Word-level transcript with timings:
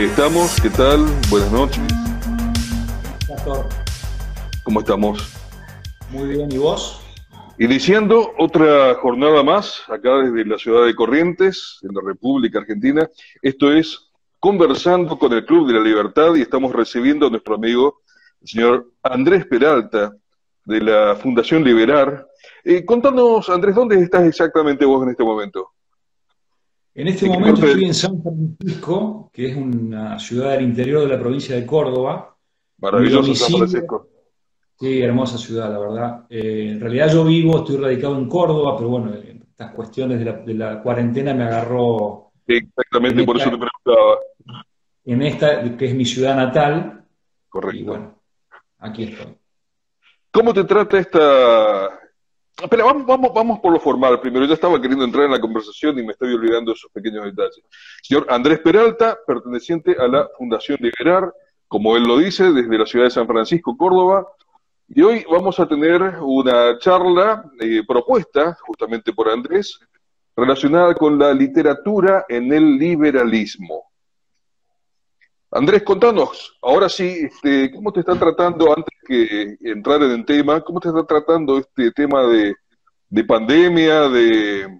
Ahí 0.00 0.06
estamos, 0.06 0.58
¿qué 0.62 0.70
tal? 0.70 1.04
Buenas 1.28 1.52
noches. 1.52 1.82
Pastor, 3.28 3.68
¿Cómo 4.62 4.80
estamos? 4.80 5.30
muy 6.08 6.26
bien, 6.26 6.50
¿y 6.50 6.56
vos? 6.56 7.02
Iniciando 7.58 8.32
otra 8.38 8.94
jornada 8.94 9.42
más, 9.42 9.82
acá 9.88 10.14
desde 10.22 10.46
la 10.46 10.56
ciudad 10.56 10.86
de 10.86 10.94
Corrientes, 10.94 11.80
en 11.82 11.94
la 11.94 12.00
República 12.02 12.60
Argentina. 12.60 13.10
Esto 13.42 13.70
es 13.74 14.10
Conversando 14.38 15.18
con 15.18 15.34
el 15.34 15.44
Club 15.44 15.66
de 15.66 15.74
la 15.74 15.80
Libertad 15.80 16.34
y 16.34 16.40
estamos 16.40 16.72
recibiendo 16.72 17.26
a 17.26 17.30
nuestro 17.30 17.56
amigo, 17.56 18.00
el 18.40 18.48
señor 18.48 18.90
Andrés 19.02 19.44
Peralta, 19.44 20.16
de 20.64 20.80
la 20.80 21.14
Fundación 21.14 21.62
Liberar. 21.62 22.26
Eh, 22.64 22.86
contanos, 22.86 23.50
Andrés, 23.50 23.74
¿dónde 23.74 24.00
estás 24.00 24.24
exactamente 24.24 24.86
vos 24.86 25.02
en 25.02 25.10
este 25.10 25.24
momento? 25.24 25.72
En 27.00 27.08
este 27.08 27.24
¿En 27.24 27.32
qué 27.32 27.38
momento 27.38 27.64
estoy 27.66 27.84
en 27.86 27.94
San 27.94 28.22
Francisco, 28.22 29.30
que 29.32 29.48
es 29.48 29.56
una 29.56 30.18
ciudad 30.18 30.50
del 30.50 30.64
interior 30.64 31.00
de 31.00 31.08
la 31.08 31.18
provincia 31.18 31.56
de 31.56 31.64
Córdoba. 31.64 32.36
Maravilloso 32.76 33.34
San 33.34 33.56
Francisco. 33.56 34.06
Sí, 34.78 35.00
hermosa 35.00 35.38
ciudad, 35.38 35.72
la 35.72 35.78
verdad. 35.78 36.26
Eh, 36.28 36.72
en 36.72 36.80
realidad 36.80 37.10
yo 37.10 37.24
vivo, 37.24 37.56
estoy 37.56 37.78
radicado 37.78 38.18
en 38.18 38.28
Córdoba, 38.28 38.76
pero 38.76 38.90
bueno, 38.90 39.14
estas 39.14 39.72
cuestiones 39.72 40.18
de 40.18 40.24
la, 40.26 40.32
de 40.32 40.52
la 40.52 40.82
cuarentena 40.82 41.32
me 41.32 41.44
agarró 41.44 42.32
Exactamente, 42.46 43.20
En 43.20 43.26
por 43.26 43.36
eso 43.38 43.50
te 43.50 43.56
preguntaba. 43.56 44.18
en 45.06 45.22
esta, 45.22 45.76
que 45.78 45.86
es 45.86 45.94
mi 45.94 46.04
ciudad 46.04 46.36
natal, 46.36 47.02
y 47.02 47.48
Correcto. 47.48 47.84
bueno, 47.86 48.14
aquí 48.78 49.04
estoy. 49.04 49.38
¿Cómo 50.30 50.52
te 50.52 50.64
trata 50.64 50.98
esta... 50.98 51.99
Espera, 52.62 52.84
vamos, 52.84 53.06
vamos, 53.06 53.32
vamos 53.32 53.58
por 53.60 53.72
lo 53.72 53.80
formal 53.80 54.20
primero. 54.20 54.44
Ya 54.44 54.54
estaba 54.54 54.80
queriendo 54.80 55.04
entrar 55.04 55.24
en 55.24 55.30
la 55.30 55.40
conversación 55.40 55.98
y 55.98 56.02
me 56.02 56.12
estoy 56.12 56.34
olvidando 56.34 56.72
de 56.72 56.76
esos 56.76 56.90
pequeños 56.92 57.24
detalles. 57.24 57.62
Señor 58.02 58.26
Andrés 58.28 58.58
Peralta, 58.58 59.18
perteneciente 59.26 59.96
a 59.98 60.06
la 60.06 60.28
Fundación 60.36 60.78
Liberar, 60.80 61.32
como 61.68 61.96
él 61.96 62.02
lo 62.02 62.18
dice, 62.18 62.52
desde 62.52 62.78
la 62.78 62.84
ciudad 62.84 63.06
de 63.06 63.10
San 63.10 63.26
Francisco, 63.26 63.76
Córdoba. 63.76 64.26
Y 64.88 65.00
hoy 65.02 65.24
vamos 65.30 65.58
a 65.58 65.66
tener 65.66 66.02
una 66.20 66.78
charla 66.78 67.44
eh, 67.60 67.82
propuesta, 67.86 68.56
justamente 68.60 69.12
por 69.12 69.30
Andrés, 69.30 69.78
relacionada 70.36 70.94
con 70.94 71.18
la 71.18 71.32
literatura 71.32 72.26
en 72.28 72.52
el 72.52 72.76
liberalismo. 72.76 73.89
Andrés, 75.52 75.82
contanos, 75.82 76.56
ahora 76.62 76.88
sí, 76.88 77.22
este, 77.24 77.72
¿cómo 77.72 77.92
te 77.92 78.00
está 78.00 78.16
tratando, 78.16 78.72
antes 78.72 78.96
que 79.04 79.56
entrar 79.62 80.00
en 80.02 80.12
el 80.12 80.24
tema, 80.24 80.60
cómo 80.60 80.78
te 80.78 80.88
está 80.88 81.04
tratando 81.04 81.58
este 81.58 81.90
tema 81.90 82.24
de, 82.28 82.54
de 83.08 83.24
pandemia, 83.24 84.08
de, 84.08 84.78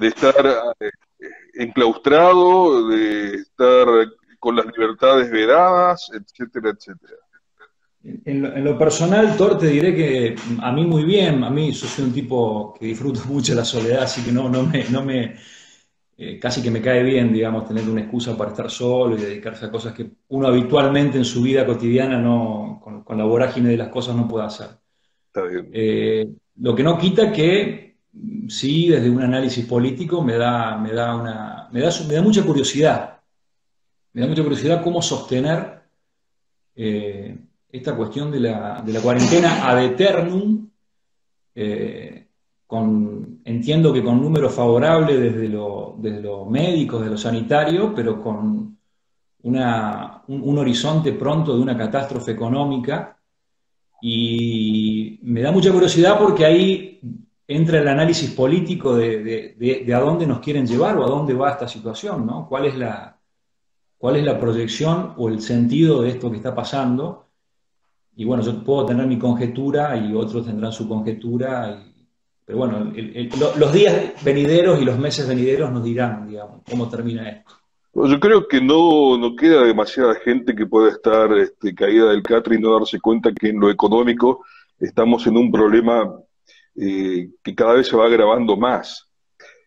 estar 0.00 0.74
eh, 0.78 0.90
enclaustrado, 1.54 2.86
de 2.88 3.34
estar 3.34 3.86
con 4.38 4.54
las 4.54 4.66
libertades 4.66 5.28
vedadas, 5.32 6.10
etcétera, 6.14 6.70
etcétera? 6.70 7.16
En 8.24 8.42
lo, 8.42 8.54
en 8.54 8.64
lo 8.64 8.78
personal, 8.78 9.36
Thor, 9.36 9.58
te 9.58 9.66
diré 9.66 9.94
que 9.94 10.36
a 10.60 10.70
mí 10.70 10.84
muy 10.84 11.04
bien, 11.04 11.42
a 11.42 11.50
mí 11.50 11.72
yo 11.72 11.86
soy 11.88 12.04
un 12.04 12.12
tipo 12.12 12.74
que 12.78 12.86
disfruto 12.86 13.20
mucho 13.26 13.52
la 13.54 13.64
soledad, 13.64 14.04
así 14.04 14.22
que 14.22 14.30
no, 14.30 14.48
no 14.48 14.62
me, 14.62 14.84
no 14.90 15.04
me, 15.04 15.36
eh, 16.24 16.38
casi 16.38 16.62
que 16.62 16.70
me 16.70 16.80
cae 16.80 17.02
bien, 17.02 17.32
digamos, 17.32 17.66
tener 17.66 17.88
una 17.88 18.02
excusa 18.02 18.36
para 18.36 18.50
estar 18.50 18.70
solo 18.70 19.16
y 19.16 19.20
dedicarse 19.20 19.66
a 19.66 19.70
cosas 19.70 19.92
que 19.92 20.08
uno 20.28 20.46
habitualmente 20.46 21.18
en 21.18 21.24
su 21.24 21.42
vida 21.42 21.66
cotidiana 21.66 22.18
no, 22.18 22.80
con, 22.82 23.02
con 23.02 23.18
la 23.18 23.24
vorágine 23.24 23.70
de 23.70 23.76
las 23.76 23.88
cosas 23.88 24.14
no 24.14 24.28
puede 24.28 24.46
hacer. 24.46 24.68
Está 25.26 25.42
bien. 25.42 25.68
Eh, 25.72 26.28
lo 26.60 26.74
que 26.74 26.82
no 26.82 26.96
quita 26.98 27.32
que 27.32 27.96
sí, 28.48 28.88
desde 28.88 29.10
un 29.10 29.22
análisis 29.22 29.64
político 29.66 30.22
me 30.22 30.36
da, 30.36 30.76
me 30.78 30.92
da 30.92 31.16
una, 31.16 31.68
me 31.72 31.80
da, 31.80 31.90
su- 31.90 32.06
me 32.06 32.14
da 32.14 32.22
mucha 32.22 32.42
curiosidad. 32.44 33.18
Me 34.12 34.20
da 34.20 34.28
mucha 34.28 34.42
curiosidad 34.42 34.82
cómo 34.84 35.00
sostener 35.02 35.80
eh, 36.76 37.36
esta 37.70 37.96
cuestión 37.96 38.30
de 38.30 38.40
la, 38.40 38.82
de 38.84 38.92
la 38.92 39.00
cuarentena 39.00 39.68
ad 39.68 39.82
eternum, 39.84 40.68
con, 42.66 43.31
entiendo 43.44 43.92
que 43.92 44.02
con 44.04 44.20
números 44.20 44.54
favorables 44.54 45.20
desde 45.20 45.48
lo, 45.48 45.96
desde 45.98 46.20
lo 46.22 46.44
médico, 46.46 46.98
desde 46.98 47.10
lo 47.12 47.18
sanitario, 47.18 47.92
pero 47.94 48.20
con 48.20 48.78
una, 49.42 50.22
un, 50.28 50.58
horizonte 50.58 51.12
pronto 51.12 51.56
de 51.56 51.62
una 51.62 51.76
catástrofe 51.76 52.32
económica. 52.32 53.18
Y 54.02 55.20
me 55.22 55.42
da 55.42 55.52
mucha 55.52 55.72
curiosidad 55.72 56.18
porque 56.18 56.44
ahí 56.44 57.00
entra 57.46 57.78
el 57.80 57.88
análisis 57.88 58.30
político 58.32 58.96
de, 58.96 59.22
de- 59.22 59.54
de- 59.58 59.84
de 59.86 59.94
a 59.94 60.00
dónde 60.00 60.26
nos 60.26 60.40
quieren 60.40 60.66
llevar 60.66 60.96
o 60.98 61.04
a 61.04 61.08
dónde 61.08 61.34
va 61.34 61.50
esta 61.52 61.68
situación, 61.68 62.26
¿no? 62.26 62.48
¿Cuál 62.48 62.66
es 62.66 62.76
la, 62.76 63.18
cuál 63.98 64.16
es 64.16 64.24
la 64.24 64.38
proyección 64.40 65.14
o 65.18 65.28
el 65.28 65.40
sentido 65.40 66.02
de 66.02 66.10
esto 66.10 66.30
que 66.30 66.38
está 66.38 66.54
pasando? 66.54 67.28
Y 68.16 68.24
bueno, 68.24 68.42
yo 68.42 68.62
puedo 68.64 68.86
tener 68.86 69.06
mi 69.06 69.18
conjetura 69.18 69.96
y 69.96 70.14
otros 70.14 70.44
tendrán 70.46 70.72
su 70.72 70.88
conjetura, 70.88 71.84
pero 72.52 72.58
bueno, 72.58 72.92
los 73.56 73.72
días 73.72 74.22
venideros 74.22 74.80
y 74.80 74.84
los 74.84 74.98
meses 74.98 75.26
venideros 75.26 75.72
nos 75.72 75.82
dirán, 75.82 76.28
digamos, 76.28 76.60
cómo 76.68 76.86
termina 76.86 77.26
esto. 77.30 77.54
Yo 77.94 78.20
creo 78.20 78.46
que 78.46 78.60
no, 78.60 79.16
no 79.16 79.34
queda 79.34 79.64
demasiada 79.64 80.14
gente 80.16 80.54
que 80.54 80.66
pueda 80.66 80.90
estar 80.90 81.32
este, 81.32 81.74
caída 81.74 82.10
del 82.10 82.22
catre 82.22 82.56
y 82.56 82.58
no 82.58 82.78
darse 82.78 83.00
cuenta 83.00 83.32
que 83.32 83.48
en 83.48 83.60
lo 83.60 83.70
económico 83.70 84.44
estamos 84.78 85.26
en 85.26 85.38
un 85.38 85.50
problema 85.50 86.14
eh, 86.76 87.30
que 87.42 87.54
cada 87.54 87.74
vez 87.74 87.86
se 87.86 87.96
va 87.96 88.04
agravando 88.04 88.54
más. 88.56 89.08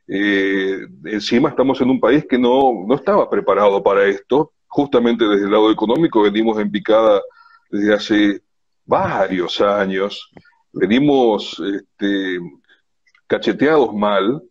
Eh, 0.07 0.85
encima 1.06 1.50
estamos 1.50 1.81
en 1.81 1.90
un 1.90 2.00
país 2.00 2.25
que 2.29 2.38
no, 2.38 2.85
no 2.88 2.94
estaba 2.94 3.28
preparado 3.28 3.81
para 3.81 4.06
esto, 4.06 4.53
justamente 4.67 5.28
desde 5.28 5.46
el 5.46 5.52
lado 5.52 5.72
económico 5.72 6.22
venimos 6.22 6.59
en 6.59 6.69
picada 6.69 7.19
desde 7.72 7.94
hace 7.96 8.41
varios 8.85 9.59
años, 9.59 10.29
venimos 10.72 11.59
este, 11.59 12.40
cacheteados 13.35 13.94
mal 13.94 14.41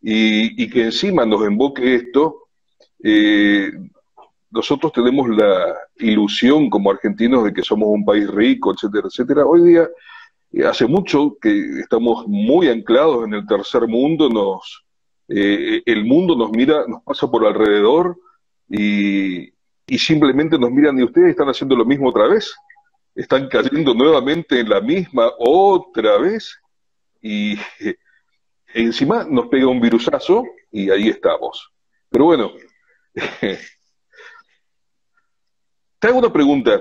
y, 0.00 0.68
que 0.70 0.84
encima 0.84 1.26
nos 1.26 1.44
emboque 1.44 1.94
esto 1.96 2.46
eh, 3.02 3.70
nosotros 4.50 4.92
tenemos 4.92 5.28
la 5.28 5.76
ilusión 5.98 6.70
como 6.70 6.90
argentinos 6.90 7.44
de 7.44 7.52
que 7.52 7.62
somos 7.62 7.88
un 7.88 8.04
país 8.04 8.28
rico, 8.28 8.72
etcétera, 8.72 9.06
etcétera. 9.06 9.46
Hoy 9.46 9.62
día, 9.62 9.88
eh, 10.52 10.64
hace 10.64 10.86
mucho 10.86 11.36
que 11.40 11.80
estamos 11.80 12.26
muy 12.26 12.68
anclados 12.68 13.26
en 13.26 13.34
el 13.34 13.46
tercer 13.46 13.86
mundo, 13.86 14.28
nos, 14.28 14.84
eh, 15.28 15.82
el 15.86 16.04
mundo 16.04 16.34
nos 16.34 16.50
mira, 16.50 16.84
nos 16.88 17.02
pasa 17.04 17.30
por 17.30 17.46
alrededor 17.46 18.16
y, 18.68 19.52
y 19.86 19.98
simplemente 19.98 20.58
nos 20.58 20.70
miran 20.72 20.98
y 20.98 21.04
ustedes 21.04 21.30
están 21.30 21.48
haciendo 21.48 21.76
lo 21.76 21.84
mismo 21.84 22.08
otra 22.08 22.26
vez. 22.26 22.52
Están 23.14 23.48
cayendo 23.48 23.94
nuevamente 23.94 24.60
en 24.60 24.68
la 24.68 24.80
misma 24.80 25.30
otra 25.38 26.18
vez 26.18 26.58
y 27.22 27.56
encima 28.74 29.24
nos 29.28 29.48
pega 29.48 29.66
un 29.68 29.80
virusazo 29.80 30.44
y 30.70 30.90
ahí 30.90 31.08
estamos. 31.08 31.72
Pero 32.08 32.26
bueno, 32.26 32.52
te 35.98 36.08
hago 36.08 36.18
una 36.18 36.32
pregunta. 36.32 36.80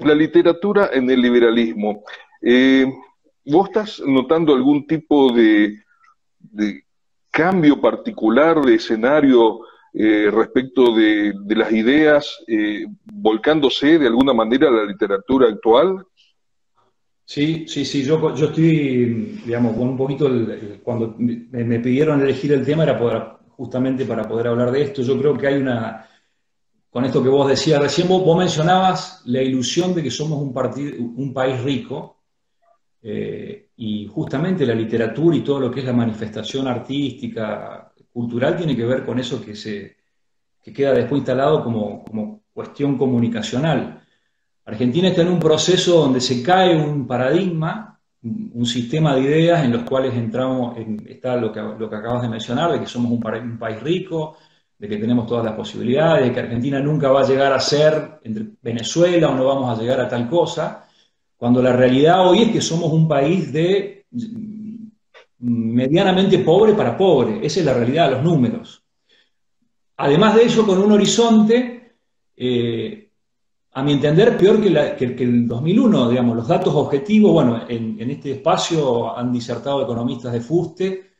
La 0.00 0.14
literatura 0.14 0.90
en 0.92 1.10
el 1.10 1.20
liberalismo, 1.20 2.04
eh, 2.40 2.86
¿vos 3.44 3.68
estás 3.68 4.00
notando 4.00 4.54
algún 4.54 4.86
tipo 4.86 5.32
de, 5.32 5.82
de 6.38 6.84
cambio 7.30 7.80
particular 7.80 8.60
de 8.62 8.74
escenario 8.74 9.60
eh, 9.92 10.30
respecto 10.32 10.94
de, 10.94 11.34
las 11.48 11.72
ideas 11.72 12.38
eh, 12.46 12.86
volcándose 13.12 13.98
de 13.98 14.06
alguna 14.06 14.32
manera 14.32 14.68
a 14.68 14.72
la 14.72 14.84
literatura 14.84 15.48
actual? 15.48 16.04
Sí, 17.32 17.64
sí, 17.68 17.84
sí, 17.84 18.02
yo, 18.02 18.34
yo 18.34 18.46
estoy, 18.46 19.40
digamos, 19.46 19.76
con 19.76 19.88
un 19.90 19.96
poquito, 19.96 20.26
el- 20.26 20.80
cuando 20.82 21.14
me, 21.18 21.62
me 21.64 21.78
pidieron 21.78 22.20
elegir 22.20 22.52
el 22.52 22.64
tema 22.64 22.82
era 22.82 22.98
poder- 22.98 23.22
justamente 23.56 24.04
para 24.04 24.26
poder 24.28 24.48
hablar 24.48 24.70
de 24.72 24.82
esto. 24.82 25.02
Yo 25.02 25.16
creo 25.18 25.36
que 25.38 25.46
hay 25.46 25.54
una, 25.60 26.06
con 26.90 27.04
esto 27.06 27.22
que 27.22 27.28
vos 27.30 27.48
decías 27.48 27.80
recién, 27.82 28.08
vos, 28.08 28.24
vos 28.24 28.38
mencionabas 28.38 29.22
la 29.26 29.42
ilusión 29.42 29.94
de 29.94 30.02
que 30.04 30.10
somos 30.10 30.40
un, 30.42 30.52
partido, 30.54 30.96
un 31.04 31.32
país 31.34 31.62
rico, 31.62 32.18
eh, 33.02 33.70
y 33.76 34.06
justamente 34.08 34.66
la 34.66 34.74
literatura 34.74 35.36
y 35.36 35.42
todo 35.44 35.60
lo 35.60 35.70
que 35.70 35.80
es 35.80 35.86
la 35.86 35.92
manifestación 35.92 36.66
artística, 36.68 37.92
cultural, 38.12 38.56
tiene 38.56 38.76
que 38.76 38.84
ver 38.84 39.04
con 39.04 39.18
eso 39.18 39.40
que, 39.44 39.54
se, 39.56 39.96
que 40.62 40.72
queda 40.72 40.92
después 40.94 41.20
instalado 41.20 41.64
como, 41.64 42.04
como 42.04 42.42
cuestión 42.52 42.98
comunicacional. 42.98 44.02
Argentina 44.70 45.08
está 45.08 45.22
en 45.22 45.28
un 45.28 45.38
proceso 45.40 46.00
donde 46.00 46.20
se 46.20 46.42
cae 46.42 46.76
un 46.76 47.06
paradigma, 47.06 48.00
un 48.22 48.66
sistema 48.66 49.14
de 49.14 49.22
ideas 49.22 49.64
en 49.64 49.72
los 49.72 49.82
cuales 49.84 50.14
entramos, 50.14 50.76
en- 50.76 51.06
está 51.08 51.36
lo 51.36 51.52
que, 51.52 51.60
acabas 51.60 52.22
de 52.22 52.28
mencionar, 52.28 52.72
de 52.72 52.80
que 52.80 52.86
somos 52.86 53.10
un, 53.12 53.20
pa- 53.20 53.38
un 53.38 53.58
país 53.58 53.80
rico, 53.82 54.36
de 54.78 54.88
que 54.88 54.96
tenemos 54.96 55.26
todas 55.26 55.44
las 55.44 55.54
posibilidades, 55.54 56.24
de 56.26 56.32
que 56.32 56.40
Argentina 56.40 56.80
nunca 56.80 57.08
va 57.10 57.20
a 57.22 57.26
llegar 57.28 57.52
a 57.52 57.60
ser 57.60 58.20
entre 58.24 58.46
Venezuela 58.62 59.28
o 59.30 59.34
no 59.34 59.44
vamos 59.46 59.78
a 59.78 59.80
llegar 59.80 60.00
a 60.00 60.08
tal 60.08 60.28
cosa, 60.28 60.86
cuando 61.36 61.62
la 61.62 61.72
realidad 61.74 62.26
hoy 62.28 62.42
es 62.42 62.52
que 62.52 62.60
somos 62.60 62.92
un 62.92 63.08
país 63.08 63.52
de 63.52 64.06
mm, 64.10 64.86
medianamente 65.80 66.38
pobre 66.40 66.74
para 66.74 66.96
pobre, 66.96 67.44
esa 67.46 67.60
es 67.60 67.66
la 67.66 67.74
realidad, 67.74 68.10
los 68.10 68.22
números. 68.22 68.84
además 69.96 70.34
de 70.34 70.44
ello, 70.44 70.66
con 70.66 70.78
un 70.78 70.92
horizonte, 70.92 71.94
eh, 72.36 72.99
a 73.72 73.82
mi 73.82 73.92
entender, 73.92 74.36
peor 74.36 74.60
que, 74.60 75.22
el 75.22 75.46
2001, 75.46 76.08
digamos, 76.10 76.36
los 76.36 76.48
datos 76.48 76.74
objetivos, 76.74 77.32
bueno, 77.32 77.64
en, 77.68 78.10
este 78.10 78.32
espacio 78.32 79.16
han 79.16 79.32
disertado 79.32 79.82
economistas 79.82 80.32
de 80.32 80.40
Fuste, 80.40 81.10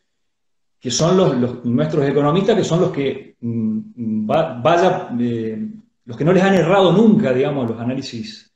que 0.81 0.91
son 0.91 1.61
nuestros 1.65 2.09
economistas, 2.09 2.57
que 2.57 2.65
son 2.65 2.81
los 2.81 2.91
que 2.91 3.37
mm, 3.41 4.27
vaya, 4.27 5.11
eh, 5.19 5.69
los 6.05 6.17
que 6.17 6.25
no 6.25 6.33
les 6.33 6.43
han 6.43 6.55
errado 6.55 6.93
nunca, 6.93 7.33
digamos, 7.33 7.71
los 7.71 7.79
análisis 7.79 8.51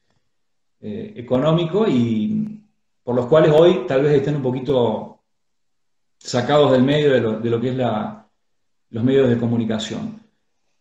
eh, 0.80 1.12
económicos 1.16 1.88
y 1.88 2.60
por 3.02 3.14
los 3.14 3.26
cuales 3.26 3.52
hoy 3.56 3.84
tal 3.86 4.02
vez 4.02 4.14
estén 4.14 4.36
un 4.36 4.42
poquito 4.42 5.20
sacados 6.18 6.72
del 6.72 6.82
medio 6.82 7.12
de 7.12 7.50
lo, 7.50 7.60
que 7.60 7.68
es 7.68 7.76
los 8.90 9.04
medios 9.04 9.28
de 9.28 9.38
comunicación. 9.38 10.20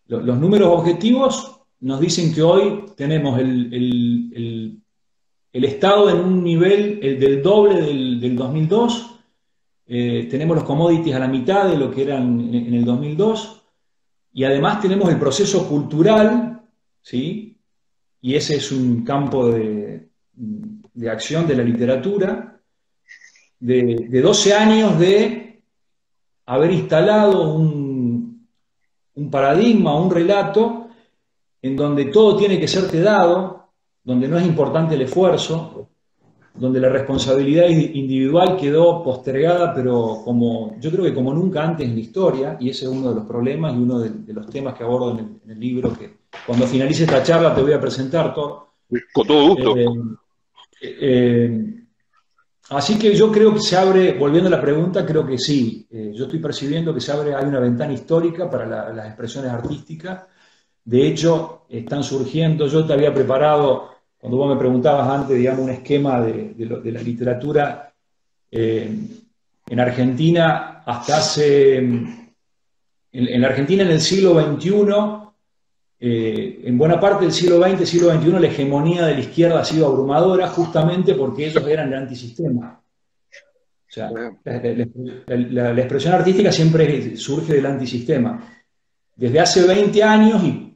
Los, 0.07 0.37
números 0.37 0.69
objetivos 0.69 1.62
nos 1.83 1.99
dicen 1.99 2.33
que 2.33 2.41
hoy 2.41 2.85
tenemos 2.95 3.37
el, 3.39 4.79
Estado 5.51 6.09
en 6.09 6.17
un 6.17 6.43
nivel 6.43 6.99
del 6.99 7.43
doble 7.43 7.81
del, 7.81 8.35
2002, 8.35 9.19
eh, 9.85 10.27
tenemos 10.29 10.55
los 10.55 10.65
commodities 10.65 11.15
a 11.15 11.19
la 11.19 11.27
mitad 11.27 11.69
de 11.69 11.77
lo 11.77 11.91
que 11.91 12.03
eran 12.03 12.39
en, 12.53 12.73
el 12.73 12.85
2002, 12.85 13.63
y 14.33 14.45
además 14.45 14.81
tenemos 14.81 15.09
el 15.09 15.19
proceso 15.19 15.67
cultural, 15.67 16.61
¿sí? 17.01 17.57
y 18.21 18.35
ese 18.35 18.55
es 18.55 18.71
un 18.71 19.03
campo 19.03 19.49
de, 19.49 20.07
de 20.31 21.09
acción 21.09 21.45
de 21.45 21.55
la 21.55 21.63
literatura, 21.63 22.61
de, 23.59 24.21
12 24.21 24.53
años 24.53 24.97
de 24.99 25.63
haber 26.45 26.71
instalado 26.71 27.53
un, 27.53 28.47
un 29.15 29.29
paradigma, 29.29 29.95
un 29.95 30.09
relato, 30.09 30.82
en 31.63 31.77
donde 31.77 32.05
todo 32.05 32.35
tiene 32.35 32.59
que 32.59 32.67
serte 32.67 32.99
dado, 32.99 33.69
donde 34.03 34.27
no 34.27 34.37
es 34.37 34.45
importante 34.45 34.95
el 34.95 35.01
esfuerzo, 35.01 35.89
donde 36.53 36.79
la 36.79 36.89
responsabilidad 36.89 37.67
individual 37.67 38.57
quedó 38.57 39.01
postergada, 39.01 39.73
pero 39.73 40.21
como 40.25 40.75
yo 40.79 40.91
creo 40.91 41.05
que 41.05 41.13
como 41.13 41.33
nunca 41.33 41.63
antes 41.63 41.87
en 41.87 41.95
la 41.95 42.01
historia, 42.01 42.57
y 42.59 42.69
ese 42.69 42.85
es 42.85 42.91
uno 42.91 43.09
de 43.09 43.15
los 43.15 43.25
problemas 43.25 43.73
y 43.73 43.77
uno 43.77 43.99
de, 43.99 44.33
los 44.33 44.47
temas 44.49 44.75
que 44.75 44.83
abordo 44.83 45.17
en 45.17 45.49
el, 45.49 45.59
libro, 45.59 45.93
que 45.97 46.17
cuando 46.45 46.67
finalice 46.67 47.05
esta 47.05 47.23
charla 47.23 47.55
te 47.55 47.61
voy 47.61 47.73
a 47.73 47.79
presentar 47.81 48.35
todo. 48.35 48.73
Con 49.13 49.25
todo 49.25 49.47
gusto. 49.47 49.77
Eh, 49.77 50.97
eh, 51.01 51.75
así 52.71 52.99
que 52.99 53.15
yo 53.15 53.31
creo 53.31 53.53
que 53.53 53.61
se 53.61 53.77
abre, 53.77 54.17
volviendo 54.19 54.49
a 54.49 54.51
la 54.51 54.61
pregunta, 54.61 55.05
creo 55.05 55.25
que 55.25 55.37
sí. 55.37 55.87
Eh, 55.89 56.11
yo 56.13 56.25
estoy 56.25 56.39
percibiendo 56.39 56.93
que 56.93 56.99
se 56.99 57.13
abre, 57.13 57.33
hay 57.33 57.45
una 57.45 57.61
ventana 57.61 57.93
histórica 57.93 58.49
para 58.49 58.93
las 58.93 59.07
expresiones 59.07 59.49
artísticas. 59.49 60.23
De 60.85 61.07
hecho, 61.07 61.65
están 61.69 62.03
surgiendo, 62.03 62.67
yo 62.67 62.85
te 62.85 62.93
había 62.93 63.13
preparado, 63.13 63.91
cuando 64.17 64.37
vos 64.37 64.53
me 64.53 64.59
preguntabas 64.59 65.07
antes, 65.07 65.37
digamos, 65.37 65.63
un 65.63 65.69
esquema 65.69 66.21
de, 66.21 66.53
la 66.57 67.01
literatura 67.01 67.93
eh, 68.51 68.95
en 69.67 69.79
Argentina 69.79 70.83
hasta 70.85 71.17
hace, 71.17 71.77
en, 71.77 72.33
en 73.11 73.41
la 73.41 73.47
Argentina 73.47 73.83
en 73.83 73.91
el 73.91 74.01
siglo 74.01 74.39
XXI, 74.39 75.23
eh, 76.05 76.59
en 76.65 76.77
buena 76.77 76.99
parte 76.99 77.23
del 77.23 77.33
siglo 77.33 77.63
XX, 77.63 77.87
siglo 77.87 78.13
XXI, 78.13 78.31
la 78.31 78.47
hegemonía 78.47 79.05
de 79.05 79.13
la 79.13 79.21
izquierda 79.21 79.61
ha 79.61 79.63
sido 79.63 79.87
abrumadora 79.87 80.49
justamente 80.49 81.15
porque 81.15 81.45
ellos 81.45 81.65
eran 81.65 81.87
el 81.87 81.93
antisistema. 81.93 82.83
O 83.87 83.93
sea, 83.93 84.11
la, 84.11 85.71
expresión 85.79 86.13
artística 86.13 86.51
siempre 86.51 87.15
surge 87.15 87.53
del 87.53 87.65
antisistema. 87.67 88.43
Desde 89.15 89.39
hace 89.39 89.65
20 89.65 90.03
años, 90.03 90.43
y, 90.43 90.72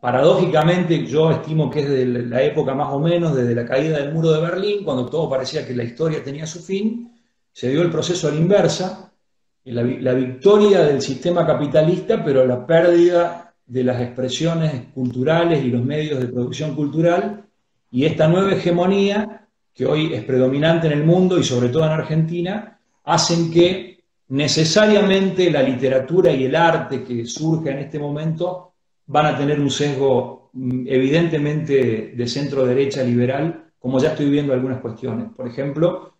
paradójicamente 0.00 1.06
yo 1.06 1.30
estimo 1.30 1.70
que 1.70 1.80
es 1.80 1.88
de 1.88 2.06
la 2.06 2.42
época 2.42 2.74
más 2.74 2.92
o 2.92 2.98
menos, 2.98 3.34
desde 3.34 3.54
la 3.54 3.64
caída 3.64 3.98
del 3.98 4.12
muro 4.12 4.32
de 4.32 4.40
Berlín, 4.40 4.84
cuando 4.84 5.06
todo 5.06 5.28
parecía 5.28 5.66
que 5.66 5.74
la 5.74 5.84
historia 5.84 6.22
tenía 6.22 6.46
su 6.46 6.60
fin, 6.60 7.12
se 7.52 7.70
dio 7.70 7.82
el 7.82 7.90
proceso 7.90 8.28
a 8.28 8.30
la 8.30 8.36
inversa, 8.36 9.12
la, 9.64 9.82
la 9.82 10.12
victoria 10.14 10.82
del 10.82 11.00
sistema 11.00 11.46
capitalista, 11.46 12.22
pero 12.24 12.46
la 12.46 12.66
pérdida 12.66 13.54
de 13.66 13.84
las 13.84 14.00
expresiones 14.00 14.86
culturales 14.94 15.64
y 15.64 15.70
los 15.70 15.84
medios 15.84 16.20
de 16.20 16.28
producción 16.28 16.74
cultural 16.74 17.44
y 17.90 18.04
esta 18.04 18.28
nueva 18.28 18.52
hegemonía 18.52 19.46
que 19.74 19.86
hoy 19.86 20.12
es 20.12 20.24
predominante 20.24 20.88
en 20.88 20.92
el 20.94 21.04
mundo 21.04 21.38
y 21.38 21.44
sobre 21.44 21.68
todo 21.68 21.84
en 21.84 21.92
Argentina, 21.92 22.80
hacen 23.04 23.50
que 23.50 24.02
necesariamente 24.28 25.50
la 25.50 25.62
literatura 25.62 26.32
y 26.32 26.44
el 26.44 26.56
arte 26.56 27.04
que 27.04 27.24
surge 27.24 27.70
en 27.70 27.78
este 27.78 27.98
momento 27.98 28.67
van 29.08 29.26
a 29.26 29.36
tener 29.36 29.58
un 29.60 29.70
sesgo 29.70 30.50
mm, 30.52 30.86
evidentemente 30.86 32.12
de 32.16 32.26
centro 32.26 32.64
derecha 32.64 33.02
liberal, 33.02 33.72
como 33.78 33.98
ya 33.98 34.10
estoy 34.10 34.30
viendo 34.30 34.52
algunas 34.52 34.80
cuestiones. 34.80 35.30
Por 35.34 35.48
ejemplo, 35.48 36.14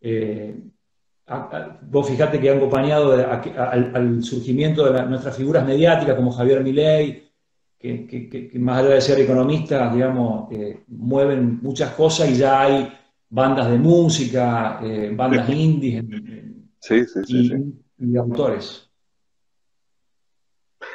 eh, 0.00 0.54
vos 1.82 2.08
fijate 2.08 2.40
que 2.40 2.50
han 2.50 2.58
acompañado 2.58 3.12
al, 3.12 4.22
surgimiento 4.22 4.90
de 4.90 5.06
nuestras 5.06 5.36
figuras 5.36 5.64
mediáticas 5.66 6.16
como 6.16 6.32
Javier 6.32 6.62
Milei, 6.62 7.30
que, 7.78 8.50
más 8.54 8.80
allá 8.80 8.94
de 8.94 9.00
ser 9.00 9.20
economistas, 9.20 9.94
digamos, 9.94 10.52
eh, 10.52 10.84
mueven 10.88 11.60
muchas 11.62 11.92
cosas 11.92 12.30
y 12.30 12.34
ya 12.36 12.62
hay 12.62 12.92
bandas 13.30 13.70
de 13.70 13.78
música, 13.78 14.80
eh, 14.82 15.10
bandas 15.14 15.48
indies 15.48 16.04
y, 17.28 18.16
autores. 18.16 18.90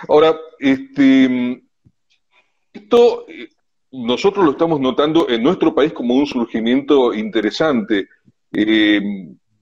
Ahora, 0.07 0.35
este, 0.59 1.63
esto 2.73 3.25
eh, 3.27 3.49
nosotros 3.91 4.45
lo 4.45 4.51
estamos 4.51 4.79
notando 4.79 5.29
en 5.29 5.41
nuestro 5.41 5.73
país 5.73 5.93
como 5.93 6.15
un 6.15 6.25
surgimiento 6.25 7.13
interesante 7.13 8.07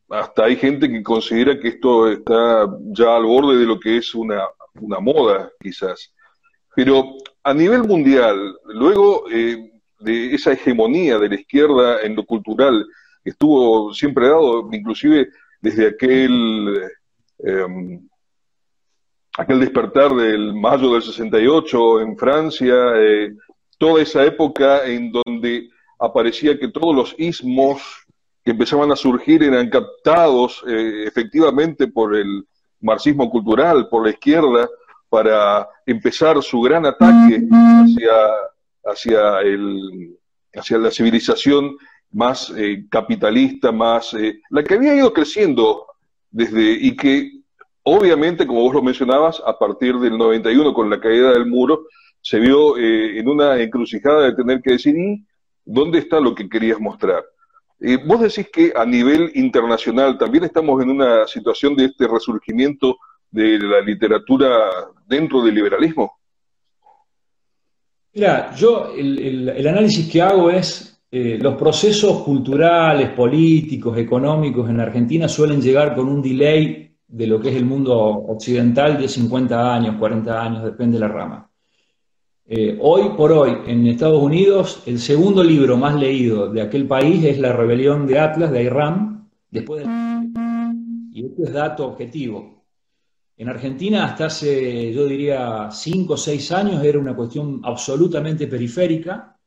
hasta 0.09 0.45
hay 0.45 0.55
gente 0.55 0.89
que 0.89 1.01
considera 1.01 1.59
que 1.59 1.69
esto 1.69 2.07
está 2.07 2.67
ya 2.91 3.15
al 3.15 3.23
borde 3.23 3.57
de 3.57 3.65
lo 3.65 3.79
que 3.79 3.97
es 3.97 4.13
una, 4.13 4.43
moda, 5.01 5.51
quizás. 5.59 6.13
Pero 6.75 7.15
a 7.43 7.53
nivel 7.53 7.83
mundial, 7.83 8.55
luego 8.65 9.25
eh, 9.31 9.71
de 9.99 10.35
esa 10.35 10.53
hegemonía 10.53 11.17
de 11.17 11.29
la 11.29 11.35
izquierda 11.35 12.01
en 12.01 12.15
lo 12.15 12.25
cultural, 12.25 12.85
estuvo 13.23 13.93
siempre 13.93 14.27
dado, 14.27 14.69
inclusive 14.71 15.29
desde 15.61 15.87
aquel, 15.87 16.81
em, 17.39 18.07
aquel 19.37 19.59
despertar 19.59 20.13
del 20.15 20.53
mayo 20.53 20.93
del 20.93 21.01
68 21.01 22.01
en 22.01 22.17
Francia, 22.17 22.75
eh, 22.95 23.33
toda 23.77 24.01
esa 24.01 24.23
época 24.23 24.85
en 24.85 25.11
donde 25.11 25.69
aparecía 25.99 26.57
que 26.57 26.67
todos 26.67 26.95
los 26.95 27.15
ismos 27.17 27.81
que 28.43 28.51
empezaban 28.51 28.91
a 28.91 28.95
surgir 28.95 29.41
eran 29.43 29.69
captados 29.69 30.63
eh, 30.67 31.05
efectivamente 31.07 31.87
por 31.87 32.15
el 32.15 32.45
marxismo 32.81 33.29
cultural, 33.29 33.87
por 33.89 34.03
la 34.03 34.11
izquierda, 34.11 34.67
para 35.09 35.67
empezar 35.85 36.41
su 36.41 36.59
gran 36.61 36.85
ataque 36.85 37.47
hacia, 37.49 38.11
hacia, 38.83 39.39
el, 39.41 40.17
hacia 40.53 40.77
la 40.77 40.91
civilización 40.91 41.77
más 42.11 42.51
eh, 42.55 42.85
capitalista, 42.89 43.71
más 43.71 44.15
la 44.49 44.63
que 44.63 44.73
había 44.73 44.95
ido 44.95 45.13
creciendo 45.13 45.85
desde 46.31 46.71
y 46.71 46.95
que 46.95 47.31
obviamente, 47.83 48.47
como 48.47 48.61
vos 48.61 48.73
lo 48.73 48.81
mencionabas, 48.81 49.41
a 49.45 49.57
partir 49.57 49.95
del 49.97 50.17
91 50.17 50.73
con 50.73 50.89
la 50.89 50.99
caída 50.99 51.31
del 51.31 51.45
muro, 51.45 51.87
se 52.21 52.39
vio 52.39 52.77
en 52.77 53.27
una 53.27 53.61
encrucijada 53.61 54.21
de 54.21 54.35
tener 54.35 54.61
que 54.61 54.71
decir, 54.71 54.95
¿y 54.97 55.25
dónde 55.65 55.99
está 55.99 56.19
lo 56.19 56.33
que 56.33 56.47
querías 56.47 56.79
mostrar? 56.79 57.23
Eh, 57.85 57.97
vos 58.05 58.21
decís 58.21 58.49
que 58.49 58.71
a 58.73 58.85
nivel 58.85 59.31
internacional 59.35 60.17
también 60.17 60.45
estamos 60.45 60.81
en 60.81 60.89
una 60.89 61.27
situación 61.27 61.75
de 61.75 61.85
este 61.85 62.07
resurgimiento 62.07 62.97
de 63.29 63.59
la 63.59 63.81
literatura 63.81 64.47
dentro 65.05 65.43
del 65.43 65.55
liberalismo. 65.55 66.13
Mira, 68.13 68.55
yo 68.55 68.93
el, 68.95 69.67
análisis 69.67 70.09
que 70.09 70.21
hago 70.21 70.49
es 70.49 71.01
eh, 71.11 71.37
los 71.41 71.55
procesos 71.55 72.23
culturales, 72.23 73.09
políticos, 73.09 73.97
económicos 73.97 74.69
en 74.69 74.79
Argentina 74.79 75.27
suelen 75.27 75.61
llegar 75.61 75.93
con 75.93 76.07
un 76.07 76.21
delay 76.21 76.82
de 77.13 77.27
lo 77.27 77.39
que 77.39 77.49
es 77.49 77.55
el 77.55 77.65
mundo 77.65 77.95
occidental 77.95 78.97
de 78.97 79.07
50 79.07 79.75
años, 79.75 79.97
40 79.99 80.41
años, 80.41 80.63
depende 80.63 80.95
de 80.95 81.01
la 81.01 81.07
rama. 81.07 81.47
Eh, 82.43 82.75
hoy 82.81 83.11
por 83.15 83.31
hoy, 83.31 83.55
en 83.67 83.85
Estados 83.85 84.19
Unidos, 84.19 84.81
el 84.87 84.97
segundo 84.97 85.43
libro 85.43 85.77
más 85.77 85.93
leído 85.93 86.51
de 86.51 86.63
aquel 86.63 86.87
país 86.87 87.23
es 87.23 87.37
La 87.37 87.53
rebelión 87.53 88.07
de 88.07 88.17
Atlas, 88.17 88.51
de 88.51 88.63
Iram, 88.63 89.29
después 89.51 89.85
de... 89.85 89.93
Y 91.11 91.27
esto 91.27 91.43
es 91.43 91.53
dato 91.53 91.85
objetivo. 91.85 92.65
En 93.37 93.47
Argentina, 93.47 94.05
hasta 94.05 94.25
hace, 94.25 94.91
yo 94.91 95.05
diría, 95.05 95.69
cinco 95.71 96.15
o 96.15 96.17
seis 96.17 96.51
años, 96.51 96.83
era 96.83 96.97
una 96.97 97.15
cuestión 97.15 97.61
absolutamente 97.63 98.47
periférica. 98.47 99.37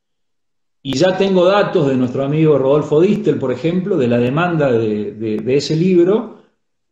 Y 0.81 0.97
ya 0.97 1.17
tengo 1.17 1.43
datos 1.43 1.89
de 1.89 1.97
nuestro 1.97 2.23
amigo 2.23 2.57
Rodolfo 2.57 3.01
Distel, 3.01 3.37
por 3.37 3.51
ejemplo, 3.51 3.97
de 3.97 4.07
la 4.07 4.19
demanda 4.19 4.71
de, 4.71 5.43
ese 5.47 5.75
libro, 5.75 6.36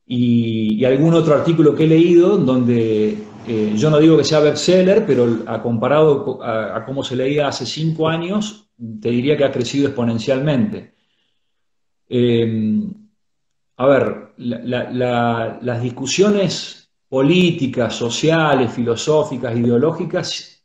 y, 0.05 0.85
algún 0.85 1.13
otro 1.13 1.33
artículo 1.33 1.75
que 1.75 1.85
he 1.85 1.87
leído 1.87 2.37
donde 2.37 3.17
eh, 3.47 3.73
yo 3.75 3.89
no 3.89 3.99
digo 3.99 4.17
que 4.17 4.23
sea 4.23 4.39
bestseller, 4.39 5.05
pero 5.05 5.43
comparado 5.61 6.43
a, 6.43 6.83
cómo 6.85 7.03
se 7.03 7.15
leía 7.15 7.47
hace 7.47 7.65
cinco 7.65 8.07
años, 8.07 8.69
te 9.01 9.09
diría 9.09 9.37
que 9.37 9.45
ha 9.45 9.51
crecido 9.51 9.87
exponencialmente. 9.87 10.93
Eh, 12.07 12.83
a 13.77 13.85
ver, 13.87 14.33
las 14.37 15.81
discusiones 15.81 16.89
políticas, 17.09 17.95
sociales, 17.95 18.71
filosóficas, 18.71 19.55
ideológicas, 19.55 20.63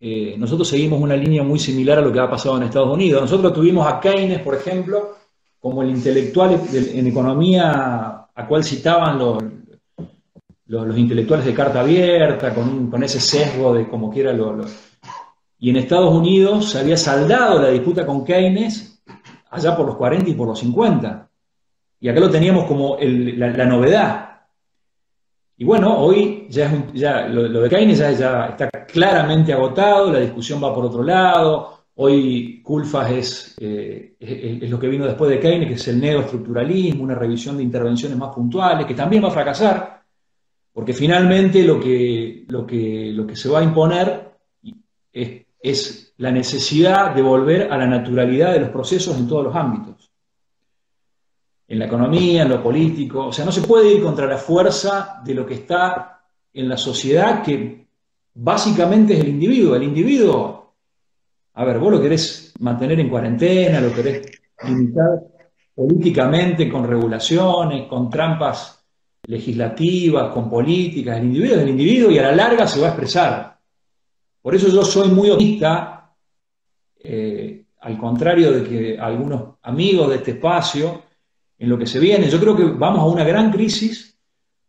eh, 0.00 0.34
nosotros 0.36 0.66
seguimos 0.66 1.00
una 1.00 1.14
línea 1.14 1.44
muy 1.44 1.60
similar 1.60 1.98
a 1.98 2.00
lo 2.00 2.12
que 2.12 2.18
ha 2.18 2.28
pasado 2.28 2.56
en 2.56 2.64
Estados 2.64 2.92
Unidos. 2.92 3.22
Nosotros 3.22 3.52
tuvimos 3.52 3.86
a 3.86 4.00
Keynes, 4.00 4.40
por 4.40 4.56
ejemplo, 4.56 5.16
como 5.60 5.80
el 5.82 5.90
intelectual 5.90 6.60
en 6.72 7.06
economía 7.06 8.21
a 8.34 8.46
cual 8.46 8.64
citaban 8.64 9.18
los, 9.18 9.42
los, 10.66 10.96
intelectuales 10.96 11.44
de 11.44 11.54
carta 11.54 11.80
abierta, 11.80 12.54
con, 12.54 13.02
ese 13.02 13.20
sesgo 13.20 13.74
de 13.74 13.88
como 13.88 14.10
quiera 14.10 14.32
lo, 14.32 14.64
Y 15.58 15.70
en 15.70 15.76
Estados 15.76 16.14
Unidos 16.14 16.70
se 16.70 16.78
había 16.78 16.96
saldado 16.96 17.60
la 17.60 17.68
disputa 17.68 18.06
con 18.06 18.24
Keynes 18.24 19.02
allá 19.50 19.76
por 19.76 19.86
los 19.86 19.96
40 19.96 20.30
y 20.30 20.34
por 20.34 20.48
los 20.48 20.58
50. 20.58 21.28
Y 22.00 22.08
acá 22.08 22.20
lo 22.20 22.30
teníamos 22.30 22.64
como 22.64 22.96
la, 23.00 23.66
novedad. 23.66 24.40
Y 25.58 25.64
bueno, 25.64 25.96
hoy 25.98 26.46
ya, 26.48 26.86
ya 26.94 27.28
lo, 27.28 27.60
de 27.60 27.68
Keynes 27.68 27.98
ya, 27.98 28.46
está 28.46 28.70
claramente 28.86 29.52
agotado, 29.52 30.10
la 30.10 30.20
discusión 30.20 30.62
va 30.62 30.74
por 30.74 30.86
otro 30.86 31.02
lado. 31.02 31.81
Hoy 32.04 32.60
Culfas 32.64 33.54
eh, 33.60 34.16
es, 34.18 34.68
lo 34.68 34.76
que 34.76 34.88
vino 34.88 35.06
después 35.06 35.30
de 35.30 35.38
Keynes, 35.38 35.68
que 35.68 35.74
es 35.74 35.86
el 35.86 36.00
neoestructuralismo, 36.00 37.04
una 37.04 37.14
revisión 37.14 37.56
de 37.56 37.62
intervenciones 37.62 38.18
más 38.18 38.34
puntuales, 38.34 38.86
que 38.86 38.94
también 38.94 39.22
va 39.22 39.28
a 39.28 39.30
fracasar, 39.30 40.02
porque 40.72 40.94
finalmente 40.94 41.62
lo 41.62 41.78
que 41.78 42.44
se 43.34 43.48
va 43.48 43.60
a 43.60 43.62
imponer 43.62 44.32
es, 45.12 45.42
es 45.60 46.14
la 46.16 46.32
necesidad 46.32 47.14
de 47.14 47.22
volver 47.22 47.72
a 47.72 47.78
la 47.78 47.86
naturalidad 47.86 48.52
de 48.52 48.60
los 48.60 48.70
procesos 48.70 49.16
en 49.16 49.28
todos 49.28 49.44
los 49.44 49.54
ámbitos. 49.54 50.10
En 51.68 51.78
la 51.78 51.86
economía, 51.86 52.42
en 52.42 52.48
lo 52.48 52.60
político. 52.60 53.26
O 53.26 53.32
sea, 53.32 53.44
no 53.44 53.52
se 53.52 53.62
puede 53.62 53.94
ir 53.94 54.02
contra 54.02 54.26
la 54.26 54.38
fuerza 54.38 55.22
de 55.24 55.34
lo 55.34 55.46
que 55.46 55.54
está 55.54 56.20
en 56.52 56.68
la 56.68 56.76
sociedad, 56.76 57.44
que 57.44 57.86
básicamente 58.34 59.14
es 59.14 59.20
el 59.20 59.28
individuo. 59.28 59.76
El 59.76 59.84
individuo, 59.84 60.61
a 61.54 61.64
ver, 61.64 61.78
vos 61.78 61.92
lo 61.92 62.00
querés 62.00 62.54
mantener 62.60 63.00
en 63.00 63.08
cuarentena, 63.08 63.80
lo 63.80 63.92
querés 63.92 64.30
limitar 64.66 65.20
políticamente 65.74 66.68
con 66.68 66.86
regulaciones, 66.86 67.86
con 67.88 68.10
trampas 68.10 68.84
legislativas, 69.24 70.32
con 70.32 70.50
políticas, 70.50 71.18
el 71.18 71.24
individuo 71.24 71.56
es 71.56 71.62
el 71.62 71.68
individuo 71.68 72.10
y 72.10 72.18
a 72.18 72.22
la 72.22 72.36
larga 72.36 72.66
se 72.66 72.80
va 72.80 72.86
a 72.86 72.90
expresar. 72.90 73.58
Por 74.40 74.54
eso 74.54 74.68
yo 74.68 74.84
soy 74.84 75.08
muy 75.08 75.30
optimista, 75.30 76.12
eh, 77.02 77.64
al 77.80 77.98
contrario 77.98 78.52
de 78.52 78.68
que 78.68 78.98
algunos 78.98 79.56
amigos 79.62 80.08
de 80.10 80.16
este 80.16 80.32
espacio, 80.32 81.02
en 81.62 81.68
lo 81.68 81.78
que 81.78 81.86
se 81.86 82.00
viene. 82.00 82.28
Yo 82.28 82.40
creo 82.40 82.56
que 82.56 82.64
vamos 82.64 83.00
a 83.00 83.06
una 83.06 83.22
gran 83.22 83.52
crisis 83.52 84.18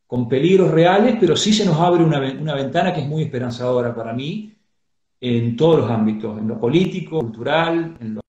con 0.05 0.29
peligros 0.29 0.69
reales, 0.69 1.17
pero 1.19 1.35
sí 1.35 1.51
se 1.51 1.65
nos 1.65 1.79
abre 1.79 2.03
una, 2.03 2.19
ventana 2.19 2.93
que 2.93 3.01
es 3.01 3.07
muy 3.07 3.23
esperanzadora 3.23 3.95
para 3.95 4.13
mí 4.13 4.53
en 5.25 5.55
todos 5.55 5.79
los 5.79 5.89
ámbitos, 5.89 6.37
en 6.37 6.49
lo 6.49 6.59
político, 6.59 7.19
cultural, 7.21 7.95
en 8.01 8.15
lo, 8.15 8.21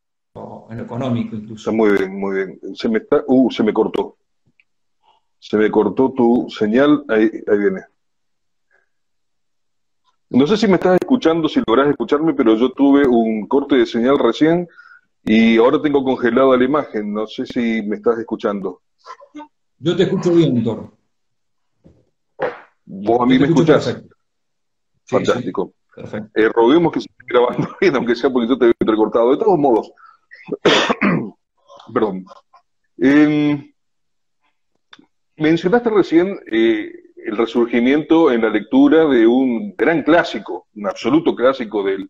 económico 0.71 1.35
incluso. 1.35 1.73
Muy 1.73 1.91
bien, 1.91 2.15
muy 2.21 2.37
bien. 2.37 2.61
Se 2.77 2.89
me, 2.89 2.99
está, 2.99 3.25
uh, 3.27 3.51
se 3.51 3.65
me 3.65 3.73
cortó. 3.73 4.17
Se 5.41 5.57
me 5.57 5.71
cortó 5.73 6.13
tu 6.13 6.47
señal, 6.49 7.05
ahí, 7.09 7.31
viene. 7.59 7.81
No 10.31 10.47
sé 10.47 10.57
si 10.57 10.69
me 10.69 10.75
estás 10.75 10.99
escuchando, 11.01 11.49
si 11.49 11.61
lográs 11.67 11.89
escucharme, 11.89 12.33
pero 12.33 12.55
yo 12.55 12.71
tuve 12.71 13.07
un 13.09 13.49
corte 13.49 13.77
de 13.77 13.87
señal 13.87 14.17
recién 14.17 14.69
y 15.25 15.57
ahora 15.59 15.83
tengo 15.83 16.05
congelada 16.05 16.57
la 16.57 16.65
imagen. 16.65 17.13
No 17.13 17.27
sé 17.27 17.45
si 17.45 17.83
me 17.83 17.97
estás 17.97 18.19
escuchando. 18.21 18.83
Yo 19.79 19.97
te 19.97 20.05
escucho 20.05 20.33
bien, 20.33 20.63
Thor. 20.63 20.93
¿Vos 22.85 23.21
a 23.21 23.27
mí 23.27 23.37
me 23.37 23.47
escuchás? 23.47 24.01
Fantástico. 25.07 25.73
Perfecto. 25.95 26.31
Eh, 26.35 26.49
roguemos 26.49 26.93
que 26.93 27.01
se 27.01 27.09
esté 27.11 27.25
grabando 27.27 27.69
bien, 27.81 27.97
aunque 27.97 28.17
sea 28.17 28.31
porque 28.31 28.49
yo 28.49 28.59
te 28.59 28.71
he 28.71 28.85
recortado. 28.85 29.31
De 29.31 29.39
todos 29.39 29.59
modos, 29.59 29.93
perdón. 31.93 32.25
Mencionaste 35.37 35.91
recién 35.91 36.39
eh, 36.51 36.93
el 37.25 37.37
resurgimiento 37.37 38.31
en 38.31 38.43
la 38.43 38.51
lectura 38.51 39.07
de 39.07 39.27
un 39.27 39.75
gran 39.77 40.03
clásico, 40.03 40.69
un 40.75 40.87
absoluto 40.87 41.35
clásico 41.35 41.83
del, 41.83 42.09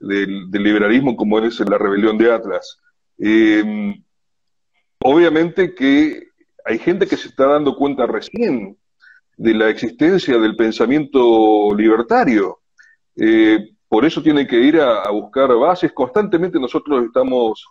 liberalismo 0.00 1.16
como 1.16 1.38
es 1.38 1.58
la 1.60 1.78
rebelión 1.78 2.18
de 2.18 2.32
Atlas. 2.32 2.78
Em, 3.18 4.04
obviamente 4.98 5.74
que 5.74 6.28
hay 6.66 6.78
gente 6.78 7.06
que 7.06 7.16
se 7.16 7.28
está 7.28 7.46
dando 7.46 7.76
cuenta 7.76 8.06
recién 8.06 8.76
de 9.38 9.54
la 9.54 9.70
existencia 9.70 10.36
del 10.38 10.56
pensamiento 10.56 11.74
libertario. 11.74 12.58
Eh, 13.16 13.70
por 13.88 14.04
eso 14.04 14.22
tiene 14.22 14.46
que 14.46 14.60
ir 14.60 14.80
a, 14.80 15.08
buscar 15.10 15.54
bases. 15.54 15.92
Constantemente 15.92 16.58
nosotros 16.58 17.04
estamos 17.04 17.66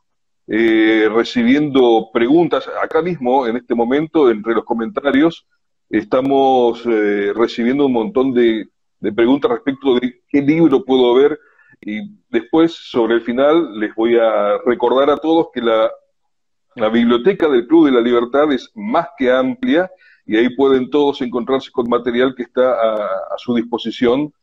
eh, 0.47 1.09
recibiendo 1.13 2.09
preguntas. 2.13 2.69
Acá 2.81 3.01
mismo, 3.01 3.47
en 3.47 3.57
este 3.57 3.75
momento, 3.75 4.29
entre 4.29 4.53
los 4.53 4.63
comentarios, 4.63 5.45
estamos 5.89 6.83
eh, 6.85 7.33
recibiendo 7.35 7.85
un 7.85 7.93
montón 7.93 8.33
de, 8.33 8.67
preguntas 9.15 9.51
respecto 9.51 9.99
de 9.99 10.21
qué 10.27 10.41
libro 10.41 10.83
puedo 10.83 11.13
ver. 11.15 11.39
Y 11.81 12.17
después, 12.29 12.73
sobre 12.73 13.15
el 13.15 13.21
final, 13.21 13.79
les 13.79 13.93
voy 13.93 14.17
a 14.17 14.57
recordar 14.65 15.09
a 15.09 15.17
todos 15.17 15.47
que 15.53 15.61
la, 15.61 15.91
biblioteca 16.91 17.47
del 17.47 17.67
Club 17.67 17.85
de 17.85 17.91
la 17.91 18.01
Libertad 18.01 18.51
es 18.51 18.69
más 18.75 19.07
que 19.17 19.31
amplia 19.31 19.89
y 20.25 20.35
ahí 20.35 20.53
pueden 20.55 20.89
todos 20.89 21.21
encontrarse 21.21 21.71
con 21.71 21.87
material 21.87 22.35
que 22.35 22.43
está 22.43 22.73
a, 22.73 23.37
su 23.37 23.55
disposición, 23.55 24.33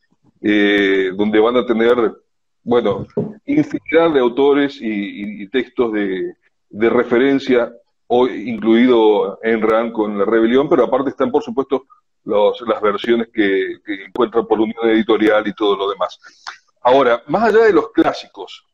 eh, 0.43 1.11
donde 1.15 1.39
van 1.39 1.55
a 1.57 1.65
tener 1.65 1.95
bueno, 2.63 3.07
infinidad 3.45 4.11
de 4.11 4.19
autores 4.19 4.77
y, 4.81 5.47
textos 5.49 5.91
de, 5.93 6.35
referencia, 6.89 7.71
hoy 8.07 8.49
incluido 8.49 9.39
en 9.43 9.61
RAN 9.61 9.91
con 9.91 10.17
la 10.17 10.25
rebelión, 10.25 10.69
pero 10.69 10.83
aparte 10.83 11.11
están, 11.11 11.31
por 11.31 11.43
supuesto, 11.43 11.85
las 12.23 12.81
versiones 12.81 13.27
que, 13.33 13.77
encuentran 14.07 14.47
por 14.47 14.59
Unión 14.59 14.89
Editorial 14.89 15.47
y 15.47 15.53
todo 15.53 15.75
lo 15.75 15.89
demás. 15.89 16.19
Ahora, 16.81 17.21
más 17.27 17.43
allá 17.43 17.65
de 17.65 17.73
los 17.73 17.91
clásicos, 17.91 18.65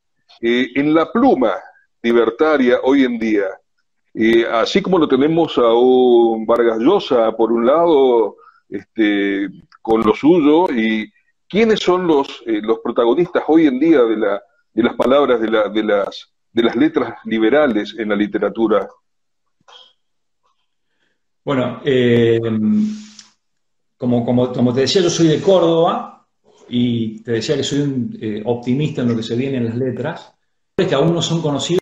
eh, 0.42 0.70
en 0.76 0.94
la 0.94 1.12
pluma 1.12 1.54
libertaria 2.02 2.80
hoy 2.84 3.04
en 3.04 3.20
día, 3.20 3.46
eh, 4.14 4.46
así 4.52 4.82
como 4.82 4.98
lo 4.98 5.08
tenemos 5.08 5.58
a 5.58 5.74
un 5.74 6.46
Vargas 6.46 6.80
Llosa, 6.80 7.32
por 7.34 7.52
un 7.52 7.66
lado, 7.66 8.38
este, 8.70 9.50
con 9.82 10.02
lo 10.02 10.14
suyo, 10.16 10.68
y 10.74 11.12
¿Quiénes 11.50 11.80
son 11.80 12.06
los, 12.06 12.44
eh, 12.46 12.62
los 12.62 12.78
protagonistas 12.80 13.44
hoy 13.48 13.66
en 13.66 13.80
día 13.80 14.04
de, 14.04 14.18
la, 14.18 14.42
de 14.72 14.84
las 14.84 14.96
palabras, 14.96 15.42
de, 15.42 15.50
la, 15.50 15.68
de, 15.68 15.84
las, 15.84 16.32
de 16.54 16.64
las 16.64 16.76
letras 16.76 17.16
liberales 17.26 17.96
en 17.98 18.10
la 18.10 18.16
literatura? 18.16 18.88
Bueno, 21.44 21.82
eh, 21.84 22.40
como, 23.98 24.24
como, 24.24 24.74
te 24.74 24.82
decía, 24.82 25.02
yo 25.02 25.10
soy 25.10 25.28
de 25.28 25.42
Córdoba 25.42 26.28
y 26.70 27.22
te 27.24 27.32
decía 27.32 27.56
que 27.56 27.64
soy 27.64 27.80
un 27.82 28.18
eh, 28.22 28.44
optimista 28.46 29.02
en 29.02 29.08
lo 29.08 29.16
que 29.16 29.24
se 29.24 29.36
viene 29.36 29.58
en 29.58 29.66
las 29.66 29.76
letras. 29.76 30.32
que 30.78 30.94
aún 30.94 31.16
no 31.16 31.22
son 31.24 31.42
conocidos, 31.42 31.82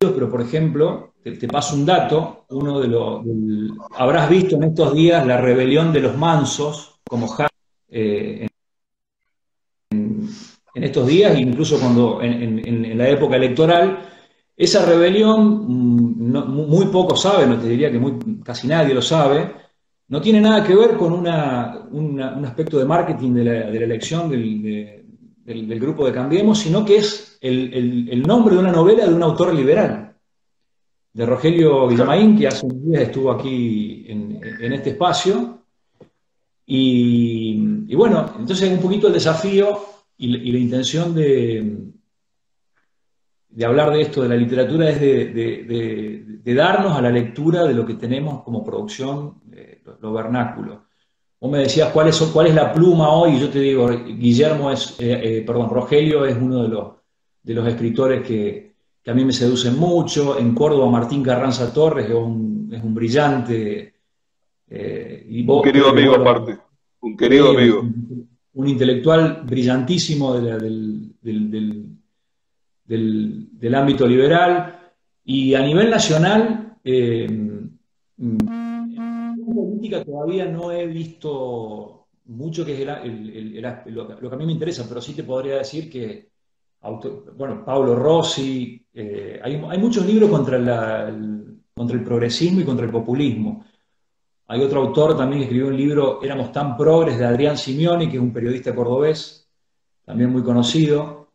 pero 0.00 0.30
por 0.30 0.40
ejemplo, 0.40 1.12
te, 1.22 1.46
paso 1.46 1.76
un 1.76 1.84
dato, 1.84 2.46
uno 2.48 2.80
de 2.80 2.88
los... 2.88 3.20
habrás 3.96 4.30
visto 4.30 4.56
en 4.56 4.64
estos 4.64 4.94
días 4.94 5.26
la 5.26 5.38
rebelión 5.38 5.92
de 5.92 6.00
los 6.00 6.16
mansos, 6.16 6.98
como 7.06 7.28
eh, 7.88 8.48
en, 9.90 10.28
estos 10.74 11.06
días, 11.06 11.38
incluso 11.38 11.78
cuando 11.80 12.20
en, 12.22 12.98
la 12.98 13.08
época 13.08 13.36
electoral, 13.36 13.98
esa 14.56 14.84
rebelión, 14.84 15.66
mm, 15.66 16.68
muy 16.68 16.86
poco 16.86 17.16
sabe, 17.16 17.46
no 17.46 17.58
te 17.58 17.68
diría 17.68 17.90
que 17.90 18.00
casi 18.44 18.66
nadie 18.66 18.94
lo 18.94 19.02
sabe, 19.02 19.54
no 20.08 20.20
tiene 20.20 20.40
nada 20.40 20.64
que 20.64 20.74
ver 20.74 20.96
con 20.96 21.12
un 21.12 21.26
aspecto 22.44 22.78
de 22.78 22.84
marketing 22.84 23.32
de 23.32 23.44
la, 23.44 23.68
elección 23.68 24.28
del, 24.30 25.80
grupo 25.80 26.06
de 26.06 26.12
Cambiemos, 26.12 26.58
sino 26.58 26.84
que 26.84 26.96
es 26.96 27.38
el, 27.40 28.22
nombre 28.22 28.54
de 28.54 28.60
una 28.60 28.72
novela 28.72 29.06
de 29.06 29.14
un 29.14 29.22
autor 29.22 29.54
liberal, 29.54 30.14
de 31.12 31.26
Rogelio 31.26 31.88
Villamaín, 31.88 32.36
que 32.36 32.48
hace 32.48 32.66
unos 32.66 32.84
días 32.84 33.02
estuvo 33.02 33.32
aquí 33.32 34.04
en 34.08 34.72
este 34.72 34.90
espacio, 34.90 35.65
y, 36.66 37.94
bueno, 37.94 38.34
entonces 38.38 38.70
un 38.70 38.80
poquito 38.80 39.06
el 39.06 39.12
desafío 39.12 39.80
y, 40.18 40.52
la 40.52 40.58
intención 40.58 41.14
de, 41.14 41.92
de 43.56 43.64
hablar 43.64 43.90
de 43.90 44.02
esto, 44.02 44.22
de 44.22 44.28
la 44.28 44.36
literatura, 44.36 44.90
es 44.90 45.00
de, 45.00 46.54
darnos 46.54 46.92
a 46.92 47.00
la 47.00 47.10
lectura 47.10 47.64
de 47.64 47.74
lo 47.74 47.86
que 47.86 47.94
tenemos 47.94 48.42
como 48.42 48.64
producción, 48.64 49.40
eh, 49.52 49.82
lo, 50.00 50.12
vernáculo. 50.12 50.84
Vos 51.40 51.50
me 51.50 51.58
decías 51.60 51.90
cuál 51.90 52.08
es, 52.08 52.18
cuál 52.20 52.48
es 52.48 52.54
la 52.54 52.72
pluma 52.72 53.10
hoy, 53.10 53.36
y 53.36 53.40
yo 53.40 53.48
te 53.48 53.60
digo, 53.60 53.88
Guillermo 53.88 54.70
es, 54.70 54.96
eh, 54.98 55.38
eh, 55.38 55.44
perdón, 55.46 55.70
Rogelio 55.70 56.26
es 56.26 56.36
uno 56.36 56.64
de 56.64 56.68
los, 56.68 56.92
de 57.42 57.54
los 57.54 57.66
escritores 57.66 58.26
que, 58.26 58.74
a 59.06 59.14
mí 59.14 59.24
me 59.24 59.32
seducen 59.32 59.78
mucho. 59.78 60.36
En 60.36 60.52
Córdoba, 60.52 60.90
Martín 60.90 61.22
Carranza 61.22 61.72
Torres 61.72 62.06
es 62.08 62.14
un, 62.14 62.68
es 62.72 62.82
un 62.82 62.92
brillante. 62.92 63.94
Un 64.68 65.62
querido 65.62 65.88
amigo 65.88 66.16
aparte, 66.16 66.58
un 67.00 67.16
querido 67.16 67.50
amigo. 67.50 67.80
Un, 68.54 68.68
intelectual 68.68 69.42
brillantísimo 69.44 70.34
del 70.34 71.14
del, 72.86 73.74
ámbito 73.74 74.06
liberal 74.06 74.92
y 75.24 75.54
a 75.54 75.60
nivel 75.60 75.90
nacional, 75.90 76.76
eh, 76.84 77.24
en 77.24 77.68
política 79.54 80.04
todavía 80.04 80.46
no 80.46 80.70
he 80.70 80.86
visto 80.86 82.06
mucho 82.26 82.64
que 82.64 82.82
es 82.82 82.88
lo, 83.86 84.06
que 84.08 84.26
a 84.34 84.38
mí 84.38 84.46
me 84.46 84.52
interesa, 84.52 84.86
pero 84.88 85.00
sí 85.00 85.14
te 85.14 85.24
podría 85.24 85.58
decir 85.58 85.90
que, 85.90 86.28
bueno, 87.36 87.64
Pablo 87.64 87.94
Rossi, 87.96 88.84
eh, 88.94 89.40
hay, 89.42 89.78
muchos 89.78 90.06
libros 90.06 90.30
contra, 90.30 91.08
el, 91.08 91.60
contra 91.74 91.96
el 91.96 92.04
progresismo 92.04 92.60
y 92.60 92.64
contra 92.64 92.86
el 92.86 92.92
populismo. 92.92 93.64
Hay 94.48 94.62
otro 94.62 94.80
autor 94.80 95.16
también 95.16 95.40
que 95.40 95.44
escribió 95.46 95.68
un 95.68 95.76
libro, 95.76 96.22
Éramos 96.22 96.52
tan 96.52 96.76
progres, 96.76 97.18
de 97.18 97.24
Adrián 97.24 97.58
Simeoni, 97.58 98.08
que 98.08 98.16
es 98.16 98.22
un 98.22 98.32
periodista 98.32 98.74
cordobés, 98.74 99.48
también 100.04 100.30
muy 100.30 100.42
conocido. 100.42 101.28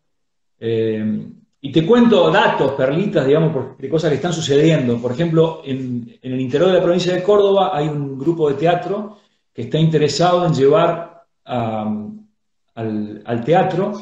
Eh, 0.60 1.28
y 1.64 1.72
te 1.72 1.86
cuento 1.86 2.32
datos, 2.32 2.72
perlitas, 2.72 3.26
digamos, 3.28 3.78
de 3.78 3.90
cosas 3.90 4.10
que 4.10 4.16
están 4.16 4.34
sucediendo. 4.34 5.00
Por 5.00 5.12
ejemplo, 5.12 5.62
en, 5.64 6.18
el 6.22 6.42
interior 6.42 6.72
de 6.72 6.78
la 6.78 6.84
provincia 6.84 7.14
de 7.14 7.22
Córdoba 7.22 7.72
hay 7.74 7.88
un 7.88 8.18
grupo 8.18 8.50
de 8.50 8.56
teatro 8.56 9.20
que 9.54 9.64
está 9.64 9.78
interesado 9.78 10.46
en 10.48 10.54
llevar 10.54 11.26
al, 11.46 13.44
teatro 13.46 13.94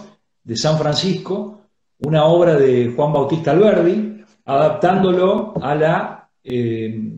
de 0.44 0.56
San 0.56 0.78
Francisco 0.78 1.62
una 2.00 2.26
obra 2.26 2.56
de 2.56 2.94
Juan 2.96 3.12
Bautista 3.12 3.52
Alberdi, 3.52 4.24
adaptándolo 4.46 5.54
a 5.62 5.76
la 5.76 6.30
eh, 6.44 7.18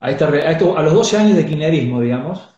a, 0.00 0.10
esta, 0.10 0.28
a, 0.28 0.82
los 0.82 0.92
12 0.92 1.16
años 1.16 1.36
de 1.36 1.46
kirchnerismo, 1.46 2.00
digamos. 2.00 2.48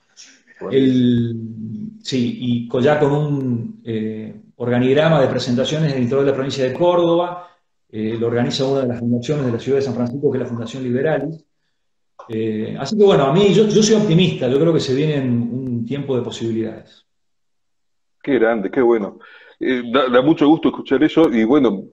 sí, 2.02 2.38
y 2.40 2.68
ya 2.82 2.98
con 2.98 3.12
un 3.12 3.80
eh, 3.84 4.34
organigrama 4.56 5.20
de 5.20 5.28
presentaciones 5.28 5.90
en 5.90 5.96
el 5.96 6.02
interior 6.02 6.24
de 6.24 6.30
la 6.30 6.36
provincia 6.36 6.64
de 6.64 6.72
Córdoba, 6.74 7.48
eh, 7.90 8.16
lo 8.18 8.28
organiza 8.28 8.66
una 8.66 8.82
de 8.82 8.88
las 8.88 9.00
fundaciones 9.00 9.46
de 9.46 9.52
la 9.52 9.58
ciudad 9.58 9.78
de 9.78 9.82
San 9.82 9.94
Francisco, 9.94 10.30
que 10.30 10.38
es 10.38 10.42
la 10.42 10.48
Fundación 10.48 10.82
Liberalis. 10.84 11.44
Eh, 12.28 12.76
así 12.78 12.96
que 12.96 13.04
bueno, 13.04 13.24
a 13.24 13.32
mí 13.32 13.52
yo, 13.52 13.68
soy 13.70 13.96
optimista, 13.96 14.48
yo 14.48 14.60
creo 14.60 14.72
que 14.72 14.80
se 14.80 14.94
viene 14.94 15.20
un 15.20 15.84
tiempo 15.86 16.16
de 16.16 16.22
posibilidades. 16.22 17.04
Qué 18.22 18.38
grande, 18.38 18.70
qué 18.70 18.82
bueno. 18.82 19.18
Eh, 19.58 19.82
da, 19.92 20.22
mucho 20.22 20.46
gusto 20.46 20.68
escuchar 20.68 21.02
eso 21.02 21.28
y 21.32 21.44
bueno, 21.44 21.84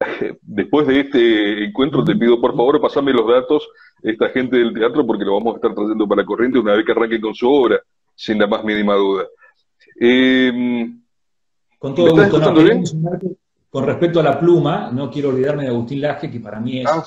después 0.42 0.86
de 0.86 1.00
este 1.00 1.64
encuentro 1.64 2.04
te 2.04 2.16
pido 2.16 2.40
por 2.40 2.56
favor 2.56 2.80
pasame 2.80 3.12
los 3.12 3.26
datos 3.28 3.68
esta 4.02 4.28
gente 4.30 4.56
del 4.56 4.72
teatro 4.72 5.06
porque 5.06 5.24
lo 5.24 5.34
vamos 5.34 5.54
a 5.54 5.56
estar 5.56 5.74
trayendo 5.74 6.06
para 6.06 6.24
corriente 6.24 6.58
una 6.58 6.74
vez 6.74 6.84
que 6.84 6.92
arranque 6.92 7.20
con 7.20 7.34
su 7.34 7.50
obra, 7.50 7.80
sin 8.14 8.38
la 8.38 8.46
más 8.46 8.64
mínima 8.64 8.94
duda. 8.94 9.24
Eh, 10.00 10.88
con 11.78 11.94
todo 11.94 12.14
gusto. 12.14 12.54
con 13.70 13.84
respecto 13.84 14.20
a 14.20 14.22
la 14.22 14.38
pluma, 14.38 14.90
no 14.92 15.10
quiero 15.10 15.30
olvidarme 15.30 15.64
de 15.64 15.70
Agustín 15.70 16.00
Laje, 16.00 16.30
que 16.30 16.40
para 16.40 16.60
mí 16.60 16.80
es 16.80 16.86
ah, 16.88 17.04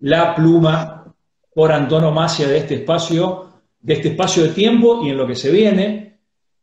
la 0.00 0.34
pluma 0.34 1.14
por 1.54 1.72
antonomasia 1.72 2.48
de 2.48 2.58
este 2.58 2.76
espacio, 2.76 3.48
de 3.80 3.94
este 3.94 4.08
espacio 4.08 4.44
de 4.44 4.50
tiempo 4.50 5.04
y 5.04 5.10
en 5.10 5.16
lo 5.16 5.26
que 5.26 5.34
se 5.34 5.50
viene. 5.50 6.18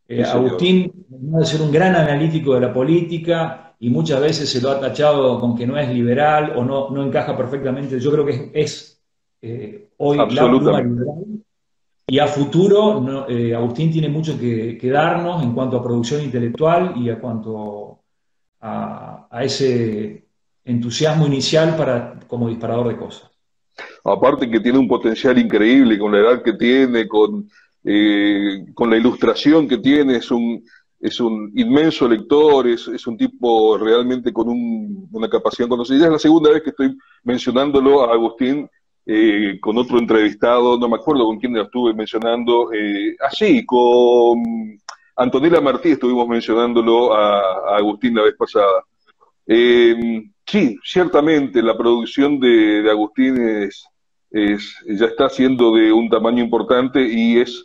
Eh, 0.08 0.24
Agustín 0.24 0.92
debe 1.08 1.46
ser 1.46 1.62
un 1.62 1.72
gran 1.72 1.96
analítico 1.96 2.54
de 2.54 2.62
la 2.62 2.74
política 2.74 3.65
y 3.80 3.90
muchas 3.90 4.22
veces 4.22 4.50
se 4.50 4.62
lo 4.62 4.70
ha 4.70 4.80
tachado 4.80 5.40
con 5.40 5.56
que 5.56 5.68
no 5.68 5.78
es 5.78 5.90
liberal 5.90 6.54
o 6.56 6.64
no, 6.64 6.90
no 6.90 7.04
encaja 7.04 7.36
perfectamente. 7.36 8.00
Yo 8.00 8.12
creo 8.12 8.26
que 8.26 8.52
es, 8.54 9.02
eh, 9.42 9.90
hoy 9.98 10.18
la 10.18 10.28
pluma 10.28 10.82
liberal 10.82 11.26
y 12.08 12.20
a 12.20 12.28
futuro, 12.28 13.26
eh, 13.28 13.56
Agustín 13.56 13.92
tiene 13.92 14.10
mucho 14.10 14.38
que, 14.40 14.78
darnos 14.84 15.42
en 15.42 15.54
cuanto 15.54 15.78
a 15.78 15.84
producción 15.84 16.22
intelectual 16.22 16.94
y 16.98 17.10
a 17.10 17.20
cuanto 17.20 18.00
a, 18.62 19.28
ese 19.42 20.26
entusiasmo 20.64 21.26
inicial 21.26 21.76
para, 21.76 22.20
como 22.28 22.48
disparador 22.48 22.90
de 22.90 22.98
cosas. 22.98 23.30
Aparte 24.04 24.50
que 24.50 24.60
tiene 24.60 24.78
un 24.78 24.88
potencial 24.88 25.38
increíble 25.40 25.98
con 25.98 26.12
la 26.12 26.20
edad 26.20 26.44
que 26.44 26.54
tiene, 26.54 27.08
con, 27.08 27.50
eh, 27.84 28.66
con 28.76 28.90
la 28.92 28.98
ilustración 28.98 29.68
que 29.68 29.80
tiene, 29.80 30.18
es 30.18 30.30
un, 30.30 30.64
es 31.00 31.20
un 31.20 31.52
inmenso 31.56 32.08
lector, 32.08 32.68
es, 32.68 32.88
es 32.88 33.06
un 33.08 33.18
tipo 33.18 33.78
realmente 33.78 34.32
con 34.32 34.48
una 35.12 35.30
capacidad 35.30 35.68
conocida. 35.68 36.06
Es 36.06 36.12
la 36.12 36.20
segunda 36.20 36.52
vez 36.52 36.64
que 36.64 36.70
estoy 36.72 36.98
mencionándolo 37.24 38.04
a 38.04 38.14
Agustín 38.14 38.70
eh, 39.08 39.60
con 39.62 39.78
otro 39.78 40.00
entrevistado, 40.00 40.80
no 40.80 40.90
me 40.90 40.96
acuerdo 40.96 41.26
con 41.26 41.38
quién 41.38 41.54
lo 41.54 41.62
estuve 41.62 41.94
mencionando, 41.94 42.74
eh, 42.74 43.16
así, 43.20 43.64
con 43.64 44.42
Antonella 45.16 45.62
Martí 45.62 45.92
estuvimos 45.92 46.28
mencionándolo 46.28 47.14
a, 47.14 47.78
Agustín 47.78 48.16
la 48.16 48.24
vez 48.24 48.36
pasada. 48.36 48.84
Eh, 49.46 50.24
sí, 50.44 50.76
ciertamente 50.84 51.62
la 51.62 51.78
producción 51.78 52.40
de, 52.40 52.90
Agustín 52.90 53.38
es, 53.38 53.88
ya 54.32 55.06
está 55.06 55.30
siendo 55.30 55.76
de 55.76 55.94
un 55.94 56.10
tamaño 56.10 56.44
importante 56.44 57.08
y 57.08 57.38
es 57.38 57.64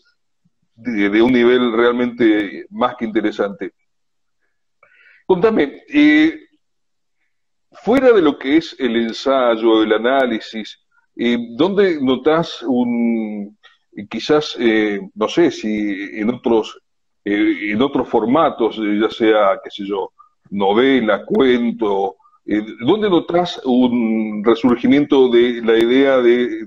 de, 0.82 1.22
un 1.22 1.32
nivel 1.32 1.72
realmente 1.72 2.66
más 2.70 2.96
que 2.96 3.04
interesante. 3.04 3.72
Contame, 5.26 5.82
fuera 7.72 8.12
de 8.12 8.22
lo 8.22 8.38
que 8.38 8.56
es 8.56 8.76
el 8.78 8.96
ensayo, 8.96 9.82
el 9.82 9.92
análisis, 9.92 10.78
¿Dónde 11.56 12.00
notas 12.00 12.62
un, 12.62 13.58
quizás, 14.08 14.56
eh, 14.58 15.00
no 15.14 15.28
sé 15.28 15.50
si 15.50 16.18
en 16.18 16.30
otros, 16.30 16.80
eh, 17.24 17.72
en 17.72 17.82
otros 17.82 18.08
formatos, 18.08 18.78
eh, 18.78 18.98
ya 19.00 19.10
sea, 19.10 19.60
qué 19.62 19.70
sé 19.70 19.84
yo, 19.86 20.12
novela, 20.50 21.24
cuento, 21.24 22.16
¿dónde 22.80 23.10
notas 23.10 23.60
un 23.64 24.42
resurgimiento 24.44 25.28
de 25.28 25.60
la 25.62 25.78
idea 25.78 26.18
de, 26.18 26.66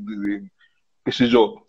qué 1.03 1.11
sé 1.11 1.27
yo? 1.27 1.65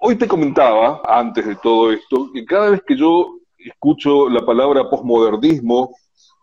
Hoy 0.00 0.14
te 0.14 0.28
comentaba, 0.28 1.02
antes 1.04 1.44
de 1.44 1.56
todo 1.56 1.90
esto, 1.92 2.30
que 2.32 2.44
cada 2.44 2.70
vez 2.70 2.82
que 2.86 2.96
yo 2.96 3.40
escucho 3.58 4.28
la 4.28 4.46
palabra 4.46 4.88
posmodernismo, 4.88 5.92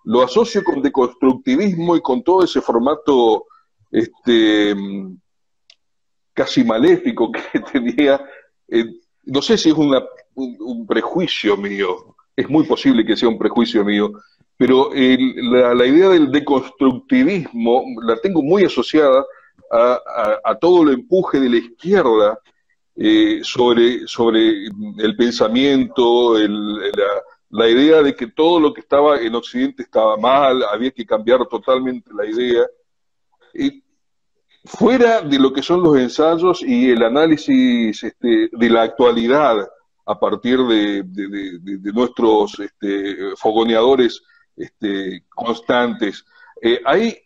lo 0.04 0.22
asocio 0.22 0.62
con 0.62 0.82
deconstructivismo 0.82 1.96
y 1.96 2.02
con 2.02 2.22
todo 2.22 2.44
ese 2.44 2.60
formato 2.60 3.46
este, 3.91 4.76
casi 6.34 6.65
maléfico 6.65 7.32
que 7.32 7.60
tenía. 7.72 8.22
Eh, 8.68 8.86
no 9.24 9.41
sé 9.41 9.58
si 9.58 9.70
es 9.70 9.76
un, 9.76 10.86
prejuicio 10.86 11.56
mío, 11.56 12.15
es 12.36 12.50
muy 12.50 12.65
posible 12.65 13.06
que 13.06 13.15
sea 13.15 13.30
un 13.30 13.39
prejuicio 13.39 13.86
mío, 13.86 14.12
pero 14.58 14.89
la, 14.94 15.86
idea 15.86 16.10
del 16.10 16.30
deconstructivismo 16.30 17.84
la 18.04 18.18
tengo 18.18 18.44
muy 18.44 18.65
asociada 18.65 19.26
a, 19.72 20.56
todo 20.60 20.84
el 20.84 20.96
empuje 20.96 21.39
de 21.39 21.50
la 21.50 21.58
izquierda 21.58 22.38
eh, 22.95 23.41
sobre, 23.43 24.08
sobre 24.08 24.67
el 24.97 25.15
pensamiento, 25.17 26.38
la, 27.49 27.69
idea 27.69 28.01
de 28.01 28.15
que 28.15 28.27
todo 28.27 28.60
lo 28.60 28.73
que 28.73 28.81
estaba 28.81 29.19
en 29.19 29.36
Occidente 29.36 29.84
estaba 29.84 30.17
mal, 30.17 30.63
había 30.63 30.91
que 30.91 31.05
cambiar 31.05 31.45
totalmente 31.47 32.10
la 32.13 32.25
idea. 32.25 32.65
Fuera 34.65 35.21
de 35.21 35.38
lo 35.38 35.53
que 35.53 35.62
son 35.62 35.84
los 35.84 35.95
ensayos 35.97 36.63
y 36.63 36.89
el 36.89 37.03
análisis 37.03 38.03
este, 38.03 38.49
de 38.51 38.69
la 38.69 38.81
actualidad 38.81 39.67
a 40.05 40.19
partir 40.19 40.60
de, 40.60 41.03
nuestros 41.93 42.60
este, 42.60 43.36
fogoneadores 43.38 44.21
este, 44.55 45.25
constantes, 45.29 46.25
eh, 46.62 46.79
hay, 46.86 47.17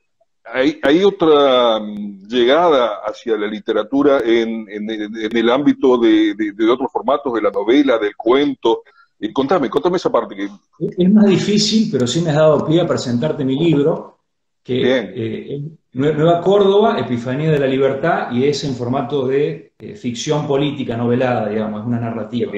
hay, 0.54 1.04
otra 1.04 1.80
mm, 1.80 2.28
llegada 2.28 3.00
hacia 3.06 3.38
la 3.38 3.48
literatura 3.48 4.20
en, 4.24 4.66
el 4.70 5.50
ámbito 5.50 5.98
de, 5.98 6.36
otros 6.72 6.92
formatos, 6.92 7.34
de 7.34 7.42
la 7.42 7.52
novela, 7.52 7.98
del 7.98 8.16
cuento. 8.16 8.84
Eh, 9.20 9.32
contame, 9.34 9.70
contame 9.70 9.98
esa 9.98 10.12
parte. 10.12 10.36
Que... 10.36 10.50
Es 10.98 11.12
más 11.12 11.26
difícil, 11.26 11.90
pero 11.92 12.08
sí 12.08 12.22
me 12.22 12.30
has 12.30 12.38
dado 12.38 12.66
pie 12.66 12.82
a 12.82 12.88
presentarte 12.88 13.44
mi 13.44 13.58
libro, 13.58 14.20
que 14.64 14.82
eh, 14.86 15.62
Nueva 15.94 16.42
Córdoba, 16.42 17.00
Epifanía 17.00 17.52
de 17.52 17.60
la 17.60 17.68
Libertad, 17.68 18.32
y 18.32 18.46
es 18.46 18.64
en 18.64 18.76
formato 18.76 19.28
de 19.28 19.74
eh, 19.80 19.96
ficción 19.96 20.48
política 20.48 20.96
novelada, 20.96 21.50
digamos, 21.50 21.82
es 21.82 21.88
una 21.88 22.00
narrativa. 22.00 22.52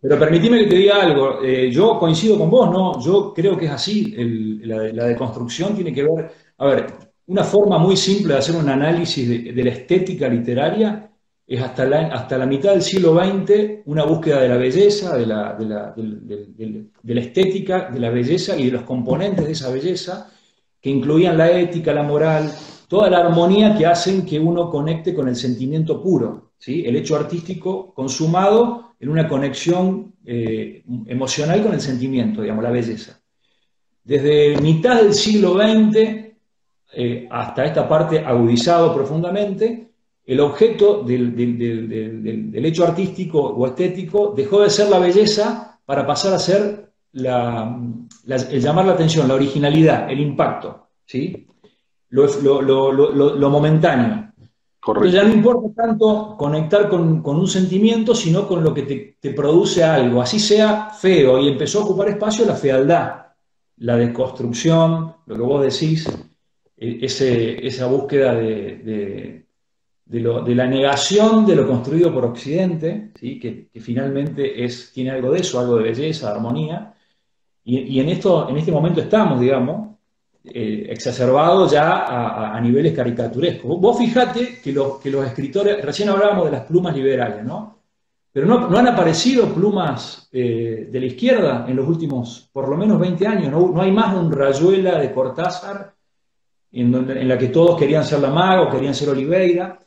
Pero 0.00 0.18
permitime 0.18 0.60
que 0.60 0.66
te 0.66 0.76
diga 0.76 1.02
algo, 1.02 1.42
eh, 1.42 1.70
yo 1.70 1.98
coincido 1.98 2.38
con 2.38 2.48
vos, 2.48 2.70
¿no? 2.70 2.98
Yo 3.00 3.34
creo 3.34 3.56
que 3.56 3.66
es 3.66 3.70
así, 3.70 4.14
la, 4.64 5.06
deconstrucción 5.06 5.74
tiene 5.74 5.92
que 5.92 6.02
ver, 6.02 6.32
a 6.58 6.66
ver, 6.66 6.86
una 7.26 7.44
forma 7.44 7.78
muy 7.78 7.96
simple 7.96 8.34
de 8.34 8.38
hacer 8.38 8.56
un 8.56 8.68
análisis 8.68 9.54
de, 9.54 9.64
la 9.64 9.70
estética 9.70 10.28
literaria 10.28 11.10
es 11.46 11.60
hasta 11.60 11.84
la, 11.84 12.06
hasta 12.08 12.38
la 12.38 12.46
mitad 12.46 12.72
del 12.72 12.82
siglo 12.82 13.14
XX 13.14 13.82
una 13.86 14.04
búsqueda 14.04 14.40
de 14.40 14.48
la 14.48 14.56
belleza, 14.56 15.16
de 15.16 15.26
la, 15.26 15.54
de 15.54 17.14
la 17.14 17.20
estética, 17.20 17.90
de 17.90 18.00
la 18.00 18.10
belleza 18.10 18.56
y 18.56 18.66
de 18.66 18.72
los 18.72 18.82
componentes 18.82 19.44
de 19.44 19.52
esa 19.52 19.70
belleza, 19.70 20.30
que 20.80 20.90
incluían 20.90 21.38
la 21.38 21.50
ética, 21.50 21.92
la 21.94 22.02
moral, 22.02 22.50
toda 22.88 23.10
la 23.10 23.18
armonía 23.18 23.76
que 23.76 23.86
hacen 23.86 24.24
que 24.24 24.38
uno 24.38 24.70
conecte 24.70 25.14
con 25.14 25.28
el 25.28 25.36
sentimiento 25.36 26.02
puro, 26.02 26.52
¿sí? 26.58 26.84
el 26.86 26.96
hecho 26.96 27.16
artístico 27.16 27.92
consumado 27.94 28.94
en 29.00 29.08
una 29.08 29.28
conexión 29.28 30.14
eh, 30.24 30.82
emocional 31.06 31.62
con 31.62 31.74
el 31.74 31.80
sentimiento, 31.80 32.42
digamos, 32.42 32.62
la 32.62 32.70
belleza. 32.70 33.20
Desde 34.02 34.56
mitad 34.60 35.02
del 35.02 35.14
siglo 35.14 35.54
XX 35.54 36.33
eh, 36.96 37.28
hasta 37.30 37.64
esta 37.64 37.88
parte 37.88 38.20
agudizado 38.20 38.94
profundamente, 38.94 39.90
el 40.26 40.40
objeto 40.40 41.02
del, 41.02 41.34
hecho 42.54 42.84
artístico 42.84 43.40
o 43.40 43.66
estético 43.66 44.32
dejó 44.36 44.62
de 44.62 44.70
ser 44.70 44.88
la 44.88 44.98
belleza 44.98 45.80
para 45.84 46.06
pasar 46.06 46.32
a 46.32 46.38
ser 46.38 46.92
el 47.12 48.60
llamar 48.60 48.86
la 48.86 48.92
atención, 48.92 49.28
la 49.28 49.34
originalidad, 49.34 50.10
el 50.10 50.20
impacto, 50.20 50.88
¿sí? 51.04 51.46
lo 52.08 53.50
momentáneo. 53.50 54.24
Entonces 54.86 55.12
ya 55.12 55.24
no 55.24 55.32
importa 55.32 55.82
tanto 55.82 56.36
conectar 56.36 56.88
con, 56.90 57.22
un 57.24 57.48
sentimiento, 57.48 58.14
sino 58.14 58.46
con 58.46 58.62
lo 58.62 58.74
que 58.74 59.16
te, 59.20 59.30
produce 59.30 59.82
algo, 59.82 60.20
así 60.20 60.38
sea 60.38 60.90
feo, 60.90 61.38
y 61.38 61.48
empezó 61.48 61.80
a 61.80 61.84
ocupar 61.84 62.08
espacio 62.10 62.44
la 62.44 62.54
fealdad, 62.54 63.26
la 63.78 63.96
deconstrucción, 63.96 65.14
lo 65.24 65.34
que 65.34 65.40
vos 65.40 65.62
decís, 65.62 66.06
e, 66.84 67.66
esa 67.66 67.86
búsqueda 67.86 68.34
de, 68.34 69.44
la 70.06 70.66
negación 70.66 71.46
de 71.46 71.56
lo 71.56 71.66
construido 71.66 72.12
por 72.12 72.24
Occidente, 72.26 73.12
¿sí? 73.18 73.38
que, 73.38 73.68
finalmente 73.80 74.64
es, 74.64 74.92
tiene 74.92 75.10
algo 75.10 75.32
de 75.32 75.40
eso, 75.40 75.60
algo 75.60 75.76
de 75.76 75.84
belleza, 75.84 76.28
de 76.28 76.34
armonía, 76.34 76.94
y, 77.66 77.98
en, 77.98 78.10
esto, 78.10 78.48
en 78.48 78.58
este 78.58 78.70
momento 78.70 79.00
estamos, 79.00 79.40
digamos, 79.40 79.96
eh, 80.44 80.86
exacerbado 80.90 81.66
ya 81.70 82.54
a, 82.54 82.60
niveles 82.60 82.92
caricaturescos. 82.92 83.80
Vos 83.80 83.96
fijate 83.98 84.60
que 84.62 84.70
los, 84.72 84.98
que 84.98 85.10
los 85.10 85.26
escritores, 85.26 85.82
recién 85.82 86.10
hablábamos 86.10 86.44
de 86.44 86.50
las 86.50 86.66
plumas 86.66 86.94
liberales, 86.94 87.42
¿no? 87.42 87.74
Pero 88.34 88.46
no, 88.46 88.76
han 88.76 88.88
aparecido 88.88 89.54
plumas 89.54 90.28
eh, 90.32 90.88
de 90.90 91.00
la 91.00 91.06
izquierda 91.06 91.66
en 91.68 91.76
los 91.76 91.86
últimos, 91.86 92.50
por 92.52 92.68
lo 92.68 92.76
menos 92.76 92.98
20 92.98 93.26
años. 93.28 93.52
No, 93.52 93.80
hay 93.80 93.92
más 93.92 94.12
un 94.12 94.32
rayuela 94.32 94.98
de 94.98 95.12
Cortázar 95.12 95.93
en, 96.74 96.94
en, 96.94 97.28
la 97.28 97.38
que 97.38 97.48
todos 97.48 97.78
querían 97.78 98.04
ser 98.04 98.20
la 98.20 98.30
maga 98.30 98.62
o 98.62 98.70
querían 98.70 98.94
ser 98.94 99.08
Oliveira. 99.08 99.78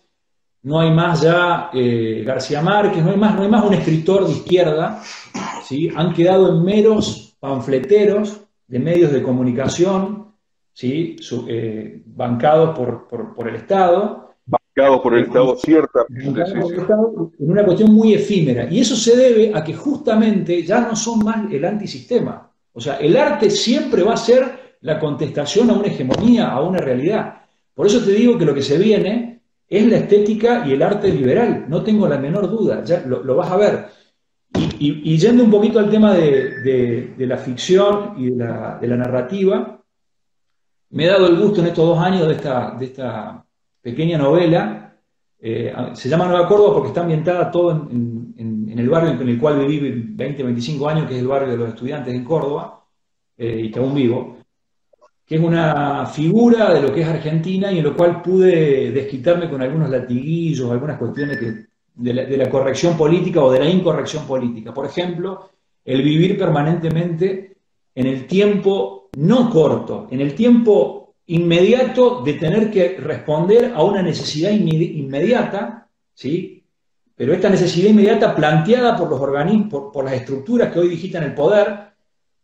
No 0.63 0.79
hay 0.79 0.91
más 0.91 1.21
ya 1.21 1.69
eh, 1.73 2.23
García 2.25 2.61
Márquez, 2.61 3.03
no 3.03 3.11
hay, 3.11 3.17
más, 3.17 3.35
no 3.35 3.43
hay 3.43 3.49
más 3.49 3.65
un 3.65 3.73
escritor 3.73 4.25
de 4.25 4.33
izquierda. 4.33 5.01
¿sí? 5.63 5.89
Han 5.95 6.13
quedado 6.13 6.49
en 6.49 6.63
meros 6.63 7.35
panfleteros 7.39 8.41
de 8.67 8.79
medios 8.79 9.11
de 9.11 9.21
comunicación 9.21 10.33
¿sí? 10.73 11.15
Eh, 11.47 12.01
bancados 12.05 12.77
por, 12.77 13.47
el 13.47 13.55
Estado. 13.55 14.35
Bancados 14.45 15.01
por 15.01 15.15
el 15.15 15.23
Estado, 15.25 15.55
cierta. 15.57 16.05
en 16.09 17.51
una 17.51 17.65
cuestión 17.65 17.93
muy 17.93 18.13
efímera. 18.13 18.67
Y 18.69 18.81
eso 18.81 18.95
se 18.95 19.15
debe 19.15 19.51
a 19.53 19.63
que 19.63 19.73
justamente 19.73 20.63
ya 20.63 20.81
no 20.81 20.95
son 20.95 21.19
más 21.19 21.51
el 21.51 21.65
antisistema. 21.65 22.51
O 22.73 22.79
sea, 22.79 22.97
el 22.97 23.17
arte 23.17 23.49
siempre 23.49 24.03
va 24.03 24.13
a 24.13 24.17
ser 24.17 24.66
la 24.81 24.99
contestación 24.99 25.69
a 25.69 25.73
una 25.73 25.87
hegemonía, 25.87 26.49
a 26.49 26.61
una 26.61 26.79
realidad. 26.79 27.41
Por 27.73 27.87
eso 27.87 28.03
te 28.03 28.11
digo 28.11 28.37
que 28.37 28.45
lo 28.45 28.53
que 28.53 28.61
se 28.61 28.77
viene 28.77 29.41
es 29.67 29.85
la 29.87 29.97
estética 29.97 30.65
y 30.65 30.73
el 30.73 30.81
arte 30.81 31.11
liberal. 31.11 31.65
No 31.67 31.83
tengo 31.83 32.07
la 32.07 32.17
menor 32.17 32.49
duda, 32.49 32.83
ya 32.83 33.01
lo, 33.05 33.35
vas 33.35 33.51
a 33.51 33.57
ver. 33.57 33.85
Y, 34.79 35.17
yendo 35.17 35.43
un 35.43 35.51
poquito 35.51 35.79
al 35.79 35.89
tema 35.89 36.13
de, 36.13 37.13
la 37.17 37.37
ficción 37.37 38.13
y 38.17 38.31
de 38.31 38.87
la 38.87 38.97
narrativa, 38.97 39.81
me 40.89 41.05
he 41.05 41.07
dado 41.07 41.27
el 41.27 41.37
gusto 41.37 41.61
en 41.61 41.67
estos 41.67 41.85
dos 41.85 41.99
años 41.99 42.27
de 42.27 42.33
esta, 42.33 42.71
de 42.71 42.85
esta 42.85 43.45
pequeña 43.81 44.17
novela. 44.17 44.95
Eh, 45.39 45.73
se 45.93 46.09
llama 46.09 46.27
Nueva 46.27 46.47
Córdoba 46.47 46.73
porque 46.73 46.87
está 46.89 47.01
ambientada 47.01 47.51
todo 47.51 47.71
en, 47.91 48.73
el 48.75 48.89
barrio 48.89 49.11
en 49.11 49.27
el 49.27 49.39
cual 49.39 49.65
viví 49.65 50.13
20, 50.15 50.43
25 50.43 50.89
años, 50.89 51.07
que 51.07 51.15
es 51.15 51.19
el 51.19 51.27
barrio 51.27 51.49
de 51.49 51.57
los 51.57 51.69
estudiantes 51.69 52.13
en 52.13 52.23
Córdoba, 52.23 52.85
eh, 53.37 53.61
y 53.65 53.71
que 53.71 53.79
aún 53.79 53.93
vivo, 53.93 54.36
que 55.27 55.35
es 55.35 55.41
una 55.41 56.05
figura 56.05 56.73
de 56.73 56.81
lo 56.81 56.93
que 56.93 57.01
es 57.01 57.07
Argentina 57.07 57.69
y 57.69 57.79
en 57.79 57.83
lo 57.83 57.97
cual 57.97 58.21
pude 58.21 58.91
desquitarme 58.91 59.49
con 59.49 59.61
algunos 59.61 59.89
latiguillos, 59.89 60.71
algunas 60.71 60.97
cuestiones 60.97 61.37
de, 61.93 62.13
la, 62.13 62.49
corrección 62.49 62.95
política 62.95 63.43
o 63.43 63.51
de 63.51 63.59
la 63.59 63.69
incorrección 63.69 64.25
política. 64.25 64.73
Por 64.73 64.85
ejemplo, 64.85 65.49
el 65.83 66.01
vivir 66.01 66.37
permanentemente 66.37 67.57
en 67.93 68.07
el 68.07 68.25
tiempo 68.25 69.09
no 69.17 69.49
corto, 69.49 70.07
en 70.09 70.21
el 70.21 70.33
tiempo 70.33 71.15
inmediato 71.25 72.21
de 72.23 72.33
tener 72.35 72.71
que 72.71 72.95
responder 72.97 73.73
a 73.75 73.83
una 73.83 74.01
necesidad 74.01 74.51
inmediata, 74.51 75.89
¿sí? 76.13 76.63
Pero 77.13 77.33
esta 77.33 77.49
necesidad 77.49 77.89
inmediata 77.89 78.33
planteada 78.33 78.95
por 78.95 79.09
los 79.09 79.19
organismos, 79.19 79.91
por, 79.91 80.05
las 80.05 80.13
estructuras 80.13 80.71
que 80.71 80.79
hoy 80.79 80.87
digitan 80.87 81.23
el 81.23 81.33
poder, 81.33 81.79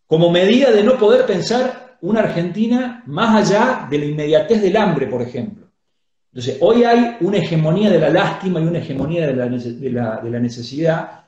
como 0.05 0.29
medida 0.29 0.69
de 0.69 0.83
no 0.83 0.97
poder 0.97 1.25
pensar 1.25 1.92
una 2.03 2.21
Argentina 2.21 3.03
más 3.07 3.51
allá 3.51 3.87
de 3.89 3.97
la 3.97 4.05
inmediatez 4.05 4.61
del 4.61 4.77
hambre, 4.77 5.07
por 5.07 5.21
ejemplo. 5.21 5.67
Entonces, 6.31 6.57
hoy 6.61 6.83
hay 6.83 7.17
una 7.21 7.37
hegemonía 7.37 7.89
de 7.89 7.99
la 7.99 8.09
lástima 8.09 8.59
y 8.59 8.63
una 8.63 8.79
hegemonía 8.79 9.27
de 9.27 10.29
la 10.31 10.39
necesidad 10.39 11.23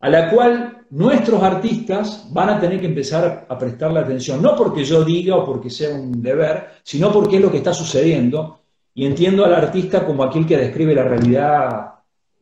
a 0.00 0.08
la 0.08 0.30
cual 0.30 0.84
nuestros 0.90 1.42
artistas 1.42 2.28
van 2.30 2.50
a 2.50 2.60
tener 2.60 2.80
que 2.80 2.86
empezar 2.86 3.46
a 3.48 3.58
prestarle 3.58 4.00
atención, 4.00 4.40
no 4.42 4.54
porque 4.54 4.84
yo 4.84 5.04
diga 5.04 5.36
o 5.36 5.44
porque 5.44 5.70
sea 5.70 5.94
un 5.94 6.22
deber, 6.22 6.68
sino 6.82 7.12
porque 7.12 7.36
es 7.36 7.42
lo 7.42 7.50
que 7.50 7.58
está 7.58 7.72
sucediendo, 7.72 8.60
y 8.94 9.04
entiendo 9.04 9.44
al 9.44 9.54
artista 9.54 10.04
como 10.06 10.22
aquel 10.22 10.46
que 10.46 10.56
describe 10.56 10.94
la 10.94 11.04
realidad 11.04 11.92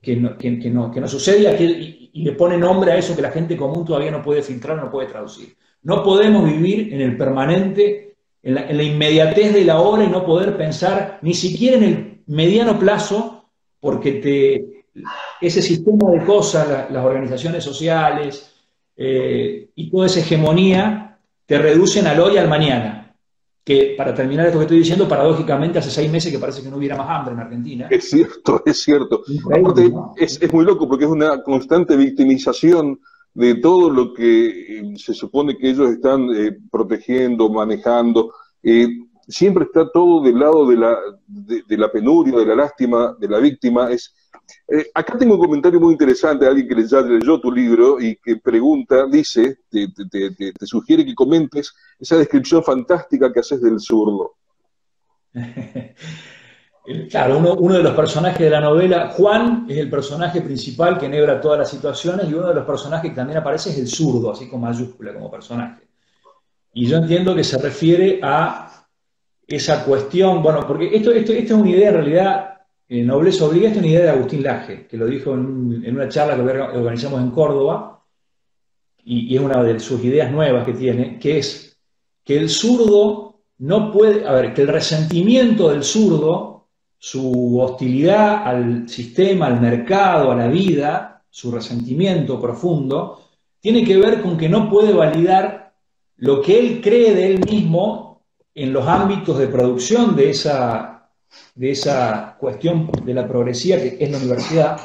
que 0.01 0.17
no, 0.17 1.09
sucede 1.09 1.65
y, 1.65 2.04
le 2.23 2.33
pone 2.33 2.57
nombre 2.57 2.93
a 2.93 2.97
eso 2.97 3.17
que 3.17 3.23
la 3.23 3.33
gente 3.33 3.57
común 3.57 3.85
todavía 3.85 4.11
no 4.11 4.23
puede 4.23 4.43
filtrar, 4.43 4.77
no 4.77 4.91
puede 4.91 5.09
traducir. 5.09 5.57
No 5.83 6.03
podemos 6.03 6.45
vivir 6.49 6.95
en 6.95 7.01
el 7.01 7.17
permanente, 7.17 8.15
en 8.43 8.55
la, 8.55 8.83
inmediatez 8.83 9.53
de 9.53 9.65
la 9.65 9.81
hora 9.81 10.05
y 10.05 10.09
no 10.09 10.25
poder 10.25 10.57
pensar 10.57 11.19
ni 11.23 11.35
siquiera 11.35 11.77
en 11.77 11.83
el 11.83 12.23
mediano 12.27 12.79
plazo, 12.79 13.47
porque 13.81 14.13
te, 14.13 14.85
ese 15.41 15.61
sistema 15.61 16.11
de 16.11 16.25
cosas, 16.25 16.91
las 16.91 17.05
organizaciones 17.05 17.65
sociales 17.65 18.55
eh, 18.97 19.69
y 19.75 19.91
toda 19.91 20.07
esa 20.07 20.21
hegemonía 20.21 21.19
te 21.47 21.59
reducen 21.59 22.07
al 22.07 22.21
hoy 22.21 22.35
y 22.35 22.39
al 22.39 22.49
mañana. 22.49 23.04
Que 23.65 23.95
para 23.97 24.15
terminar 24.15 24.47
esto 24.47 24.59
que 24.59 24.65
estoy 24.65 24.79
diciendo, 24.79 25.09
paradójicamente 25.09 25.79
hace 25.79 25.91
seis 25.91 26.11
meses 26.11 26.31
que 26.31 26.39
parece 26.39 26.63
que 26.63 26.69
no 26.69 26.77
hubiera 26.77 26.97
más 26.97 27.09
hambre 27.09 27.35
en 27.35 27.41
Argentina. 27.41 27.89
Es 27.91 28.11
cierto, 28.11 28.63
es 28.67 28.83
cierto. 28.83 29.23
es, 30.17 30.53
muy 30.53 30.65
loco 30.65 30.87
porque 30.87 31.07
es 31.07 31.11
una 31.11 31.43
constante 31.43 31.97
victimización 31.97 33.01
de 33.33 33.55
todo 33.57 33.91
lo 33.91 34.13
que 34.13 34.81
eh, 34.81 34.93
se 34.97 35.15
supone 35.15 35.57
que 35.57 35.71
ellos 35.71 35.91
están 35.91 36.29
eh, 36.35 36.59
protegiendo, 36.71 37.49
manejando. 37.49 38.33
siempre 39.27 39.65
está 39.65 39.91
todo 39.91 40.23
del 40.23 40.39
lado 40.39 40.69
de 40.69 40.77
la, 40.77 40.99
de 41.27 41.79
la 41.79 41.91
penuria, 41.91 42.37
de 42.37 42.47
la 42.47 42.55
lástima, 42.55 43.17
de 43.19 43.29
la 43.29 43.39
víctima. 43.39 43.91
Es, 43.91 44.15
eh, 44.69 44.91
acá 44.95 45.19
tengo 45.19 45.35
un 45.35 45.41
comentario 45.41 45.81
muy 45.81 45.93
interesante 45.93 46.45
de 46.45 46.51
alguien 46.51 46.69
que 46.69 46.87
ya 46.87 47.01
leyó 47.01 47.41
tu 47.41 47.53
libro 47.53 48.01
y 48.01 48.17
que 48.17 48.37
pregunta, 48.37 49.07
dice, 49.07 49.59
te, 49.71 49.89
sugiere 50.67 51.05
que 51.05 51.15
comentes 51.15 51.75
esa 51.99 52.17
descripción 52.17 52.63
fantástica 52.63 53.33
que 53.33 53.41
haces 53.41 53.61
del 53.61 53.81
zurdo. 53.81 54.35
Claro, 57.09 57.39
uno, 57.39 57.73
de 57.79 57.83
los 57.83 57.95
personajes 57.95 58.41
de 58.41 58.51
la 58.51 58.61
novela, 58.61 59.09
Juan, 59.09 59.65
es 59.71 59.79
el 59.79 59.89
personaje 59.89 60.43
principal 60.43 60.99
que 60.99 61.07
enhebra 61.07 61.41
todas 61.41 61.59
las 61.59 61.71
situaciones 61.71 62.29
y 62.29 62.35
uno 62.35 62.49
de 62.49 62.55
los 62.57 62.67
personajes 62.67 63.09
que 63.09 63.17
también 63.17 63.39
aparece 63.39 63.71
es 63.71 63.79
el 63.79 63.89
zurdo, 63.89 64.33
así 64.33 64.51
con 64.51 64.61
mayúscula 64.61 65.15
como 65.15 65.31
personaje. 65.31 65.89
Y 66.75 66.85
yo 66.87 66.99
entiendo 66.99 67.35
que 67.35 67.43
se 67.43 67.57
refiere 67.57 68.21
a 68.23 68.87
esa 69.47 69.83
cuestión, 69.83 70.43
bueno, 70.43 70.67
porque 70.67 70.95
esto, 70.95 71.11
esto, 71.11 71.33
esto 71.33 71.55
es 71.55 71.61
una 71.61 71.71
idea 71.71 71.89
en 71.89 71.95
realidad 71.95 72.54
eh, 72.89 73.03
Nobleza 73.03 73.47
Obliga 73.47 73.71
es 73.71 73.77
una 73.77 73.87
idea 73.87 74.03
de 74.03 74.11
Agustín 74.11 74.43
Laje, 74.43 74.87
que 74.87 74.97
lo 74.97 75.07
dijo 75.07 75.33
en, 75.35 75.95
una 75.95 76.09
charla 76.09 76.37
que 76.37 76.79
organizamos 76.79 77.21
en 77.21 77.31
Córdoba, 77.31 78.05
y, 79.05 79.35
es 79.35 79.41
una 79.41 79.63
de 79.63 79.81
sus 79.81 80.03
ideas 80.05 80.31
nuevas 80.31 80.65
que 80.65 80.75
tiene, 80.75 81.19
que 81.19 81.39
es 81.39 81.79
que 82.25 82.37
el 82.37 82.49
zurdo 82.49 83.43
no 83.59 83.93
puede, 83.93 84.27
a 84.27 84.33
ver, 84.33 84.55
que 84.55 84.63
el 84.63 84.69
resentimiento 84.69 85.71
del 85.71 85.83
zurdo, 85.83 86.69
su 86.99 87.59
hostilidad 87.61 88.47
al 88.47 88.89
sistema, 88.89 89.47
al 89.47 89.61
mercado, 89.61 90.33
a 90.33 90.37
la 90.37 90.49
vida, 90.49 91.23
su 91.29 91.51
resentimiento 91.51 92.41
profundo, 92.41 93.21
tiene 93.61 93.85
que 93.85 93.97
ver 93.97 94.23
con 94.23 94.37
que 94.37 94.49
no 94.49 94.71
puede 94.71 94.93
validar 94.93 95.75
lo 96.17 96.41
que 96.41 96.59
él 96.59 96.81
cree 96.83 97.15
de 97.15 97.35
él 97.35 97.41
mismo 97.45 98.23
en 98.55 98.73
los 98.73 98.87
ámbitos 98.87 99.39
de 99.39 99.49
producción 99.49 100.15
de 100.15 100.31
esa, 100.31 100.94
de 101.55 101.71
esa 101.71 102.37
cuestión 102.39 102.91
de 103.05 103.15
la 103.15 103.27
progresía 103.27 103.77
que 103.77 103.97
es 104.01 104.11
la 104.11 104.19
universidad. 104.19 104.81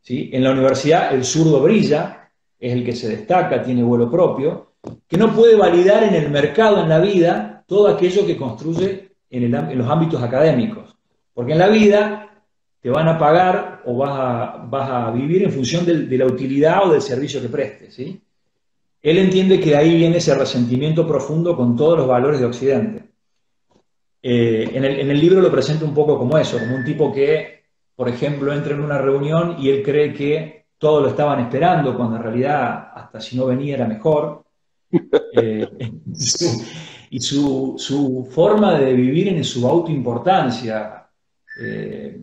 ¿sí? 0.00 0.30
En 0.32 0.44
la 0.44 0.52
universidad 0.52 1.14
el 1.14 1.24
zurdo 1.24 1.60
brilla, 1.60 2.30
es 2.58 2.72
el 2.72 2.84
que 2.84 2.94
se 2.94 3.08
destaca, 3.08 3.62
tiene 3.62 3.82
vuelo 3.82 4.10
propio, 4.10 4.72
que 5.06 5.16
no 5.16 5.34
puede 5.34 5.56
validar 5.56 6.04
en 6.04 6.14
el 6.14 6.30
mercado, 6.30 6.82
en 6.82 6.88
la 6.88 6.98
vida, 6.98 7.64
todo 7.66 7.88
aquello 7.88 8.26
que 8.26 8.36
construye 8.36 9.10
en, 9.30 9.78
los 9.78 9.88
ámbitos 9.88 10.22
académicos. 10.22 10.96
Porque 11.32 11.52
en 11.52 11.58
la 11.58 11.68
vida 11.68 12.30
te 12.80 12.90
van 12.90 13.08
a 13.08 13.18
pagar 13.18 13.82
o 13.86 13.96
vas 13.96 14.12
a, 14.12 14.66
vas 14.68 14.90
a 14.90 15.10
vivir 15.10 15.42
en 15.42 15.52
función 15.52 15.84
de 15.86 16.18
la 16.18 16.26
utilidad 16.26 16.86
o 16.86 16.92
del 16.92 17.02
servicio 17.02 17.40
que 17.40 17.48
prestes. 17.48 17.94
¿sí? 17.94 18.20
Él 19.04 19.18
entiende 19.18 19.60
que 19.60 19.76
ahí 19.76 19.96
viene 19.96 20.16
ese 20.16 20.34
resentimiento 20.34 21.06
profundo 21.06 21.54
con 21.54 21.76
todos 21.76 21.98
los 21.98 22.08
valores 22.08 22.40
de 22.40 22.46
Occidente. 22.46 23.04
Eh, 24.26 24.70
en, 24.72 24.82
el, 24.82 25.00
en, 25.00 25.10
el, 25.10 25.20
libro 25.20 25.42
lo 25.42 25.50
presenta 25.50 25.84
un 25.84 25.92
poco 25.92 26.16
como 26.16 26.38
eso, 26.38 26.58
como 26.58 26.76
un 26.76 26.84
tipo 26.84 27.12
que, 27.12 27.64
por 27.94 28.08
ejemplo, 28.08 28.54
entra 28.54 28.72
en 28.72 28.80
una 28.80 28.96
reunión 28.96 29.56
y 29.58 29.68
él 29.68 29.82
cree 29.82 30.14
que 30.14 30.64
todos 30.78 31.02
lo 31.02 31.08
estaban 31.10 31.40
esperando, 31.40 31.94
cuando 31.94 32.16
en 32.16 32.22
realidad 32.22 32.88
hasta 32.94 33.20
si 33.20 33.36
no 33.36 33.44
venía 33.44 33.74
era 33.74 33.86
mejor. 33.86 34.42
Eh, 35.36 35.68
y 37.10 37.20
su, 37.20 37.74
su, 37.76 38.28
forma 38.30 38.78
de 38.78 38.92
vivir 38.92 39.26
en 39.26 39.42
su 39.42 39.66
autoimportancia, 39.66 41.08
eh, 41.60 42.20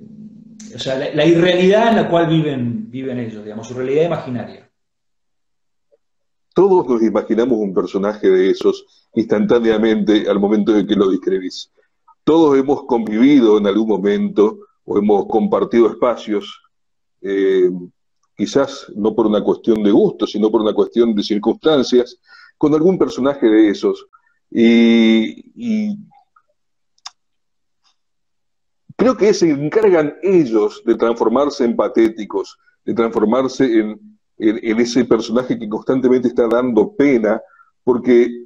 o 0.73 0.79
sea, 0.79 0.97
la, 1.13 1.25
irrealidad 1.25 1.89
en 1.89 1.95
la 1.97 2.09
cual 2.09 2.27
viven, 2.27 2.89
viven 2.89 3.19
ellos, 3.19 3.43
digamos, 3.43 3.67
su 3.67 3.73
realidad 3.73 4.05
imaginaria. 4.05 4.69
Todos 6.55 6.87
nos 6.87 7.03
imaginamos 7.03 7.57
un 7.57 7.73
personaje 7.73 8.29
de 8.29 8.51
esos 8.51 9.09
instantáneamente 9.13 10.29
al 10.29 10.39
momento 10.39 10.71
de 10.71 10.87
que 10.87 10.95
lo 10.95 11.09
describís. 11.09 11.69
Todos 12.23 12.57
hemos 12.57 12.83
convivido 12.85 13.57
en 13.57 13.67
algún 13.67 13.87
momento 13.87 14.59
o 14.85 14.97
hemos 14.97 15.25
compartido 15.27 15.89
espacios, 15.89 16.61
eh, 17.21 17.69
quizás 18.35 18.87
no 18.95 19.15
por 19.15 19.27
una 19.27 19.43
cuestión 19.43 19.83
de 19.83 19.91
gusto, 19.91 20.27
sino 20.27 20.51
por 20.51 20.61
una 20.61 20.73
cuestión 20.73 21.15
de 21.15 21.23
circunstancias, 21.23 22.17
con 22.57 22.73
algún 22.73 22.97
personaje 22.97 23.47
de 23.47 23.69
esos. 23.69 24.05
Y, 24.51 25.97
creo 28.95 29.17
que 29.17 29.33
se 29.33 29.49
encargan 29.49 30.13
ellos 30.21 30.83
de 30.85 30.95
transformarse 30.95 31.65
en 31.65 31.75
patéticos, 31.75 32.57
de 32.85 32.93
transformarse 32.93 33.79
en, 33.79 33.99
ese 34.37 35.05
personaje 35.05 35.57
que 35.57 35.69
constantemente 35.69 36.27
está 36.27 36.47
dando 36.47 36.95
pena, 36.95 37.39
porque 37.83 38.45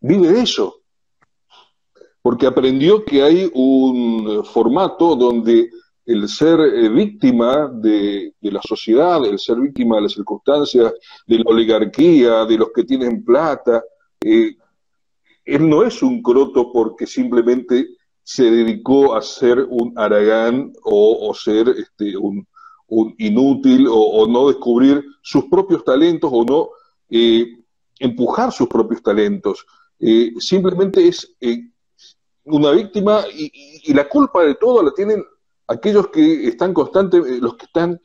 vive 0.00 0.40
eso, 0.40 0.79
porque 2.22 2.46
aprendió 2.46 3.04
que 3.04 3.22
hay 3.22 3.50
un 3.54 4.44
formato 4.44 5.16
donde 5.16 5.70
el 6.04 6.28
ser 6.28 6.60
eh, 6.60 6.88
víctima 6.88 7.68
de, 7.68 8.34
la 8.40 8.60
sociedad, 8.62 9.24
el 9.24 9.38
ser 9.38 9.60
víctima 9.60 9.96
de 9.96 10.02
las 10.02 10.12
circunstancias, 10.12 10.92
de 11.26 11.38
la 11.38 11.44
oligarquía, 11.46 12.44
de 12.46 12.58
los 12.58 12.70
que 12.74 12.84
tienen 12.84 13.24
plata, 13.24 13.82
eh, 14.20 14.56
él 15.44 15.68
no 15.68 15.84
es 15.84 16.02
un 16.02 16.22
croto 16.22 16.72
porque 16.72 17.06
simplemente 17.06 17.86
se 18.22 18.50
dedicó 18.50 19.14
a 19.14 19.22
ser 19.22 19.60
un 19.68 19.92
aragán 19.96 20.72
o, 20.82 21.32
ser 21.34 21.68
este, 21.68 22.16
un, 22.16 22.46
inútil 23.18 23.86
o, 23.88 24.26
no 24.26 24.48
descubrir 24.48 25.02
sus 25.22 25.44
propios 25.44 25.84
talentos 25.84 26.30
o 26.32 26.44
no 26.44 26.70
eh, 27.08 27.46
empujar 27.98 28.52
sus 28.52 28.68
propios 28.68 29.02
talentos. 29.02 29.64
simplemente 30.38 31.08
es 31.08 31.34
una 32.50 32.70
víctima 32.72 33.24
y, 33.32 33.92
la 33.92 34.08
culpa 34.08 34.42
de 34.44 34.54
todo 34.54 34.82
la 34.82 34.92
tienen 34.92 35.24
aquellos 35.66 36.08
que 36.08 36.48
están 36.48 36.74
constantes, 36.74 37.24
eh, 37.26 37.38
los 37.40 37.56
que 37.56 37.66
están, 37.66 38.00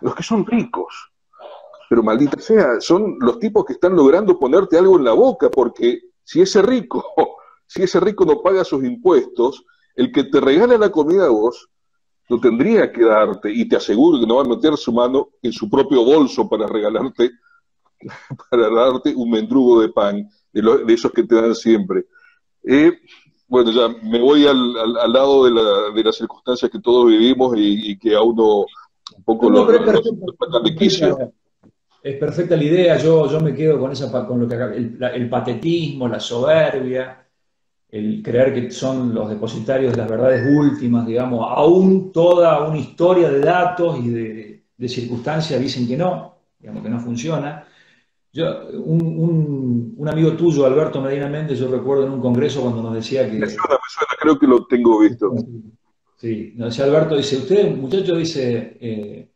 los 0.00 0.14
que 0.14 0.22
son 0.22 0.46
ricos. 0.46 1.12
Pero 1.88 2.02
maldita 2.02 2.40
sea, 2.40 2.80
son 2.80 3.16
los 3.20 3.38
tipos 3.38 3.64
que 3.64 3.74
están 3.74 3.94
logrando 3.94 4.38
ponerte 4.38 4.78
algo 4.78 4.96
en 4.96 5.04
la 5.04 5.12
boca, 5.12 5.50
porque 5.50 6.00
si 6.24 6.40
ese 6.40 6.62
rico, 6.62 7.04
si 7.66 7.82
ese 7.82 8.00
rico 8.00 8.24
no 8.24 8.40
paga 8.42 8.64
sus 8.64 8.84
impuestos, 8.84 9.64
el 9.94 10.10
que 10.10 10.24
te 10.24 10.40
regala 10.40 10.78
la 10.78 10.90
comida 10.90 11.26
a 11.26 11.30
vos, 11.30 11.68
lo 12.28 12.40
tendría 12.40 12.90
que 12.92 13.04
darte, 13.04 13.52
y 13.52 13.68
te 13.68 13.76
aseguro 13.76 14.18
que 14.18 14.26
no 14.26 14.36
va 14.36 14.42
a 14.42 14.56
meter 14.56 14.76
su 14.76 14.92
mano 14.92 15.30
en 15.42 15.52
su 15.52 15.68
propio 15.68 16.04
bolso 16.04 16.48
para 16.48 16.66
regalarte, 16.66 17.30
para 18.50 18.70
darte 18.70 19.14
un 19.14 19.30
mendrugo 19.30 19.80
de 19.80 19.88
pan, 19.90 20.28
de, 20.52 20.62
de 20.86 20.94
esos 20.94 21.12
que 21.12 21.24
te 21.24 21.34
dan 21.34 21.54
siempre. 21.54 22.06
Eh, 22.64 22.92
bueno, 23.52 23.70
ya 23.70 23.94
me 24.02 24.18
voy 24.18 24.46
al, 24.46 24.74
al, 24.98 25.12
lado 25.12 25.44
de, 25.44 25.50
la, 25.50 25.94
de, 25.94 26.02
las 26.02 26.16
circunstancias 26.16 26.70
que 26.70 26.80
todos 26.80 27.06
vivimos 27.06 27.52
y, 27.54 27.98
que 27.98 28.14
a 28.14 28.22
uno 28.22 28.60
un 28.60 29.24
poco 29.26 29.50
lo, 29.50 29.70
es, 29.70 29.78
perfecta, 29.82 31.30
es 32.02 32.16
perfecta 32.16 32.56
la 32.56 32.64
idea, 32.64 32.96
yo, 32.96 33.30
yo 33.30 33.40
me 33.40 33.54
quedo 33.54 33.78
con 33.78 33.92
esa 33.92 34.26
con 34.26 34.40
lo 34.40 34.48
que 34.48 34.54
el, 34.54 35.28
patetismo, 35.28 36.08
la 36.08 36.18
soberbia, 36.18 37.26
el 37.90 38.22
creer 38.22 38.54
que 38.54 38.70
son 38.70 39.14
los 39.14 39.28
depositarios 39.28 39.92
de 39.92 39.98
las 39.98 40.08
verdades 40.08 40.46
últimas, 40.56 41.06
digamos, 41.06 41.46
aún 41.46 42.10
toda 42.10 42.66
una 42.66 42.78
historia 42.78 43.28
de 43.28 43.40
datos 43.40 43.98
y 44.02 44.08
de, 44.08 44.62
de 44.78 44.88
circunstancias 44.88 45.60
dicen 45.60 45.86
que 45.86 45.98
no, 45.98 46.38
digamos 46.58 46.82
que 46.82 46.88
no 46.88 47.00
funciona. 47.00 47.66
Yo, 48.34 48.66
un, 48.72 49.94
un, 49.98 50.08
amigo 50.08 50.32
tuyo, 50.32 50.64
Alberto 50.64 51.02
Medina 51.02 51.28
Méndez, 51.28 51.58
yo 51.58 51.68
recuerdo 51.68 52.06
en 52.06 52.12
un 52.12 52.20
congreso 52.20 52.62
cuando 52.62 52.82
nos 52.82 52.94
decía 52.94 53.30
que... 53.30 53.36
Me 53.36 53.46
suena, 53.46 53.74
me 53.74 53.90
suena, 53.90 54.14
creo 54.18 54.38
que 54.38 54.46
lo 54.46 54.64
tengo 54.64 55.00
visto. 55.00 55.34
Sí, 56.16 56.54
nos 56.56 56.70
decía 56.70 56.86
Alberto, 56.86 57.16
dice, 57.16 57.36
usted, 57.36 57.76
muchacho, 57.76 58.16
dice, 58.16 58.78
eh, 58.80 59.28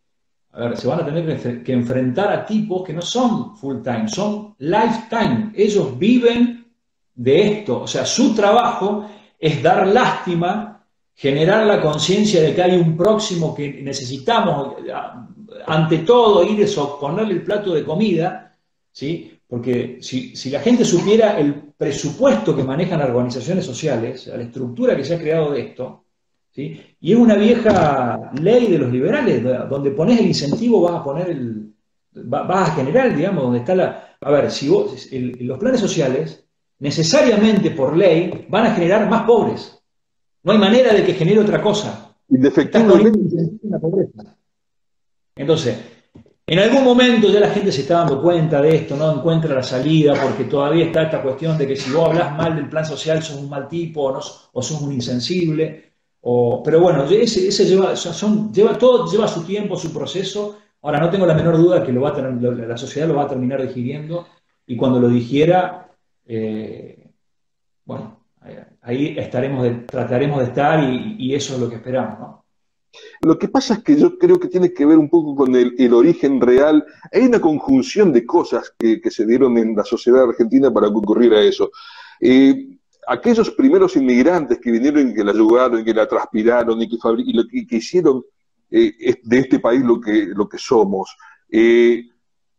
a 0.53 0.61
ver, 0.61 0.79
se 0.79 0.89
van 0.89 1.01
a 1.01 1.05
tener 1.05 1.63
que, 1.63 1.73
enfrentar 1.73 2.33
a 2.33 2.47
tipos 2.47 2.83
que 2.85 2.95
no 2.95 3.03
son 3.03 3.55
full 3.57 3.83
time, 3.83 4.09
son 4.09 4.55
lifetime. 4.61 5.53
Ellos 5.55 5.99
viven 5.99 6.65
de 7.15 7.49
esto, 7.49 7.83
o 7.83 7.87
sea, 7.87 8.07
su 8.07 8.35
trabajo 8.35 9.11
es 9.39 9.63
dar 9.63 9.89
lástima, 9.89 10.87
generar 11.15 11.67
la 11.67 11.83
conciencia 11.83 12.41
de 12.41 12.55
que 12.55 12.63
hay 12.63 12.79
un 12.79 12.97
próximo 12.97 13.55
que 13.55 13.83
necesitamos, 13.83 14.77
ante 15.67 15.99
todo, 15.99 16.45
ir 16.45 16.65
a 16.65 16.99
ponerle 16.99 17.35
el 17.35 17.43
plato 17.43 17.75
de 17.75 17.85
comida 17.85 18.46
¿sí? 18.97 19.39
Porque 19.47 19.99
si, 20.01 20.33
la 20.51 20.61
gente 20.61 20.83
supiera 20.83 21.39
el 21.39 21.55
presupuesto 21.77 22.57
que 22.57 22.65
manejan 22.65 22.99
las 22.99 23.11
organizaciones 23.11 23.67
sociales, 23.67 24.27
la 24.27 24.43
estructura 24.43 24.97
que 24.97 25.05
se 25.05 25.15
ha 25.15 25.21
creado 25.21 25.53
de 25.53 25.61
esto, 25.61 26.05
¿sí? 26.51 26.81
y 26.99 27.13
es 27.13 27.19
una 27.19 27.35
vieja 27.35 28.33
ley 28.41 28.69
de 28.69 28.79
los 28.79 28.91
liberales, 28.91 29.45
donde 29.69 29.91
pones 29.91 30.19
el 30.19 30.27
incentivo 30.27 30.81
vas 30.81 30.95
a 30.95 31.05
poner 31.05 31.29
el, 31.29 31.75
vas 32.15 32.71
a 32.71 32.75
generar, 32.75 33.15
digamos, 33.15 33.45
donde 33.45 33.59
está 33.59 33.75
la... 33.75 34.17
A 34.19 34.31
ver, 34.31 34.51
si 34.51 34.67
vos, 34.69 35.07
los 35.13 35.59
planes 35.59 35.81
sociales, 35.81 36.47
necesariamente 36.79 37.73
por 37.73 37.95
ley, 37.95 38.47
van 38.49 38.65
a 38.65 38.75
generar 38.75 39.11
más 39.11 39.25
pobres. 39.25 39.79
No 40.43 40.53
hay 40.53 40.59
manera 40.59 40.95
de 40.95 41.05
que 41.05 41.13
genere 41.13 41.41
otra 41.41 41.61
cosa. 41.61 42.17
Indefectiblemente. 42.31 43.51
Entonces, 45.37 45.77
en 46.49 46.61
algún 46.61 46.85
momento 46.85 47.29
ya 47.29 47.41
la 47.41 47.51
gente 47.51 47.73
se 47.73 47.81
está 47.81 47.95
dando 47.99 48.23
cuenta 48.23 48.63
de 48.63 48.77
esto, 48.77 48.97
no 48.97 49.13
encuentra 49.13 49.53
la 49.53 49.65
salida, 49.65 50.15
porque 50.15 50.45
todavía 50.45 50.87
está 50.87 51.03
esta 51.03 51.21
cuestión 51.21 51.59
de 51.59 51.67
que 51.67 51.75
si 51.75 51.91
vos 51.91 52.09
hablas 52.09 52.37
mal 52.37 52.55
del 52.55 52.69
plan 52.69 52.87
social 52.87 53.21
sos 53.21 53.37
un 53.37 53.49
mal 53.49 53.67
tipo 53.69 54.03
o, 54.03 54.13
no, 54.13 54.21
sos 54.21 54.81
un 54.81 54.93
insensible. 54.93 55.93
Pero 56.65 56.81
bueno, 56.81 57.05
ese, 57.05 57.51
lleva, 57.65 57.95
todo 58.79 59.11
lleva 59.11 59.27
su 59.27 59.45
tiempo, 59.45 59.77
su 59.77 59.93
proceso. 59.93 60.59
Ahora, 60.83 61.01
no 61.01 61.11
tengo 61.11 61.27
la 61.27 61.35
menor 61.35 61.57
duda 61.57 61.85
que 61.85 61.93
lo 61.93 62.03
va 62.03 62.11
a 62.11 62.21
la 62.21 62.77
sociedad 62.77 63.09
lo 63.09 63.17
va 63.17 63.25
a 63.25 63.29
terminar 63.29 63.61
digiriendo 63.67 64.29
y 64.67 64.77
cuando 64.77 65.01
lo 65.01 65.09
digiera, 65.09 65.89
eh, 66.27 67.11
bueno, 67.85 68.21
ahí 68.83 69.17
estaremos 69.19 69.87
trataremos 69.87 70.39
de 70.39 70.45
estar 70.45 70.85
y 70.85 71.35
eso 71.35 71.55
es 71.55 71.61
lo 71.61 71.69
que 71.69 71.77
esperamos, 71.77 72.19
¿no? 72.21 72.46
Lo 73.23 73.39
que 73.39 73.49
pasa 73.49 73.75
es 73.75 73.83
que 73.83 73.97
yo 73.97 74.19
creo 74.19 74.39
que 74.39 74.49
tiene 74.49 74.73
que 74.73 74.87
ver 74.87 74.99
un 74.99 75.09
poco 75.09 75.37
con 75.37 75.55
el, 75.55 75.93
origen 75.93 76.41
real. 76.41 76.85
Hay 77.13 77.23
una 77.23 77.41
conjunción 77.41 78.13
de 78.13 78.25
cosas 78.25 78.73
que, 78.79 79.01
se 79.11 79.27
dieron 79.27 79.57
en 79.59 79.75
la 79.75 79.85
sociedad 79.85 80.23
argentina 80.23 80.73
para 80.73 80.89
que 80.89 80.95
ocurriera 80.95 81.41
eso. 81.41 81.71
Eh, 82.21 82.79
aquellos 83.07 83.51
primeros 83.51 83.97
inmigrantes 83.97 84.59
que 84.61 84.71
vinieron 84.71 85.11
y 85.11 85.15
que 85.15 85.25
la 85.25 85.33
ayudaron, 85.33 85.81
y 85.81 85.85
que 85.85 85.95
la 85.95 86.09
transpiraron 86.09 86.81
y 86.81 86.89
que, 86.89 86.97
y 87.19 87.33
lo 87.33 87.47
que, 87.47 87.77
hicieron 87.77 88.25
eh, 88.71 89.17
de 89.23 89.39
este 89.39 89.61
país 89.61 89.83
lo 89.83 90.01
que, 90.01 90.27
lo 90.27 90.49
que 90.49 90.59
somos, 90.59 91.17
eh, 91.51 92.03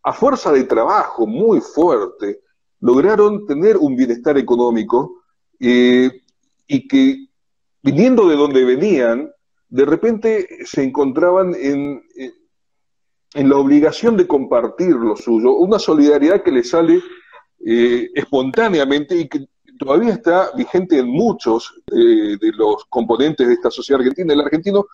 a 0.04 0.14
fuerza 0.14 0.52
de 0.52 0.64
trabajo 0.64 1.28
muy 1.28 1.60
fuerte, 1.60 2.42
lograron 2.80 3.46
tener 3.46 3.78
un 3.78 3.96
bienestar 3.96 4.38
económico 4.38 5.24
y 5.60 6.88
que 6.88 7.28
viniendo 7.82 8.28
de 8.28 8.36
donde 8.36 8.64
venían, 8.64 9.32
de 9.70 9.86
repente 9.86 10.48
se 10.66 10.84
encontraban 10.84 11.56
en, 11.56 12.04
en 13.34 13.50
la 13.50 13.58
obligación 13.58 14.18
de 14.18 14.28
compartir 14.28 14.96
lo 14.96 15.16
suyo, 15.16 15.54
una 15.54 15.80
solidaridad 15.80 16.42
que 16.42 16.52
le 16.52 16.64
sale 16.64 17.02
eh, 17.66 18.10
espontáneamente 18.16 19.16
y 19.16 19.28
que 19.28 19.48
todavía 19.78 20.14
está 20.14 20.52
vigente 20.56 20.98
en 20.98 21.08
muchos 21.08 21.74
de 21.88 22.52
los 22.56 22.86
componentes 22.86 23.48
de 23.48 23.54
esta 23.54 23.70
sociedad 23.70 24.02
argentina. 24.02 24.34
El 24.34 24.42
argentino 24.42 24.88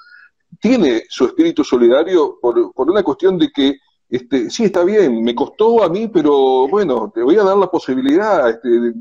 tiene 0.60 1.04
su 1.10 1.26
espíritu 1.26 1.64
solidario 1.64 2.38
por, 2.42 2.74
una 2.76 3.04
cuestión 3.04 3.38
de 3.38 3.50
que, 3.50 3.78
este, 4.10 4.50
sí, 4.50 4.66
está 4.66 4.84
bien, 4.84 5.24
me 5.24 5.36
costó 5.36 5.84
a 5.84 5.90
mí, 5.90 6.08
pero 6.08 6.68
bueno, 6.68 7.12
te 7.14 7.22
voy 7.22 7.38
a 7.38 7.44
dar 7.44 7.58
la 7.58 7.72
posibilidad, 7.72 8.50
este, 8.50 8.94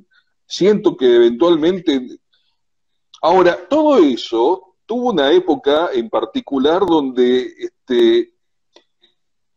siento 0.47 0.97
que 0.97 1.17
eventualmente... 1.17 2.19
Ahora, 3.25 3.57
todo 3.69 3.99
eso 3.99 4.72
tuvo 4.87 5.11
una 5.11 5.31
época 5.33 5.91
en 5.93 6.09
particular 6.09 6.81
donde 6.87 7.53
este, 7.59 8.33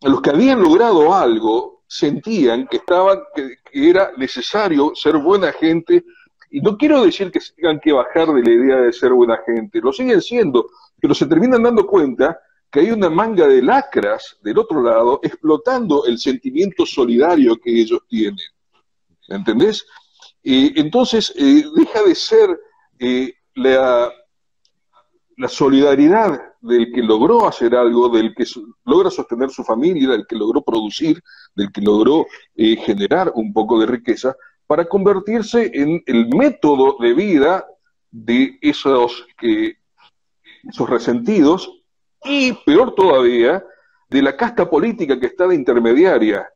los 0.01 0.21
que 0.21 0.29
habían 0.29 0.61
logrado 0.61 1.13
algo 1.13 1.83
sentían 1.87 2.67
que 2.67 2.77
estaban, 2.77 3.19
que, 3.35 3.57
era 3.71 4.11
necesario 4.17 4.93
ser 4.95 5.17
buena 5.17 5.51
gente, 5.51 6.03
y 6.49 6.61
no 6.61 6.77
quiero 6.77 7.03
decir 7.03 7.31
que 7.31 7.41
se 7.41 7.53
tengan 7.53 7.79
que 7.79 7.91
bajar 7.91 8.31
de 8.33 8.41
la 8.41 8.49
idea 8.49 8.77
de 8.77 8.93
ser 8.93 9.11
buena 9.11 9.37
gente, 9.45 9.81
lo 9.81 9.91
siguen 9.91 10.21
siendo, 10.21 10.69
pero 11.01 11.13
se 11.13 11.25
terminan 11.25 11.63
dando 11.63 11.85
cuenta 11.85 12.39
que 12.71 12.81
hay 12.81 12.91
una 12.91 13.09
manga 13.09 13.47
de 13.47 13.61
lacras 13.61 14.37
del 14.41 14.57
otro 14.57 14.81
lado 14.81 15.19
explotando 15.23 16.05
el 16.05 16.17
sentimiento 16.17 16.85
solidario 16.85 17.57
que 17.57 17.81
ellos 17.81 17.99
tienen. 18.07 18.45
¿Entendés? 19.27 19.85
entonces 20.43 21.33
eh, 21.35 21.63
deja 21.75 22.03
de 22.03 22.13
ser 22.13 22.59
eh, 22.99 23.33
la, 23.55 24.11
la 25.37 25.47
solidaridad 25.47 26.39
del 26.61 26.91
que 26.93 27.01
logró 27.01 27.47
hacer 27.47 27.75
algo, 27.75 28.09
del 28.09 28.33
que 28.33 28.45
logra 28.85 29.09
sostener 29.09 29.49
su 29.49 29.63
familia, 29.63 30.09
del 30.09 30.25
que 30.27 30.35
logró 30.35 30.61
producir, 30.61 31.21
del 31.55 31.71
que 31.71 31.81
logró 31.81 32.25
eh, 32.55 32.77
generar 32.77 33.31
un 33.35 33.53
poco 33.53 33.79
de 33.79 33.85
riqueza, 33.85 34.35
para 34.67 34.85
convertirse 34.85 35.71
en 35.73 36.01
el 36.05 36.29
método 36.29 36.97
de 36.99 37.13
vida 37.13 37.65
de 38.11 38.57
esos, 38.61 39.27
que, 39.37 39.77
esos 40.63 40.89
resentidos 40.89 41.69
y, 42.23 42.53
peor 42.65 42.95
todavía, 42.95 43.63
de 44.09 44.21
la 44.21 44.35
casta 44.35 44.69
política 44.69 45.19
que 45.19 45.27
está 45.27 45.47
de 45.47 45.55
intermediaria 45.55 46.47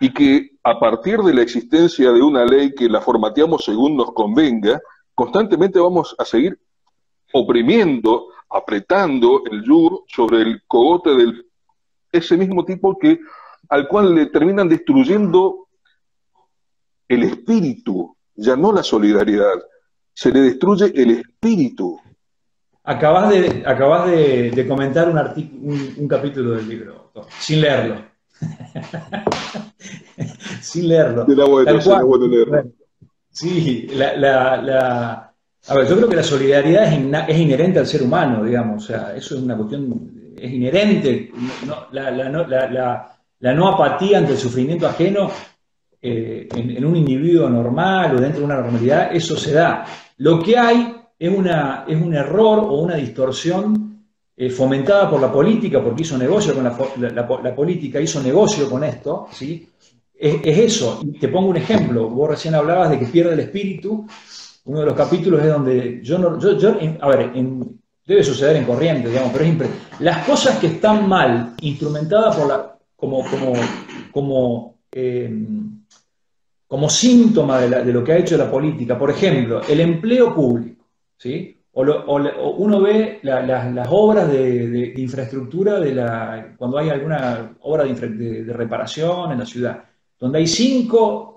y 0.00 0.12
que 0.12 0.50
a 0.62 0.78
partir 0.78 1.18
de 1.20 1.34
la 1.34 1.42
existencia 1.42 2.12
de 2.12 2.22
una 2.22 2.44
ley 2.44 2.74
que 2.74 2.88
la 2.88 3.00
formateamos 3.00 3.64
según 3.64 3.96
nos 3.96 4.12
convenga, 4.12 4.80
constantemente 5.14 5.78
vamos 5.78 6.14
a 6.18 6.24
seguir 6.24 6.58
oprimiendo, 7.34 8.28
apretando 8.48 9.42
el 9.50 9.64
yur 9.64 10.04
sobre 10.06 10.42
el 10.42 10.62
cogote 10.66 11.10
de 11.10 11.32
ese 12.12 12.36
mismo 12.36 12.64
tipo 12.64 12.96
que 12.96 13.18
al 13.68 13.88
cual 13.88 14.14
le 14.14 14.26
terminan 14.26 14.68
destruyendo 14.68 15.66
el 17.08 17.24
espíritu, 17.24 18.16
ya 18.36 18.56
no 18.56 18.72
la 18.72 18.84
solidaridad, 18.84 19.60
se 20.12 20.30
le 20.30 20.40
destruye 20.40 20.92
el 20.94 21.10
espíritu. 21.10 22.00
Acabas 22.84 23.30
de, 23.30 23.64
acabas 23.66 24.10
de, 24.10 24.66
comentar 24.68 25.08
un, 25.08 25.18
un, 25.96 26.08
capítulo 26.08 26.52
del 26.52 26.68
libro, 26.68 27.10
sin 27.40 27.62
leerlo. 27.62 27.96
sin 30.60 30.88
leerlo. 30.88 31.26
bueno, 31.26 32.26
leerlo. 32.28 32.70
Sí, 33.30 33.88
la, 33.92 35.33
a 35.66 35.74
ver, 35.74 35.88
yo 35.88 35.96
creo 35.96 36.08
que 36.08 36.16
la 36.16 36.22
solidaridad 36.22 36.84
es, 37.28 37.38
inherente 37.38 37.78
al 37.78 37.86
ser 37.86 38.02
humano, 38.02 38.44
digamos, 38.44 38.84
o 38.84 38.86
sea, 38.86 39.14
eso 39.16 39.36
es 39.36 39.42
una 39.42 39.56
cuestión, 39.56 40.34
es 40.36 40.52
inherente, 40.52 41.30
la, 41.92 43.54
no 43.54 43.68
apatía 43.68 44.18
ante 44.18 44.32
el 44.32 44.38
sufrimiento 44.38 44.86
ajeno 44.86 45.30
eh, 46.02 46.46
en, 46.54 46.84
un 46.84 46.96
individuo 46.96 47.48
normal 47.48 48.14
o 48.14 48.20
dentro 48.20 48.40
de 48.40 48.44
una 48.44 48.56
normalidad, 48.56 49.16
eso 49.16 49.36
se 49.38 49.52
da. 49.52 49.86
Lo 50.18 50.42
que 50.42 50.58
hay 50.58 50.96
es, 51.18 51.34
una, 51.34 51.86
es 51.88 52.00
un 52.00 52.14
error 52.14 52.58
o 52.58 52.80
una 52.80 52.96
distorsión 52.96 54.04
eh, 54.36 54.50
fomentada 54.50 55.08
por 55.08 55.18
la 55.18 55.32
política, 55.32 55.82
porque 55.82 56.02
hizo 56.02 56.18
negocio 56.18 56.54
con 56.54 56.64
la, 56.64 57.54
política, 57.56 58.00
hizo 58.00 58.22
negocio 58.22 58.68
con 58.68 58.84
esto, 58.84 59.28
¿sí? 59.32 59.66
Es, 60.14 60.36
es 60.44 60.58
eso, 60.58 61.00
te 61.18 61.28
pongo 61.28 61.48
un 61.48 61.56
ejemplo, 61.56 62.08
vos 62.10 62.30
recién 62.30 62.54
hablabas 62.54 62.90
de 62.90 62.98
que 62.98 63.06
pierde 63.06 63.32
el 63.32 63.40
espíritu, 63.40 64.06
uno 64.64 64.80
de 64.80 64.86
los 64.86 64.94
capítulos 64.94 65.42
es 65.42 65.48
donde 65.48 66.00
yo 66.02 66.18
no, 66.18 66.38
yo, 66.38 66.76
a 67.00 67.08
ver, 67.08 67.32
debe 68.06 68.24
suceder 68.24 68.56
en 68.56 68.64
corriente, 68.64 69.08
digamos, 69.08 69.32
pero 69.32 69.44
es 69.44 70.00
Las 70.00 70.26
cosas 70.26 70.58
que 70.58 70.68
están 70.68 71.08
mal, 71.08 71.54
instrumentadas 71.60 72.36
por 72.36 72.48
la, 72.48 72.76
como, 72.96 73.24
como, 73.28 73.52
como, 74.10 74.78
em, 74.92 75.84
como 76.66 76.88
síntoma 76.88 77.60
de, 77.60 77.92
lo 77.92 78.02
que 78.02 78.12
ha 78.12 78.18
hecho 78.18 78.36
la 78.36 78.50
política, 78.50 78.98
por 78.98 79.10
ejemplo, 79.10 79.60
el 79.68 79.80
empleo 79.80 80.34
público, 80.34 80.84
¿sí? 81.16 81.60
O, 81.72 81.82
uno 81.82 82.80
ve 82.80 83.18
las 83.22 83.88
obras 83.90 84.30
de, 84.30 84.94
infraestructura 84.96 85.80
de 85.80 85.94
la, 85.94 86.54
cuando 86.56 86.78
hay 86.78 86.88
alguna 86.88 87.56
obra 87.62 87.84
de, 87.84 88.44
reparación 88.52 89.32
en 89.32 89.40
la 89.40 89.46
ciudad, 89.46 89.84
donde 90.18 90.38
hay 90.38 90.46
cinco 90.46 91.33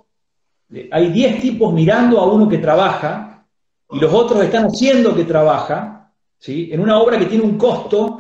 hay 0.92 1.12
10 1.12 1.42
tipos 1.42 1.74
mirando 1.74 2.20
a 2.20 2.32
uno 2.32 2.48
que 2.50 2.58
trabaja 2.58 3.46
y 3.90 4.00
los 4.00 4.14
otros 4.14 4.44
están 4.44 4.66
haciendo 4.66 5.16
que 5.16 5.24
trabaja, 5.24 6.12
¿sí? 6.38 6.70
en 6.72 6.82
una 6.82 7.00
obra 7.00 7.18
que 7.18 7.26
tiene 7.26 7.44
un 7.44 7.58
costo 7.58 8.20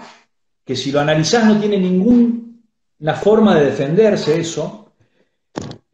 que 0.63 0.75
si 0.75 0.91
lo 0.91 0.99
analizás 0.99 1.45
no 1.45 1.59
tiene 1.59 1.77
ninguna 1.77 3.13
forma 3.15 3.55
de 3.55 3.65
defenderse 3.65 4.39
eso. 4.39 4.83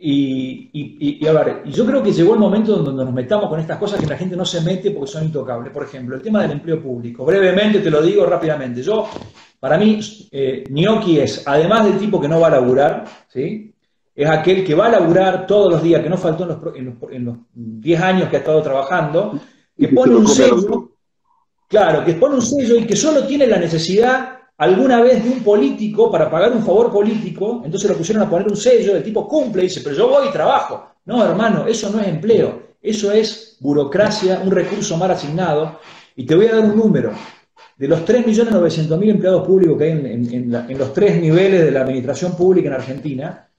Y, 0.05 1.25
a 1.25 1.31
ver, 1.31 1.63
yo 1.65 1.85
creo 1.85 2.03
que 2.03 2.11
llegó 2.11 2.33
el 2.33 2.39
momento 2.39 2.75
donde 2.75 3.05
nos 3.05 3.13
metamos 3.13 3.47
con 3.49 3.59
estas 3.59 3.77
cosas 3.77 4.01
que 4.01 4.05
la 4.05 4.17
gente 4.17 4.35
no 4.35 4.43
se 4.43 4.59
mete 4.59 4.91
porque 4.91 5.11
son 5.11 5.23
intocables. 5.23 5.71
Por 5.71 5.83
ejemplo, 5.83 6.15
el 6.15 6.21
tema 6.21 6.41
del 6.41 6.51
empleo 6.51 6.81
público. 6.81 7.23
Brevemente 7.23 7.79
te 7.79 7.89
lo 7.89 8.01
digo 8.01 8.25
rápidamente. 8.25 8.81
Yo, 8.81 9.07
para 9.59 9.77
mí, 9.77 9.99
eh, 10.29 10.65
es, 11.17 11.47
además 11.47 11.85
del 11.85 11.99
tipo 11.99 12.19
que 12.19 12.27
no 12.27 12.41
va 12.41 12.47
a 12.47 12.51
laburar, 12.51 13.05
¿sí? 13.29 13.72
Es 14.15 14.29
aquel 14.29 14.63
que 14.63 14.75
va 14.75 14.87
a 14.87 14.91
laburar 14.91 15.47
todos 15.47 15.71
los 15.71 15.83
días, 15.83 16.01
que 16.03 16.09
no 16.09 16.17
faltó 16.17 16.43
en 16.75 16.85
los, 17.25 17.37
10 17.53 18.01
años 18.01 18.29
que 18.29 18.37
ha 18.37 18.39
estado 18.39 18.61
trabajando, 18.61 19.39
que 19.77 19.87
pone 19.87 20.15
un 20.15 20.27
sello, 20.27 20.91
claro, 21.67 22.05
que 22.05 22.13
pone 22.13 22.35
un 22.35 22.41
sello 22.41 22.75
y 22.75 22.85
que 22.85 22.95
solo 22.95 23.25
tiene 23.25 23.47
la 23.47 23.57
necesidad 23.57 24.37
alguna 24.57 25.01
vez 25.01 25.23
de 25.23 25.31
un 25.31 25.43
político 25.43 26.11
para 26.11 26.29
pagar 26.29 26.51
un 26.51 26.63
favor 26.63 26.91
político, 26.91 27.63
entonces 27.65 27.89
lo 27.89 27.97
pusieron 27.97 28.23
a 28.23 28.29
poner 28.29 28.47
un 28.47 28.55
sello, 28.55 28.95
el 28.95 29.03
tipo 29.03 29.27
cumple 29.27 29.63
y 29.63 29.67
dice, 29.67 29.81
pero 29.83 29.95
yo 29.95 30.07
voy 30.07 30.27
y 30.27 30.31
trabajo. 30.31 30.89
No, 31.05 31.25
hermano, 31.25 31.65
eso 31.65 31.89
no 31.89 31.99
es 31.99 32.07
empleo, 32.07 32.61
eso 32.81 33.11
es 33.11 33.57
burocracia, 33.59 34.41
un 34.43 34.51
recurso 34.51 34.95
mal 34.95 35.11
asignado. 35.11 35.79
Y 36.15 36.25
te 36.25 36.35
voy 36.35 36.45
a 36.45 36.55
dar 36.55 36.65
un 36.65 36.77
número. 36.77 37.11
De 37.75 37.87
los 37.87 38.05
3.900.000 38.05 39.09
empleados 39.09 39.45
públicos 39.45 39.77
que 39.77 39.83
hay 39.85 39.91
en 39.91 40.77
los 40.77 40.93
tres 40.93 41.19
niveles 41.19 41.65
de 41.65 41.71
la 41.71 41.81
administración 41.81 42.37
pública 42.37 42.67
en 42.67 42.75
Argentina, 42.75 43.49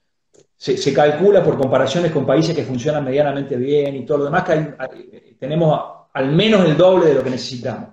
se, 0.57 0.93
calcula 0.93 1.43
por 1.43 1.57
comparaciones 1.57 2.11
con 2.11 2.25
países 2.25 2.55
que 2.55 2.63
funcionan 2.63 3.03
medianamente 3.03 3.55
bien 3.55 3.95
y 3.95 4.05
todo 4.05 4.19
lo 4.19 4.25
demás, 4.25 4.43
que 4.43 5.35
tenemos 5.39 5.79
al 6.13 6.31
menos 6.31 6.65
el 6.65 6.77
doble 6.77 7.07
de 7.07 7.15
lo 7.15 7.23
que 7.23 7.29
necesitamos. 7.29 7.89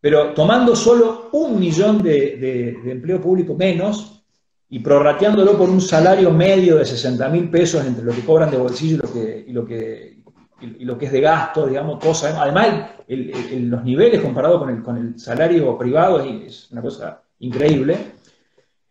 Pero 0.00 0.32
tomando 0.32 0.74
solo 0.74 1.28
un 1.32 1.60
millón 1.60 2.02
de, 2.02 2.78
empleo 2.86 3.20
público 3.20 3.54
menos 3.54 4.22
y 4.70 4.78
prorrateándolo 4.78 5.58
por 5.58 5.68
un 5.68 5.80
salario 5.80 6.30
medio 6.30 6.76
de 6.76 6.86
60 6.86 7.28
mil 7.28 7.50
pesos 7.50 7.84
entre 7.84 8.04
lo 8.04 8.12
que 8.12 8.24
cobran 8.24 8.50
de 8.50 8.56
bolsillo 8.56 8.96
y 8.96 8.98
lo 8.98 9.12
que, 9.12 9.44
y 9.46 9.52
lo 9.52 9.66
que, 9.66 10.22
y 10.62 10.84
lo 10.84 10.96
que 10.96 11.06
es 11.06 11.12
de 11.12 11.20
gasto, 11.20 11.66
digamos, 11.66 12.02
cosas. 12.02 12.34
Además, 12.38 12.92
los 13.08 13.84
niveles 13.84 14.20
comparados 14.20 14.58
con 14.60 14.70
el, 14.70 14.82
con 14.82 14.96
el 14.96 15.18
salario 15.18 15.76
privado 15.76 16.20
es 16.20 16.70
una 16.70 16.80
cosa 16.80 17.22
increíble 17.40 18.20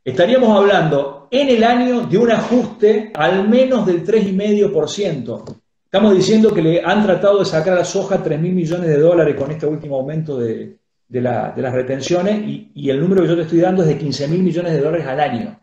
estaríamos 0.09 0.57
hablando 0.57 1.18
en 1.31 1.49
el 1.49 1.63
año 1.63 2.01
de 2.01 2.17
un 2.17 2.31
ajuste 2.31 3.11
al 3.13 3.47
menos 3.47 3.85
del 3.85 4.05
3,5%. 4.05 5.59
Estamos 5.85 6.15
diciendo 6.15 6.53
que 6.53 6.61
le 6.61 6.83
han 6.83 7.03
tratado 7.03 7.39
de 7.39 7.45
sacar 7.45 7.73
a 7.73 7.77
la 7.77 7.85
soja 7.85 8.21
3 8.21 8.39
mil 8.39 8.53
millones 8.53 8.87
de 8.89 8.99
dólares 8.99 9.35
con 9.35 9.51
este 9.51 9.65
último 9.65 9.97
aumento 9.97 10.37
de, 10.37 10.77
las 11.09 11.73
retenciones 11.73 12.47
y, 12.75 12.89
el 12.89 12.99
número 12.99 13.23
que 13.23 13.29
yo 13.29 13.35
te 13.35 13.41
estoy 13.41 13.59
dando 13.59 13.81
es 13.81 13.87
de 13.87 13.97
15 13.97 14.27
mil 14.27 14.43
millones 14.43 14.73
de 14.73 14.79
dólares 14.81 15.07
al 15.07 15.19
año. 15.19 15.59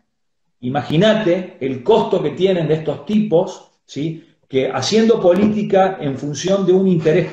Imagínate 0.59 1.57
el 1.61 1.83
costo 1.83 2.21
que 2.21 2.31
tienen 2.31 2.67
de 2.67 2.73
estos 2.73 3.05
tipos, 3.05 3.71
¿sí? 3.85 4.25
que 4.49 4.69
haciendo 4.69 5.21
política 5.21 5.97
en 6.01 6.17
función 6.17 6.65
de 6.65 6.73
un 6.73 6.87
interés 6.87 7.31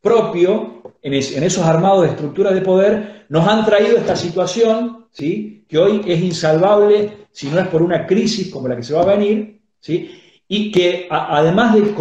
propio 0.00 0.94
en, 1.02 1.14
en 1.14 1.42
esos 1.42 1.64
armados 1.64 2.02
de 2.02 2.08
estructuras 2.10 2.54
de 2.54 2.60
poder, 2.60 3.24
nos 3.28 3.46
han 3.48 3.64
traído 3.64 3.96
esta 3.96 4.14
situación 4.14 5.06
¿sí? 5.10 5.64
que 5.68 5.78
hoy 5.78 6.02
es 6.06 6.20
insalvable 6.20 7.19
si 7.32 7.48
no 7.48 7.60
es 7.60 7.68
por 7.68 7.82
una 7.82 8.06
crisis 8.06 8.50
como 8.50 8.68
la 8.68 8.76
que 8.76 8.82
se 8.82 8.94
va 8.94 9.02
a 9.02 9.16
venir, 9.16 9.60
¿sí? 9.80 10.10
y 10.52 10.72
que 10.72 11.06
además 11.08 11.74
de 11.74 11.94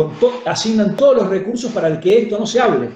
asignan 0.45 0.95
todos 0.95 1.17
los 1.17 1.27
recursos 1.27 1.71
para 1.71 1.87
el 1.87 1.99
que 1.99 2.23
esto 2.23 2.39
no 2.39 2.47
se 2.47 2.59
hable, 2.59 2.89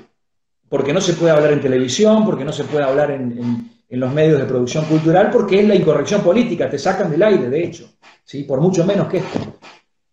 porque 0.68 0.94
no 0.94 1.00
se 1.00 1.14
puede 1.14 1.32
hablar 1.32 1.52
en 1.52 1.62
televisión, 1.62 2.26
porque 2.26 2.44
no 2.44 2.52
se 2.52 2.64
puede 2.64 2.84
hablar 2.84 3.12
en, 3.12 3.72
los 3.90 4.12
medios 4.12 4.40
de 4.40 4.46
producción 4.46 4.86
cultural 4.86 5.30
porque 5.32 5.60
es 5.60 5.68
la 5.68 5.76
incorrección 5.76 6.24
política, 6.24 6.68
te 6.68 6.80
sacan 6.80 7.12
del 7.12 7.22
aire, 7.22 7.48
de 7.48 7.64
hecho, 7.64 7.88
¿sí? 8.24 8.44
por 8.44 8.60
mucho 8.60 8.84
menos 8.84 9.08
que 9.08 9.18
esto. 9.18 9.60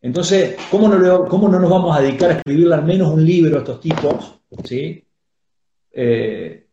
Entonces, 0.03 0.57
¿cómo 0.71 0.89
no, 0.89 1.25
¿cómo 1.25 1.49
no 1.49 1.59
nos 1.59 1.71
vamos 1.71 1.97
a 1.97 2.03
dedicar 2.03 2.31
a 2.31 2.35
escribirle 2.35 2.75
al 2.75 2.85
menos 2.85 3.09
un 3.09 3.25
libro 3.25 3.57
a 3.57 3.59
estos 3.61 3.81
tipos? 3.81 4.41
¿sí? 4.64 5.03
Eh, 5.93 6.66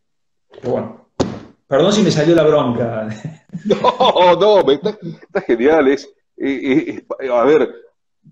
bueno, 0.63 1.06
perdón 1.67 1.93
si 1.93 2.01
me 2.01 2.11
salió 2.11 2.35
la 2.35 2.43
bronca. 2.43 3.09
No, 3.65 4.35
no, 4.35 4.71
está, 4.71 5.41
genial. 5.41 5.87
Es, 5.87 6.07
a 7.31 7.43
ver, 7.43 7.73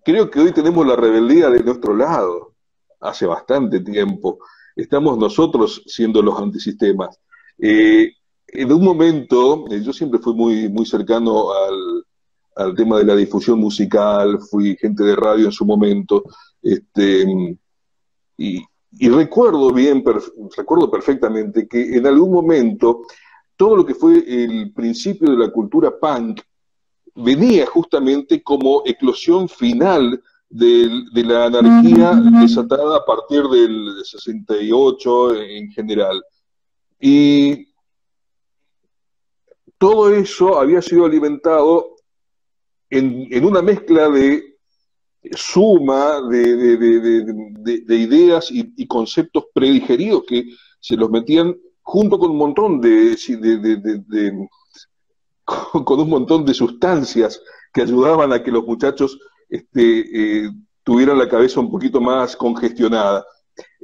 creo 0.04 0.30
que 0.30 0.40
hoy 0.40 0.52
tenemos 0.52 0.86
la 0.86 0.96
rebeldía 0.96 1.50
de 1.50 1.64
nuestro 1.64 1.96
lado, 1.96 2.54
hace 3.00 3.26
bastante 3.26 3.80
tiempo. 3.80 4.38
Estamos 4.76 5.18
nosotros 5.18 5.82
siendo 5.88 6.22
los 6.22 6.40
antisistemas. 6.40 7.20
Eh, 7.58 8.12
en 8.48 8.72
un 8.72 8.84
momento, 8.84 9.66
eh, 9.72 9.82
yo 9.82 9.92
siempre 9.94 10.20
fui 10.20 10.36
muy, 10.36 10.70
muy 10.70 10.86
cercano 10.86 11.52
al, 11.52 12.06
al, 12.56 12.76
tema 12.76 13.00
de 13.00 13.06
la 13.06 13.16
difusión 13.16 13.60
musical, 13.60 14.40
fui 14.40 14.76
gente 14.76 15.04
de 15.04 15.16
radio 15.16 15.46
en 15.46 15.52
su 15.52 15.66
momento, 15.66 16.24
este, 16.62 17.26
y 18.38 19.10
recuerdo 19.10 19.72
bien, 19.72 20.04
recuerdo 20.56 20.90
perfectamente 20.90 21.68
que 21.68 21.98
en 21.98 22.08
algún 22.08 22.32
momento 22.32 23.02
todo 23.58 23.78
lo 23.78 23.86
que 23.86 23.96
fue 23.96 24.18
el 24.28 24.72
principio 24.74 25.32
de 25.32 25.38
la 25.38 25.50
cultura 25.50 25.92
punk 25.98 26.42
venía 27.16 27.66
justamente 27.66 28.44
como 28.44 28.84
eclosión 28.86 29.48
final 29.48 30.22
de, 30.50 31.24
la 31.24 31.46
anarquía 31.46 32.14
desatada 32.42 32.98
a 32.98 33.06
partir 33.06 33.44
del 33.44 34.04
68 34.04 35.36
en 35.36 35.72
general. 35.72 36.24
Y 37.00 37.68
todo 39.78 40.14
eso 40.14 40.60
había 40.60 40.82
sido 40.82 41.06
alimentado 41.06 41.96
en, 42.90 43.46
una 43.46 43.62
mezcla 43.62 44.10
de 44.10 44.58
suma 45.32 46.22
de, 46.30 47.88
ideas 47.90 48.52
y, 48.52 48.74
y, 48.78 48.88
conceptos 48.88 49.46
predigeridos 49.54 50.24
que 50.28 50.46
se 50.80 50.96
los 50.96 51.10
metían 51.10 51.56
junto 51.86 52.18
con 52.18 52.32
un 52.32 52.38
montón 52.38 52.82
de, 52.82 53.16
con 55.46 56.00
un 56.00 56.10
montón 56.10 56.44
de 56.44 56.54
sustancias 56.54 57.40
que 57.72 57.84
ayudaban 57.84 58.34
a 58.34 58.42
que 58.42 58.52
los 58.52 58.66
muchachos 58.66 59.20
este, 59.48 60.46
eh, 60.46 60.52
tuvieran 60.84 61.20
la 61.20 61.30
cabeza 61.30 61.60
un 61.60 61.70
poquito 61.70 62.02
más 62.02 62.36
congestionada. 62.36 63.24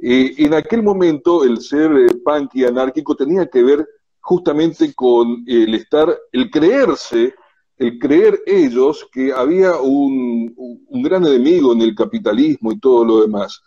Eh, 0.02 0.34
en 0.36 0.52
aquel 0.52 0.82
momento 0.82 1.44
el 1.44 1.60
ser 1.60 1.92
eh, 1.92 2.06
punk 2.24 2.50
y 2.54 2.64
anárquico 2.64 3.14
tenía 3.14 3.46
que 3.46 3.62
ver 3.62 3.86
justamente 4.20 4.92
con 4.94 5.44
el 5.46 5.72
estar, 5.74 6.12
el 6.32 6.50
creerse, 6.50 7.32
el 7.78 8.00
creer 8.00 8.42
ellos 8.46 9.08
que 9.12 9.32
había 9.32 9.76
un, 9.76 10.52
un 10.56 11.02
gran 11.02 11.24
enemigo 11.24 11.72
en 11.72 11.82
el 11.82 11.94
capitalismo 11.94 12.72
y 12.72 12.80
todo 12.80 13.04
lo 13.04 13.20
demás. 13.20 13.62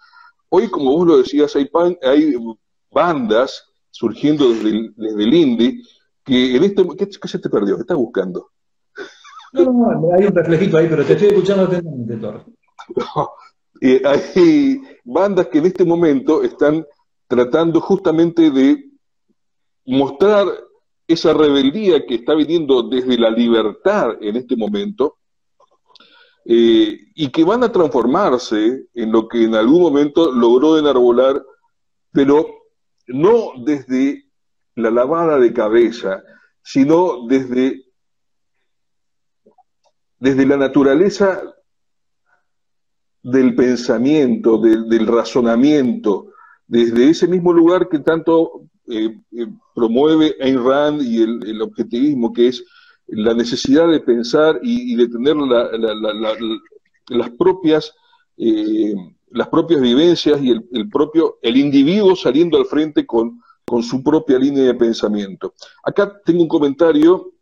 Hoy, 0.50 0.70
como 0.70 0.92
vos 0.92 1.08
lo 1.08 1.18
decías, 1.20 1.56
hay, 1.56 1.70
hay 2.04 2.36
bandas 2.92 3.72
surgiendo 3.96 4.50
desde 4.50 4.70
el, 4.70 4.94
desde 4.98 5.24
indie, 5.24 5.82
que 6.24 6.58
en 6.58 6.64
este... 6.66 6.86
¿Qué, 6.98 7.28
se 7.30 7.40
te 7.40 7.50
perdió? 7.50 7.76
¿Qué 7.76 7.82
estás 7.82 7.98
buscando? 7.98 8.52
No, 9.54 9.64
no, 9.64 10.14
hay 10.14 10.26
un 10.26 10.36
reflejito 10.36 10.76
ahí, 10.76 10.88
pero 10.90 11.06
te 11.06 11.14
estoy 11.14 11.30
escuchando 11.30 11.64
atentamente, 11.64 12.18
Thor. 12.18 12.44
hay 14.06 14.82
bandas 15.06 15.48
que 15.48 15.60
en 15.60 15.68
este 15.68 15.86
momento 15.86 16.44
están 16.44 16.86
tratando 17.26 17.80
justamente 17.80 18.52
de 18.52 18.84
mostrar 19.86 20.46
esa 21.08 21.34
rebeldía 21.34 22.06
que 22.06 22.16
está 22.16 22.34
viniendo 22.34 22.84
desde 22.84 23.18
la 23.18 23.30
libertad 23.30 24.18
en 24.20 24.36
este 24.36 24.58
momento 24.58 25.20
eh, 26.44 26.98
y 27.16 27.30
que 27.30 27.46
van 27.46 27.64
a 27.64 27.72
transformarse 27.72 28.88
en 28.94 29.12
lo 29.12 29.30
que 29.30 29.46
en 29.46 29.56
algún 29.56 29.82
momento 29.82 30.34
logró 30.34 30.78
enarbolar, 30.78 31.42
pero 32.12 32.65
no 33.08 33.54
desde 33.64 34.26
la 34.76 34.92
lavada 34.92 35.40
de 35.40 35.54
cabeza, 35.54 36.24
sino 36.62 37.28
desde, 37.28 37.86
desde 40.20 40.46
la 40.46 40.58
naturaleza 40.58 41.42
del 43.22 43.56
pensamiento, 43.56 44.58
del, 44.60 45.08
razonamiento, 45.08 46.28
desde 46.68 47.10
ese 47.10 47.28
mismo 47.28 47.54
lugar 47.54 47.88
que 47.90 48.00
tanto 48.00 48.68
eh, 48.88 49.18
eh, 49.32 49.48
promueve 49.74 50.36
Ayn 50.42 50.64
Rand 50.64 51.02
y 51.02 51.24
el, 51.24 51.62
objetivismo, 51.62 52.34
que 52.34 52.50
es 52.50 52.64
la 53.08 53.34
necesidad 53.34 53.88
de 53.88 54.00
pensar 54.00 54.60
y, 54.62 54.96
de 54.96 55.08
tener 55.08 55.36
las 57.08 57.30
propias 57.32 57.94
eh, 58.38 58.94
las 59.36 59.50
propias 59.50 59.82
vivencias 59.82 60.42
y 60.42 60.50
el, 60.50 60.90
propio, 60.90 61.40
el 61.42 61.58
individuo 61.58 62.16
saliendo 62.16 62.58
al 62.58 62.66
frente 62.66 63.06
con, 63.06 63.42
con, 63.66 63.84
su 63.84 64.02
propia 64.02 64.40
línea 64.40 64.64
de 64.64 64.74
pensamiento. 64.74 65.54
Acá 65.84 66.22
tengo 66.24 66.42
un 66.42 66.48
comentario 66.48 67.34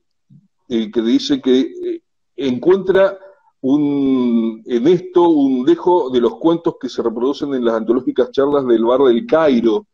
eh, 0.68 0.90
que 0.90 1.02
dice 1.04 1.40
que 1.40 1.60
eh, 1.60 2.02
encuentra 2.36 3.16
un, 3.62 4.64
en 4.66 4.88
esto 4.88 5.30
un 5.30 5.64
dejo 5.66 6.10
de 6.10 6.20
los 6.20 6.36
cuentos 6.38 6.78
que 6.82 6.90
se 6.90 7.04
reproducen 7.04 7.54
en 7.54 7.64
las 7.64 7.76
antológicas 7.76 8.32
charlas 8.32 8.66
del 8.66 8.84
bar 8.84 9.02
del 9.02 9.28
Cairo, 9.28 9.86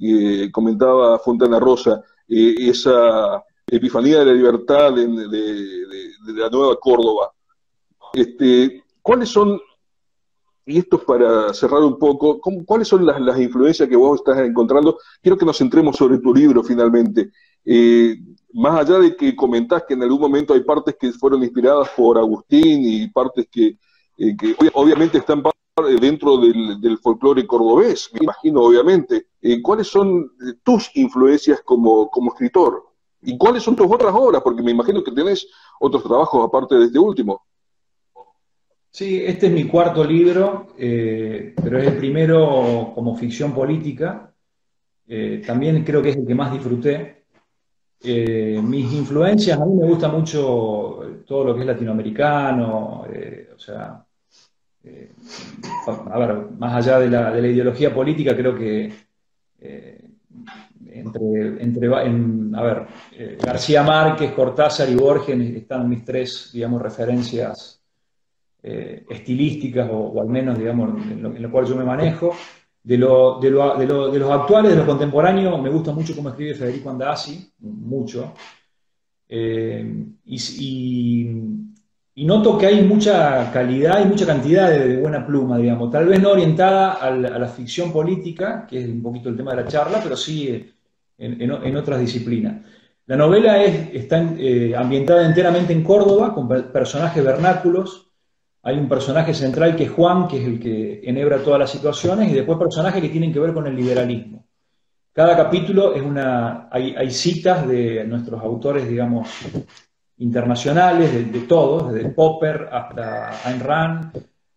eh, 0.00 0.48
comentaba 0.50 1.18
Fontana 1.18 1.60
Rosa, 1.60 2.02
esa 2.26 3.44
epifanía 3.66 4.20
de 4.20 4.24
la 4.24 4.32
libertad 4.32 4.94
de, 4.94 5.06
de, 5.06 6.32
la 6.32 6.48
nueva 6.48 6.76
Córdoba. 6.80 7.30
Este, 8.14 8.82
¿Cuáles 9.02 9.28
son 9.28 9.60
y 10.64 10.78
esto 10.78 10.96
es 10.96 11.04
para 11.04 11.52
cerrar 11.54 11.82
un 11.82 11.98
poco, 11.98 12.40
¿cuáles 12.64 12.88
son 12.88 13.04
las, 13.04 13.38
influencias 13.38 13.88
que 13.88 13.96
vos 13.96 14.20
estás 14.20 14.38
encontrando? 14.38 14.98
Quiero 15.20 15.36
que 15.36 15.44
nos 15.44 15.58
centremos 15.58 15.96
sobre 15.96 16.18
tu 16.18 16.32
libro 16.32 16.62
finalmente. 16.62 17.30
Eh, 17.64 18.16
más 18.52 18.80
allá 18.80 18.98
de 18.98 19.16
que 19.16 19.34
comentás 19.34 19.84
que 19.86 19.94
en 19.94 20.02
algún 20.02 20.20
momento 20.20 20.54
hay 20.54 20.60
partes 20.60 20.96
que 21.00 21.12
fueron 21.12 21.42
inspiradas 21.42 21.88
por 21.96 22.18
Agustín 22.18 22.84
y 22.84 23.08
partes 23.08 23.46
que, 23.50 23.76
eh, 24.18 24.36
obviamente 24.74 25.18
están 25.18 25.42
dentro 26.00 26.36
del, 26.36 26.98
folclore 26.98 27.46
cordobés, 27.46 28.10
me 28.12 28.20
imagino, 28.22 28.62
obviamente. 28.62 29.26
Eh, 29.40 29.60
¿Cuáles 29.62 29.88
son 29.88 30.30
tus 30.62 30.90
influencias 30.94 31.60
como, 31.62 32.08
como 32.10 32.32
escritor? 32.32 32.84
¿Y 33.22 33.36
cuáles 33.36 33.62
son 33.62 33.74
tus 33.74 33.86
otras 33.90 34.14
obras? 34.14 34.42
Porque 34.42 34.62
me 34.62 34.70
imagino 34.72 35.02
que 35.02 35.12
tenés 35.12 35.46
otros 35.80 36.04
trabajos 36.04 36.44
aparte 36.44 36.74
de 36.76 36.86
este 36.86 36.98
último. 36.98 37.42
Sí, 38.94 39.24
este 39.24 39.46
es 39.46 39.52
mi 39.52 39.64
cuarto 39.64 40.04
libro, 40.04 40.74
eh, 40.78 41.54
pero 41.62 41.78
es 41.78 41.86
el 41.86 41.96
primero 41.96 42.92
como 42.94 43.16
ficción 43.16 43.54
política. 43.54 44.30
Eh, 45.08 45.42
también 45.46 45.82
creo 45.82 46.02
que 46.02 46.10
es 46.10 46.16
el 46.16 46.26
que 46.26 46.34
más 46.34 46.52
disfruté. 46.52 47.24
Eh, 48.04 48.60
mis 48.62 48.92
influencias, 48.92 49.58
a 49.58 49.64
mí 49.64 49.74
me 49.76 49.86
gusta 49.86 50.08
mucho 50.08 51.22
todo 51.26 51.44
lo 51.44 51.54
que 51.54 51.62
es 51.62 51.66
latinoamericano, 51.66 53.06
o 53.54 53.58
sea, 53.58 54.04
a 55.86 56.18
ver, 56.18 56.50
más 56.58 56.74
allá 56.74 56.98
de 56.98 57.08
la, 57.08 57.38
ideología 57.38 57.94
política, 57.94 58.36
creo 58.36 58.54
que 58.54 58.92
entre, 60.90 61.62
entre 61.62 61.94
a 61.94 62.62
ver, 62.62 62.86
García 63.42 63.82
Márquez, 63.82 64.32
Cortázar 64.32 64.90
y 64.90 64.96
Borges 64.96 65.38
están 65.56 65.88
mis 65.88 66.04
tres, 66.04 66.50
digamos, 66.52 66.82
referencias 66.82 67.81
eh, 68.64 69.04
estilísticas 69.10 69.88
o, 69.90 70.20
al 70.20 70.28
menos, 70.28 70.56
digamos, 70.56 70.90
en 71.10 71.42
lo, 71.42 71.50
cual 71.50 71.66
yo 71.66 71.74
me 71.74 71.84
manejo. 71.84 72.32
De, 72.84 72.96
lo, 72.96 73.40
de, 73.40 73.50
lo, 73.50 73.76
de, 73.76 74.18
los 74.18 74.30
actuales, 74.30 74.72
de 74.72 74.76
los 74.76 74.86
contemporáneos, 74.86 75.60
me 75.60 75.70
gusta 75.70 75.92
mucho 75.92 76.14
cómo 76.14 76.28
escribe 76.28 76.54
Federico 76.54 76.90
Andasi, 76.90 77.52
mucho. 77.58 78.34
Eh, 79.28 80.04
y, 80.26 81.28
y, 82.14 82.24
noto 82.24 82.58
que 82.58 82.66
hay 82.66 82.82
mucha 82.82 83.50
calidad 83.52 84.04
y 84.04 84.08
mucha 84.08 84.26
cantidad 84.26 84.70
de, 84.70 84.96
buena 84.98 85.26
pluma, 85.26 85.58
digamos, 85.58 85.90
tal 85.90 86.06
vez 86.06 86.20
no 86.20 86.30
orientada 86.30 86.92
a 86.92 87.10
la, 87.10 87.46
ficción 87.48 87.92
política, 87.92 88.66
que 88.68 88.82
es 88.82 88.88
un 88.88 89.02
poquito 89.02 89.28
el 89.28 89.36
tema 89.36 89.54
de 89.54 89.62
la 89.62 89.68
charla, 89.68 90.00
pero 90.02 90.16
sí 90.16 90.72
en, 91.18 91.40
en, 91.40 91.76
otras 91.76 92.00
disciplinas. 92.00 92.64
La 93.06 93.16
novela 93.16 93.62
es, 93.62 93.90
está 93.94 94.22
eh, 94.38 94.74
ambientada 94.76 95.26
enteramente 95.26 95.72
en 95.72 95.82
Córdoba, 95.82 96.34
con 96.34 96.48
personajes 96.48 97.24
vernáculos, 97.24 98.11
hay 98.64 98.78
un 98.78 98.88
personaje 98.88 99.34
central 99.34 99.74
que 99.74 99.84
es 99.84 99.90
Juan, 99.90 100.28
que 100.28 100.40
es 100.40 100.46
el 100.46 100.60
que 100.60 101.00
enhebra 101.04 101.42
todas 101.42 101.58
las 101.58 101.70
situaciones, 101.70 102.30
y 102.30 102.34
después 102.34 102.58
personajes 102.58 103.02
que 103.02 103.08
tienen 103.08 103.32
que 103.32 103.40
ver 103.40 103.52
con 103.52 103.66
el 103.66 103.74
liberalismo. 103.74 104.46
Cada 105.12 105.36
capítulo 105.36 105.94
es 105.94 106.02
una. 106.02 106.68
Hay, 106.70 107.10
citas 107.10 107.66
de 107.66 108.04
nuestros 108.04 108.40
autores, 108.40 108.88
digamos, 108.88 109.28
internacionales, 110.18 111.32
de, 111.32 111.40
todos, 111.40 111.92
desde 111.92 112.10
Popper 112.10 112.68
hasta 112.72 113.46
Ayn 113.46 113.60
Rand, 113.60 114.12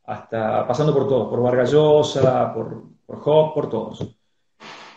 hasta 0.05 0.65
pasando 0.67 0.93
por 0.93 1.09
todos, 1.09 1.27
por 1.27 1.41
Vargas 1.41 1.71
Llosa, 1.71 2.53
por, 2.53 2.83
por 3.05 3.19
Hobbes, 3.19 3.51
por 3.53 3.69
todos. 3.69 4.15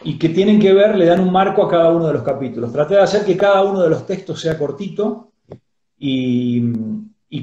y 0.04 0.16
que 0.16 0.28
tienen 0.28 0.60
que 0.60 0.72
ver, 0.72 0.96
le 0.96 1.06
dan 1.06 1.20
un 1.20 1.32
marco 1.32 1.64
a 1.64 1.68
cada 1.68 1.90
uno 1.90 2.06
de 2.06 2.12
los 2.12 2.22
capítulos. 2.22 2.72
Traté 2.72 2.94
de 2.94 3.00
hacer 3.00 3.24
que 3.24 3.36
cada 3.36 3.64
uno 3.64 3.80
de 3.80 3.90
los 3.90 4.06
textos 4.06 4.40
sea 4.40 4.56
cortito 4.56 5.32
y, 5.98 6.62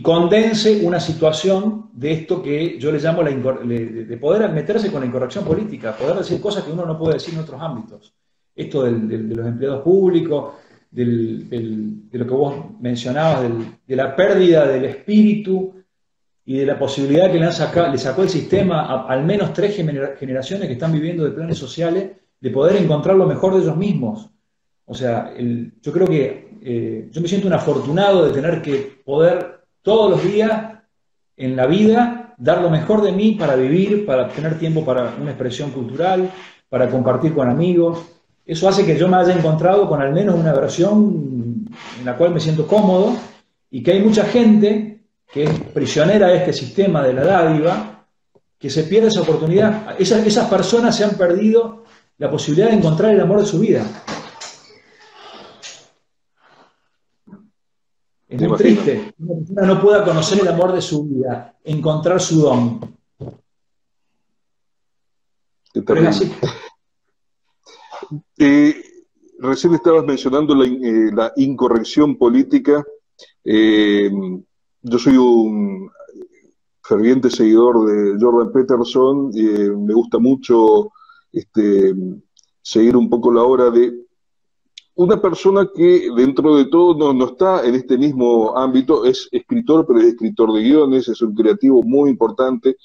condense 0.02 0.86
una 0.86 1.00
situación 1.00 1.90
de 1.94 2.12
esto 2.12 2.42
que 2.42 2.80
yo 2.80 2.92
le 2.92 3.00
llamo 3.00 3.22
la, 3.22 3.30
de 3.32 4.18
poder 4.18 4.50
meterse 4.52 4.92
con 4.92 5.02
la 5.02 5.06
incorrección 5.06 5.46
política, 5.46 5.96
poder 5.96 6.18
decir 6.18 6.42
cosas 6.42 6.64
que 6.64 6.72
uno 6.72 6.86
no 6.86 6.98
puede 6.98 7.16
decir 7.16 7.36
en 7.36 7.42
otros 7.42 7.62
ámbitos. 7.62 8.14
Esto 8.56 8.84
de 8.84 9.18
los 9.18 9.46
empleados 9.46 9.84
públicos, 9.84 10.54
de 10.90 12.00
lo 12.14 12.26
que 12.26 12.34
vos 12.34 12.56
mencionabas, 12.80 13.52
de 13.86 13.96
la 13.96 14.16
pérdida 14.16 14.66
del 14.68 14.86
espíritu 14.86 15.74
y 16.46 16.58
de 16.58 16.66
la 16.66 16.80
posibilidad 16.80 17.32
que 17.32 17.40
le, 17.40 17.46
han 17.46 17.92
le 17.92 17.98
sacó 17.98 18.24
el 18.24 18.30
sistema 18.30 18.86
a 18.86 19.08
al 19.08 19.24
menos 19.24 19.54
tres 19.54 19.76
generaciones 19.76 20.68
que 20.68 20.74
están 20.74 20.94
viviendo 20.94 21.24
de 21.24 21.32
planes 21.32 21.58
sociales, 21.58 22.12
de 22.40 22.50
poder 22.50 22.78
encontrar 22.78 23.16
lo 23.16 23.26
mejor 23.26 23.56
de 23.56 23.62
ellos 23.62 23.78
mismos. 23.78 24.30
O 24.86 24.94
sea, 24.94 25.34
yo 25.38 25.92
creo 25.92 26.08
que 26.08 26.50
eh, 26.62 27.10
yo 27.12 27.22
me 27.22 27.28
siento 27.28 27.48
un 27.48 27.54
afortunado 27.54 28.26
de 28.26 28.32
tener 28.32 28.62
que 28.62 29.02
poder 29.04 29.55
todos 29.86 30.10
los 30.10 30.24
días 30.24 30.80
en 31.38 31.56
la 31.56 31.68
vida 31.68 32.34
dar 32.38 32.60
lo 32.60 32.72
mejor 32.72 33.04
de 33.04 33.12
mí 33.12 33.34
para 33.34 33.56
vivir, 33.56 34.04
para 34.04 34.28
tener 34.28 34.58
tiempo 34.58 34.84
para 34.84 35.14
una 35.22 35.30
expresión 35.30 35.70
cultural, 35.70 36.32
para 36.68 36.90
compartir 36.90 37.36
con 37.36 37.48
amigos. 37.48 38.00
Eso 38.46 38.68
hace 38.68 38.84
que 38.84 38.98
yo 38.98 39.08
me 39.08 39.18
haya 39.18 39.34
encontrado 39.34 39.88
con 39.88 40.02
al 40.02 40.12
menos 40.12 40.36
una 40.36 40.54
versión 40.54 41.68
en 42.00 42.06
la 42.06 42.18
cual 42.18 42.34
me 42.34 42.40
siento 42.40 42.66
cómodo 42.66 43.16
y 43.70 43.84
que 43.84 43.92
hay 43.92 44.02
mucha 44.02 44.26
gente 44.26 45.02
que 45.32 45.44
es 45.44 45.52
prisionera 45.72 46.30
de 46.30 46.38
este 46.38 46.54
sistema 46.54 47.04
de 47.04 47.14
la 47.14 47.24
dádiva, 47.24 48.06
que 48.58 48.72
se 48.72 48.84
pierde 48.84 49.10
esa 49.10 49.22
oportunidad. 49.22 49.96
Esas, 50.00 50.26
esas 50.26 50.50
personas 50.50 50.96
se 50.96 51.04
han 51.04 51.12
perdido 51.12 51.84
la 52.18 52.32
posibilidad 52.32 52.70
de 52.70 52.78
encontrar 52.78 53.14
el 53.14 53.22
amor 53.22 53.42
de 53.42 53.46
su 53.46 53.60
vida. 53.60 53.86
Es 58.28 58.42
muy 58.42 58.58
triste 58.58 59.14
que 59.18 59.24
una 59.24 59.36
persona 59.36 59.68
no 59.68 59.82
pueda 59.82 60.04
conocer 60.04 60.40
el 60.42 60.48
amor 60.48 60.74
de 60.74 60.82
su 60.82 61.06
vida, 61.06 61.56
encontrar 61.64 62.20
su 62.20 62.42
don. 62.42 62.80
Eh, 68.38 68.76
recién 69.40 69.74
estabas 69.74 70.06
mencionando 70.06 70.56
la, 70.56 70.66
eh, 70.66 71.12
la 71.14 71.34
incorrección 71.36 72.18
política. 72.18 72.84
Eh, 73.44 74.12
yo 74.82 75.00
soy 75.00 75.18
un 75.18 75.90
ferviente 76.84 77.30
seguidor 77.30 77.86
de 77.86 78.18
Jordan 78.20 78.52
Peterson, 78.52 79.32
eh, 79.36 79.72
me 79.72 79.94
gusta 79.94 80.20
mucho 80.20 80.92
este, 81.32 81.96
seguir 82.62 82.96
un 82.96 83.10
poco 83.10 83.32
la 83.32 83.42
obra 83.42 83.72
de 83.72 84.05
una 84.96 85.22
persona 85.22 85.70
que 85.76 86.10
dentro 86.16 86.56
de 86.56 86.66
todo 86.66 87.14
no, 87.14 87.26
está 87.26 87.66
en 87.66 87.76
este 87.76 87.98
mismo 87.98 88.58
ámbito, 88.58 89.06
es 89.06 89.28
escritor, 89.32 89.86
pero 89.86 90.00
es 90.00 90.08
escritor 90.08 90.54
de 90.54 90.64
guiones, 90.64 91.08
es 91.08 91.22
un 91.22 91.36
creativo 91.36 91.84
muy 91.84 92.10
importante 92.10 92.78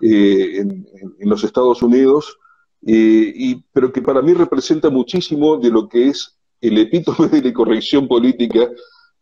eh, 0.00 0.58
en, 0.58 0.86
los 1.20 1.44
Estados 1.44 1.82
Unidos, 1.82 2.38
eh, 2.86 3.32
y, 3.34 3.62
pero 3.72 3.92
que 3.92 4.00
para 4.00 4.22
mí 4.22 4.32
representa 4.32 4.88
muchísimo 4.88 5.58
de 5.58 5.70
lo 5.70 5.88
que 5.88 6.08
es 6.08 6.38
el 6.60 6.78
epítome 6.78 7.28
de 7.28 7.42
la 7.42 7.52
corrección 7.52 8.06
política. 8.08 8.70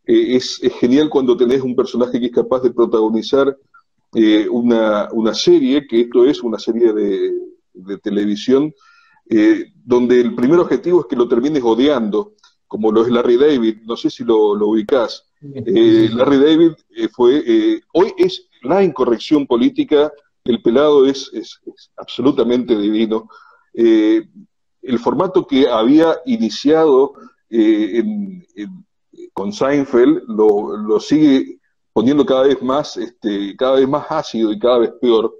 Eh, 0.04 0.36
es, 0.36 0.60
genial 0.80 1.08
cuando 1.08 1.36
tenés 1.36 1.62
un 1.62 1.76
personaje 1.76 2.18
que 2.18 2.26
es 2.26 2.32
capaz 2.32 2.60
de 2.62 2.70
protagonizar 2.70 3.56
eh, 4.14 4.48
una, 4.48 5.34
serie, 5.34 5.86
que 5.86 6.02
esto 6.02 6.24
es 6.24 6.42
una 6.42 6.58
serie 6.58 6.92
de, 6.92 7.98
televisión, 8.02 8.74
eh, 9.30 9.72
donde 9.84 10.20
el 10.20 10.34
primer 10.34 10.58
objetivo 10.58 11.00
es 11.00 11.06
que 11.06 11.16
lo 11.16 11.28
termines 11.28 11.62
odiando, 11.62 12.34
como 12.66 12.92
lo 12.92 13.02
es 13.02 13.10
Larry 13.10 13.36
David, 13.36 13.78
no 13.84 13.96
sé 13.96 14.10
si 14.10 14.24
lo, 14.24 14.54
lo 14.54 14.68
ubicás. 14.68 15.24
Larry 15.40 16.38
David 16.38 16.72
fue, 17.12 17.80
hoy 17.92 18.12
es 18.18 18.48
la 18.62 18.82
incorrección 18.82 19.46
política, 19.46 20.12
el 20.44 20.60
pelado 20.60 21.06
es, 21.06 21.30
absolutamente 21.96 22.76
divino. 22.76 23.28
el 23.72 24.98
formato 24.98 25.46
que 25.46 25.68
había 25.68 26.18
iniciado 26.26 27.12
en 27.48 28.44
con 29.38 29.52
Seinfeld 29.52 30.24
lo, 30.26 30.98
sigue 30.98 31.60
poniendo 31.92 32.26
cada 32.26 32.42
vez 32.42 32.60
más, 32.60 32.96
este, 32.96 33.54
cada 33.56 33.76
vez 33.76 33.88
más 33.88 34.04
ácido 34.10 34.50
y 34.52 34.58
cada 34.58 34.78
vez 34.78 34.90
peor. 35.00 35.32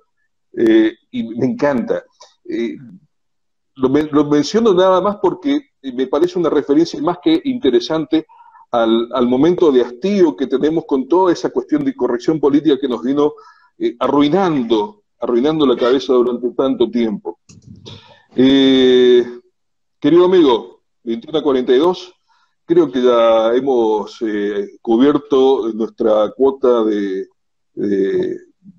Eh, 0.56 0.92
y 1.10 1.24
me 1.24 1.46
encanta. 1.46 2.04
Eh, 2.48 2.76
lo, 3.78 4.24
menciono 4.24 4.74
nada 4.74 5.00
más 5.00 5.16
porque 5.22 5.60
me 5.82 6.06
parece 6.06 6.38
una 6.38 6.50
referencia 6.50 7.00
más 7.00 7.18
que 7.22 7.40
interesante 7.44 8.26
al, 8.70 9.26
momento 9.26 9.72
de 9.72 9.82
hastío 9.82 10.36
que 10.36 10.46
tenemos 10.46 10.84
con 10.86 11.08
toda 11.08 11.32
esa 11.32 11.50
cuestión 11.50 11.84
de 11.84 11.94
corrección 11.94 12.38
política 12.38 12.78
que 12.78 12.88
nos 12.88 13.02
vino 13.02 13.32
eh, 13.78 13.94
arruinando, 13.98 15.04
arruinando 15.20 15.64
la 15.66 15.76
cabeza 15.76 16.12
durante 16.12 16.50
tanto 16.50 16.90
tiempo. 16.90 17.38
querido 18.34 20.24
amigo, 20.24 20.82
2142, 21.04 22.12
creo 22.66 22.90
que 22.90 23.02
ya 23.02 23.54
hemos 23.54 24.20
eh, 24.20 24.78
cubierto 24.82 25.72
nuestra 25.72 26.30
cuota 26.36 26.84
de, 26.84 27.26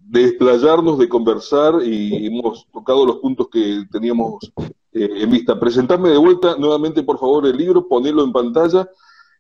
desplayarnos, 0.10 0.98
de 0.98 1.08
conversar 1.08 1.84
y 1.84 2.26
hemos 2.26 2.68
tocado 2.72 3.06
los 3.06 3.18
puntos 3.18 3.48
que 3.52 3.84
teníamos 3.92 4.52
eh, 4.92 5.10
en 5.18 5.30
vista. 5.30 5.60
Presentarme 5.60 6.10
de 6.10 6.18
vuelta 6.18 6.56
nuevamente, 6.58 7.04
por 7.04 7.20
favor, 7.20 7.46
el 7.46 7.56
libro, 7.56 7.88
ponerlo 7.88 8.24
en 8.24 8.32
pantalla. 8.32 8.90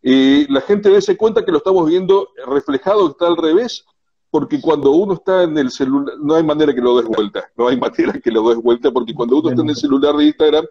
y 0.01 0.51
la 0.51 0.61
gente 0.61 0.89
dése 0.89 1.17
cuenta 1.17 1.43
que 1.43 1.51
lo 1.51 1.57
estamos 1.57 1.88
viendo 1.89 2.30
reflejado, 2.45 3.09
está 3.09 3.28
al 3.28 3.38
revés, 3.38 3.84
porque 4.30 4.61
cuando 4.61 4.91
uno 4.91 5.15
está 5.15 5.43
en 5.43 5.57
el 5.57 5.72
celular, 5.72 6.15
no 6.20 6.36
hay 6.36 6.43
manera 6.43 6.74
que 6.74 6.82
lo 6.82 6.97
des 6.97 7.07
vuelta, 7.07 7.49
no 7.57 7.67
hay 7.67 7.78
manera 7.88 8.13
que 8.24 8.32
lo 8.32 8.47
des 8.49 8.61
vuelta, 8.61 8.91
porque 8.91 9.13
cuando 9.13 9.39
uno 9.39 9.49
está 9.49 9.61
en 9.63 9.70
el 9.70 9.76
celular 9.76 10.15
de 10.15 10.26
Instagram, 10.26 10.65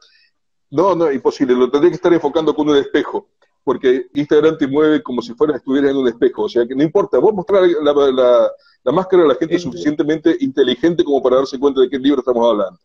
no, 0.70 0.94
no, 0.94 1.10
imposible, 1.10 1.54
lo 1.54 1.70
tendría 1.70 1.90
que 1.90 1.96
estar 1.96 2.12
enfocando 2.12 2.54
con 2.54 2.68
un 2.68 2.76
espejo 2.76 3.26
porque 3.68 4.06
Instagram 4.14 4.56
te 4.56 4.66
mueve 4.66 5.02
como 5.02 5.20
si 5.20 5.34
fueras 5.34 5.58
estuvieras 5.58 5.90
en 5.90 5.98
un 5.98 6.08
espejo. 6.08 6.44
O 6.44 6.48
sea 6.48 6.66
que 6.66 6.74
no 6.74 6.82
importa, 6.82 7.18
vos 7.18 7.34
mostrar 7.34 7.64
la, 7.82 8.92
máscara 8.94 9.24
a 9.24 9.26
la 9.26 9.34
gente 9.34 9.58
suficientemente 9.58 10.38
inteligente 10.40 11.04
como 11.04 11.22
para 11.22 11.36
darse 11.36 11.58
cuenta 11.58 11.82
de 11.82 11.90
qué 11.90 11.98
libro 11.98 12.20
estamos 12.20 12.50
hablando. 12.50 12.80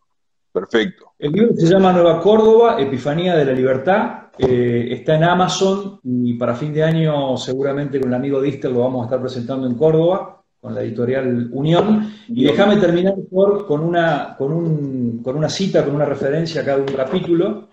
Perfecto. 0.52 1.12
El 1.18 1.32
libro 1.32 1.54
se 1.56 1.68
llama 1.68 1.90
Nueva 1.94 2.20
Córdoba, 2.20 2.78
Epifanía 2.78 3.34
de 3.34 3.46
la 3.46 3.52
Libertad. 3.52 4.24
Eh, 4.36 4.88
está 4.90 5.14
en 5.14 5.24
Amazon 5.24 6.00
y 6.04 6.34
para 6.34 6.54
fin 6.54 6.74
de 6.74 6.82
año 6.82 7.34
seguramente 7.38 7.98
con 7.98 8.10
el 8.10 8.14
amigo 8.14 8.42
Dister 8.42 8.70
lo 8.70 8.80
vamos 8.80 9.00
a 9.00 9.04
estar 9.06 9.22
presentando 9.22 9.66
en 9.66 9.76
Córdoba 9.76 10.42
con 10.60 10.74
la 10.74 10.82
editorial 10.82 11.48
Unión. 11.50 12.12
Y 12.28 12.44
déjame 12.44 12.76
terminar 12.76 13.14
por, 13.30 13.66
con, 13.66 13.80
una, 13.80 14.34
con, 14.36 14.52
un, 14.52 15.22
con 15.22 15.34
una 15.34 15.48
cita, 15.48 15.82
con 15.82 15.94
una 15.94 16.04
referencia 16.04 16.60
a 16.60 16.64
cada 16.66 16.76
un 16.76 16.94
capítulo 16.94 17.68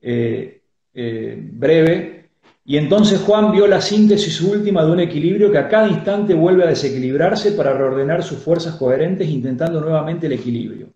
eh, 0.00 0.60
eh, 0.92 1.38
breve 1.52 2.21
y 2.64 2.76
entonces 2.76 3.20
Juan 3.20 3.50
vio 3.50 3.66
la 3.66 3.80
síntesis 3.80 4.40
última 4.40 4.84
de 4.84 4.92
un 4.92 5.00
equilibrio 5.00 5.50
que 5.50 5.58
a 5.58 5.68
cada 5.68 5.88
instante 5.88 6.32
vuelve 6.32 6.62
a 6.62 6.68
desequilibrarse 6.68 7.52
para 7.52 7.76
reordenar 7.76 8.22
sus 8.22 8.38
fuerzas 8.38 8.76
coherentes 8.76 9.28
intentando 9.28 9.80
nuevamente 9.80 10.26
el 10.26 10.34
equilibrio. 10.34 10.88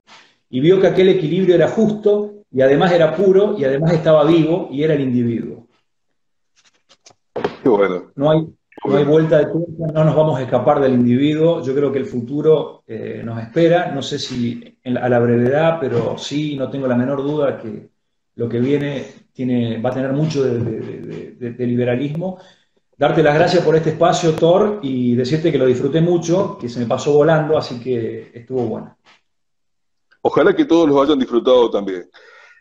Y 0.48 0.60
vio 0.60 0.80
que 0.80 0.86
aquel 0.86 1.08
equilibrio 1.08 1.56
era 1.56 1.66
justo 1.68 2.34
y 2.52 2.60
además 2.60 2.92
era 2.92 3.16
puro 3.16 3.56
y 3.58 3.64
además 3.64 3.94
estaba 3.94 4.24
vivo 4.24 4.68
y 4.70 4.84
era 4.84 4.94
el 4.94 5.00
individuo. 5.00 5.66
bueno. 7.64 8.12
No 8.14 8.30
hay, 8.30 8.46
no 8.84 8.96
hay 8.96 9.04
vuelta 9.04 9.38
de 9.38 9.46
tuerca, 9.46 9.92
no 9.92 10.04
nos 10.04 10.14
vamos 10.14 10.38
a 10.38 10.42
escapar 10.42 10.80
del 10.80 10.94
individuo. 10.94 11.64
Yo 11.64 11.74
creo 11.74 11.90
que 11.90 11.98
el 11.98 12.06
futuro 12.06 12.84
eh, 12.86 13.22
nos 13.24 13.42
espera, 13.42 13.90
no 13.90 14.02
sé 14.02 14.20
si 14.20 14.78
a 14.84 15.08
la 15.08 15.18
brevedad, 15.18 15.78
pero 15.80 16.16
sí, 16.16 16.54
no 16.56 16.70
tengo 16.70 16.86
la 16.86 16.94
menor 16.94 17.24
duda 17.24 17.58
que 17.58 17.88
lo 18.36 18.48
que 18.48 18.60
viene 18.60 19.25
va 19.44 19.90
a 19.90 19.94
tener 19.94 20.12
mucho 20.12 20.42
de, 20.42 21.66
liberalismo. 21.66 22.38
Darte 22.96 23.22
las 23.22 23.34
gracias 23.34 23.62
por 23.62 23.76
este 23.76 23.90
espacio, 23.90 24.32
Thor, 24.32 24.80
y 24.82 25.14
decirte 25.14 25.52
que 25.52 25.58
lo 25.58 25.66
disfruté 25.66 26.00
mucho, 26.00 26.56
que 26.58 26.68
se 26.68 26.80
me 26.80 26.86
pasó 26.86 27.12
volando, 27.12 27.58
así 27.58 27.78
que 27.78 28.30
estuvo 28.32 28.62
bueno. 28.62 28.96
Ojalá 30.22 30.56
que 30.56 30.64
todos 30.64 30.88
lo 30.88 31.02
hayan 31.02 31.18
disfrutado 31.18 31.70
también. 31.70 32.08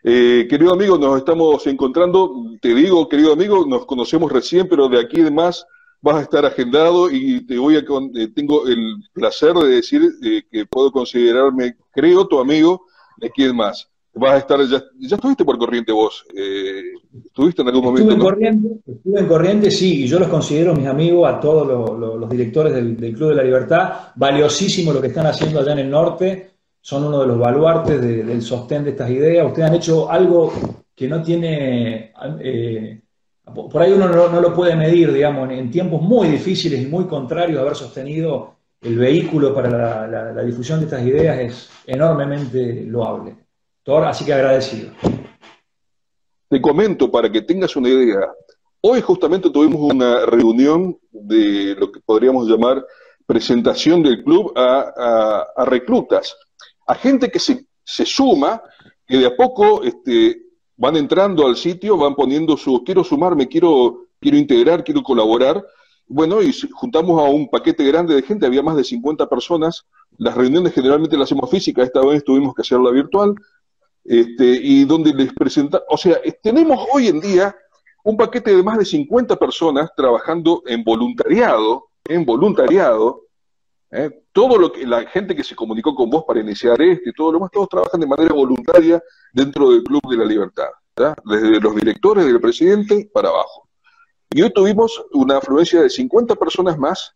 Eh, 0.04 0.46
querido 0.48 0.72
amigo, 0.72 0.98
nos 0.98 1.18
estamos 1.18 1.66
encontrando, 1.66 2.30
te 2.60 2.74
digo, 2.74 3.08
querido 3.08 3.32
amigo, 3.32 3.64
nos 3.66 3.86
conocemos 3.86 4.30
recién, 4.30 4.68
pero 4.68 4.88
de 4.88 5.00
aquí 5.00 5.20
en 5.20 5.34
más 5.34 5.66
vas 6.02 6.16
a 6.16 6.22
estar 6.22 6.44
agendado 6.44 7.10
y 7.10 7.44
te 7.46 7.58
voy 7.58 7.76
a 7.76 7.80
eh, 7.80 8.28
tengo 8.34 8.68
el 8.68 9.02
placer 9.12 9.54
de 9.54 9.68
decir 9.68 10.02
eh, 10.22 10.42
que 10.52 10.66
puedo 10.66 10.92
considerarme, 10.92 11.76
creo, 11.92 12.28
tu 12.28 12.38
amigo 12.38 12.86
de 13.16 13.28
aquí 13.28 13.44
en 13.44 13.56
más 13.56 13.88
vas 14.16 14.32
a 14.32 14.38
estar, 14.38 14.60
ya, 14.60 14.82
ya 14.98 15.16
estuviste 15.16 15.44
por 15.44 15.58
corriente 15.58 15.92
vos, 15.92 16.24
eh, 16.34 16.82
¿estuviste 17.24 17.62
en 17.62 17.68
algún 17.68 17.84
momento? 17.84 18.10
Estuve 18.10 18.14
en, 18.14 18.20
corriente, 18.20 18.68
estuve 18.86 19.20
en 19.20 19.26
corriente, 19.26 19.70
sí, 19.70 20.04
y 20.04 20.06
yo 20.06 20.18
los 20.18 20.28
considero 20.28 20.74
mis 20.74 20.86
amigos, 20.86 21.28
a 21.28 21.38
todos 21.38 21.66
los, 21.98 22.30
directores 22.30 22.74
del, 22.74 22.96
Club 22.96 23.30
de 23.30 23.34
la 23.36 23.42
Libertad, 23.42 23.92
valiosísimo 24.16 24.92
lo 24.92 25.00
que 25.00 25.08
están 25.08 25.26
haciendo 25.26 25.60
allá 25.60 25.72
en 25.72 25.80
el 25.80 25.90
norte, 25.90 26.50
son 26.80 27.04
uno 27.04 27.20
de 27.20 27.26
los 27.26 27.38
baluartes 27.38 28.00
del 28.00 28.40
sostén 28.42 28.84
de 28.84 28.90
estas 28.90 29.10
ideas. 29.10 29.44
Ustedes 29.44 29.68
han 29.68 29.74
hecho 29.74 30.08
algo 30.08 30.52
que 30.94 31.08
no 31.08 31.20
tiene, 31.20 32.12
eh, 32.40 33.00
por 33.52 33.82
ahí 33.82 33.92
uno 33.92 34.08
no, 34.08 34.40
lo 34.40 34.54
puede 34.54 34.76
medir, 34.76 35.12
digamos, 35.12 35.50
en, 35.50 35.70
tiempos 35.70 36.00
muy 36.00 36.28
difíciles 36.28 36.80
y 36.80 36.86
muy 36.86 37.06
contrarios, 37.06 37.60
haber 37.60 37.74
sostenido 37.74 38.54
el 38.80 38.98
vehículo 38.98 39.54
para 39.54 40.06
la, 40.06 40.42
difusión 40.44 40.78
de 40.78 40.86
estas 40.86 41.04
ideas 41.04 41.38
es 41.38 41.70
enormemente 41.86 42.84
loable. 42.84 43.45
Así 43.86 44.24
que 44.24 44.32
agradecido. 44.32 44.90
Te 46.48 46.60
comento 46.60 47.10
para 47.10 47.30
que 47.30 47.42
tengas 47.42 47.76
una 47.76 47.88
idea. 47.88 48.30
Hoy 48.80 49.00
justamente 49.00 49.50
tuvimos 49.50 49.92
una 49.92 50.26
reunión 50.26 50.98
de 51.10 51.74
lo 51.78 51.90
que 51.90 52.00
podríamos 52.00 52.48
llamar 52.48 52.84
presentación 53.26 54.02
del 54.02 54.22
club 54.22 54.52
a 54.56 55.64
reclutas 55.66 56.36
a 56.86 56.94
gente 56.94 57.30
que 57.30 57.38
se, 57.38 57.66
suma, 57.84 58.62
que 59.06 59.18
de 59.18 59.26
a 59.26 59.36
poco 59.36 59.82
este, 59.82 60.42
van 60.76 60.96
entrando 60.96 61.46
al 61.46 61.56
sitio, 61.56 61.96
van 61.96 62.14
poniendo 62.14 62.56
su, 62.56 62.82
quiero 62.84 63.02
sumarme, 63.02 63.48
quiero, 63.48 64.06
quiero 64.20 64.36
integrar, 64.36 64.84
quiero 64.84 65.02
colaborar. 65.02 65.64
Bueno, 66.06 66.40
y 66.40 66.52
juntamos 66.72 67.20
a 67.20 67.24
un 67.24 67.48
paquete 67.48 67.84
grande 67.84 68.14
de 68.14 68.22
gente, 68.22 68.46
había 68.46 68.62
más 68.62 68.76
de 68.76 68.84
50 68.84 69.28
personas. 69.28 69.84
Las 70.18 70.36
reuniones 70.36 70.72
generalmente 70.72 71.16
las 71.16 71.26
hacemos 71.26 71.50
físicas, 71.50 71.86
esta 71.86 72.04
vez 72.04 72.22
tuvimos 72.24 72.54
que 72.54 72.62
hacerla 72.62 72.90
virtual. 72.90 73.34
Este, 74.08 74.44
y 74.44 74.84
donde 74.84 75.12
les 75.12 75.32
presenta, 75.32 75.82
o 75.88 75.96
sea, 75.96 76.18
tenemos 76.42 76.86
hoy 76.92 77.08
en 77.08 77.20
día 77.20 77.56
un 78.04 78.16
paquete 78.16 78.54
de 78.54 78.62
más 78.62 78.78
de 78.78 78.84
50 78.84 79.36
personas 79.36 79.90
trabajando 79.96 80.62
en 80.66 80.84
voluntariado, 80.84 81.88
en 82.04 82.24
voluntariado, 82.24 83.26
¿eh? 83.90 84.22
Todo 84.32 84.58
lo 84.58 84.70
que 84.70 84.86
la 84.86 85.06
gente 85.06 85.34
que 85.34 85.42
se 85.42 85.56
comunicó 85.56 85.94
con 85.94 86.10
vos 86.10 86.24
para 86.26 86.40
iniciar 86.40 86.80
este 86.82 87.12
todo 87.12 87.32
lo 87.32 87.40
más, 87.40 87.50
todos 87.50 87.68
trabajan 87.68 88.00
de 88.00 88.06
manera 88.06 88.34
voluntaria 88.34 89.02
dentro 89.32 89.70
del 89.70 89.82
Club 89.82 90.02
de 90.10 90.16
la 90.16 90.24
Libertad, 90.24 90.68
desde 91.24 91.60
los 91.60 91.74
directores, 91.74 92.26
del 92.26 92.40
presidente 92.40 93.10
para 93.12 93.28
abajo. 93.28 93.68
Y 94.30 94.42
hoy 94.42 94.52
tuvimos 94.52 95.02
una 95.12 95.38
afluencia 95.38 95.80
de 95.80 95.88
50 95.88 96.34
personas 96.36 96.78
más 96.78 97.14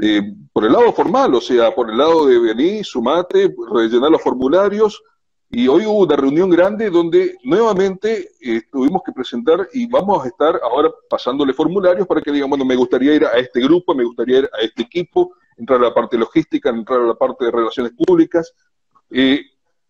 eh, 0.00 0.34
por 0.52 0.64
el 0.64 0.72
lado 0.72 0.92
formal, 0.92 1.34
o 1.34 1.40
sea, 1.40 1.74
por 1.74 1.90
el 1.90 1.96
lado 1.96 2.26
de 2.26 2.38
venir, 2.38 2.84
sumate, 2.84 3.54
rellenar 3.72 4.10
los 4.10 4.22
formularios, 4.22 5.02
y 5.48 5.68
hoy 5.68 5.86
hubo 5.86 6.00
una 6.04 6.16
reunión 6.16 6.50
grande 6.50 6.90
donde 6.90 7.36
nuevamente 7.44 8.30
eh, 8.40 8.62
tuvimos 8.70 9.02
que 9.04 9.12
presentar 9.12 9.68
y 9.72 9.86
vamos 9.86 10.24
a 10.24 10.28
estar 10.28 10.60
ahora 10.62 10.90
pasándole 11.08 11.54
formularios 11.54 12.06
para 12.06 12.20
que 12.20 12.32
digan, 12.32 12.50
bueno, 12.50 12.64
me 12.64 12.74
gustaría 12.74 13.14
ir 13.14 13.24
a 13.24 13.38
este 13.38 13.60
grupo, 13.60 13.94
me 13.94 14.04
gustaría 14.04 14.40
ir 14.40 14.50
a 14.52 14.64
este 14.64 14.82
equipo, 14.82 15.34
entrar 15.56 15.78
a 15.78 15.84
la 15.84 15.94
parte 15.94 16.18
logística, 16.18 16.70
entrar 16.70 17.00
a 17.00 17.06
la 17.06 17.14
parte 17.14 17.44
de 17.44 17.52
relaciones 17.52 17.92
públicas. 17.92 18.52
Eh, 19.10 19.40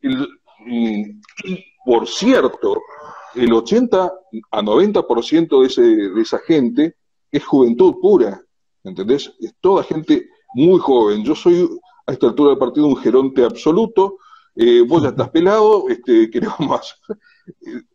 y, 0.03 1.73
por 1.85 2.07
cierto, 2.07 2.83
el 3.35 3.53
80 3.53 4.13
a 4.51 4.63
90% 4.63 5.61
de, 5.61 5.67
ese, 5.67 5.83
de 5.83 6.21
esa 6.21 6.39
gente 6.39 6.97
es 7.31 7.45
juventud 7.45 7.95
pura, 8.01 8.43
¿entendés? 8.85 9.33
Es 9.41 9.55
toda 9.61 9.83
gente 9.85 10.29
muy 10.55 10.79
joven. 10.79 11.25
Yo 11.25 11.35
soy 11.35 11.69
a 12.07 12.13
esta 12.13 12.27
altura 12.27 12.51
del 12.51 12.59
partido 12.59 12.87
un 12.87 12.97
geronte 12.97 13.43
absoluto, 13.43 14.19
eh, 14.57 14.83
vos 14.83 15.03
ya 15.03 15.11
estás 15.11 15.31
pelado, 15.31 15.89
este, 15.89 16.31
queremos 16.33 16.61
más. 16.61 16.95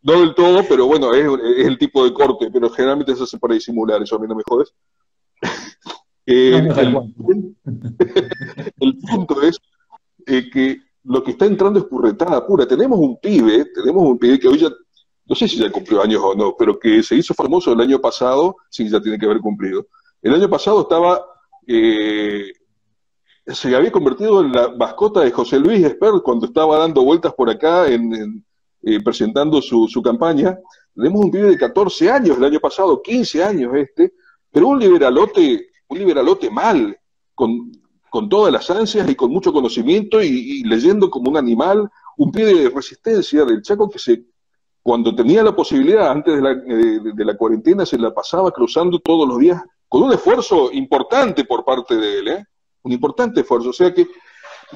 no 0.02 0.20
del 0.20 0.34
todo, 0.34 0.64
pero 0.68 0.86
bueno, 0.86 1.12
es, 1.12 1.26
es, 1.58 1.66
el 1.66 1.76
tipo 1.78 2.04
de 2.04 2.14
corte, 2.14 2.50
pero 2.52 2.70
generalmente 2.70 3.14
se 3.16 3.24
hace 3.24 3.38
para 3.38 3.54
disimular, 3.54 4.02
eso 4.02 4.16
a 4.16 4.18
mí 4.18 4.26
no 4.28 4.34
me 4.34 4.42
jodes. 4.46 4.72
Eh, 6.26 6.54
el, 8.80 8.98
punto 8.98 9.42
es 9.42 9.58
eh, 10.26 10.48
que 10.50 10.78
lo 11.04 11.22
que 11.22 11.32
está 11.32 11.46
entrando 11.46 11.80
es 11.80 11.86
purretada 11.86 12.46
pura. 12.46 12.66
Tenemos 12.66 12.98
un 12.98 13.18
pibe, 13.18 13.66
tenemos 13.74 14.04
un 14.04 14.18
pibe 14.18 14.38
que 14.38 14.48
hoy 14.48 14.58
ya, 14.58 14.70
no 15.26 15.34
sé 15.34 15.48
si 15.48 15.58
ya 15.58 15.70
cumplió 15.70 16.00
años 16.02 16.22
o 16.24 16.34
no, 16.34 16.54
pero 16.56 16.78
que 16.78 17.02
se 17.02 17.16
hizo 17.16 17.34
famoso 17.34 17.72
el 17.72 17.80
año 17.80 18.00
pasado, 18.00 18.56
sí, 18.70 18.88
ya 18.88 19.00
tiene 19.00 19.18
que 19.18 19.26
haber 19.26 19.40
cumplido. 19.40 19.88
El 20.20 20.34
año 20.34 20.48
pasado 20.48 20.82
estaba, 20.82 21.24
eh, 21.66 22.52
se 23.46 23.74
había 23.74 23.90
convertido 23.90 24.40
en 24.40 24.52
la 24.52 24.68
mascota 24.76 25.20
de 25.20 25.30
José 25.30 25.58
Luis 25.58 25.84
Esper 25.84 26.14
cuando 26.22 26.46
estaba 26.46 26.78
dando 26.78 27.04
vueltas 27.04 27.34
por 27.34 27.50
acá 27.50 27.88
en, 27.88 28.44
presentando 29.04 29.60
su, 29.60 29.88
su 29.88 30.02
campaña. 30.02 30.58
Tenemos 30.94 31.24
un 31.24 31.30
pibe 31.30 31.50
de 31.50 31.58
14 31.58 32.10
años 32.10 32.36
el 32.36 32.44
año 32.44 32.60
pasado, 32.60 33.00
15 33.02 33.42
años 33.42 33.72
este, 33.74 34.12
pero 34.50 34.68
un 34.68 34.78
liberalote 34.78 35.72
un 35.92 35.98
liberalote 35.98 36.50
mal, 36.50 36.98
con, 37.34 37.70
todas 38.28 38.52
las 38.52 38.70
ansias 38.70 39.08
y 39.08 39.14
con 39.14 39.30
mucho 39.30 39.52
conocimiento 39.52 40.22
y, 40.22 40.62
leyendo 40.64 41.10
como 41.10 41.30
un 41.30 41.36
animal, 41.36 41.88
un 42.18 42.30
pie 42.30 42.44
de 42.44 42.68
resistencia 42.68 43.44
del 43.44 43.62
Chaco 43.62 43.88
que 43.88 43.98
se, 43.98 44.24
cuando 44.82 45.14
tenía 45.14 45.42
la 45.42 45.56
posibilidad, 45.56 46.10
antes 46.10 46.34
de 46.34 46.42
la, 46.42 46.54
de, 46.54 47.24
la 47.24 47.36
cuarentena, 47.36 47.86
se 47.86 47.98
la 47.98 48.12
pasaba 48.12 48.50
cruzando 48.50 48.98
todos 48.98 49.26
los 49.26 49.38
días 49.38 49.62
con 49.88 50.02
un 50.02 50.12
esfuerzo 50.12 50.70
importante 50.72 51.44
por 51.44 51.64
parte 51.64 51.96
de 51.96 52.18
él, 52.18 52.28
¿eh? 52.28 52.44
Un 52.82 52.92
importante 52.92 53.40
esfuerzo. 53.40 53.70
O 53.70 53.72
sea 53.72 53.92
que 53.92 54.06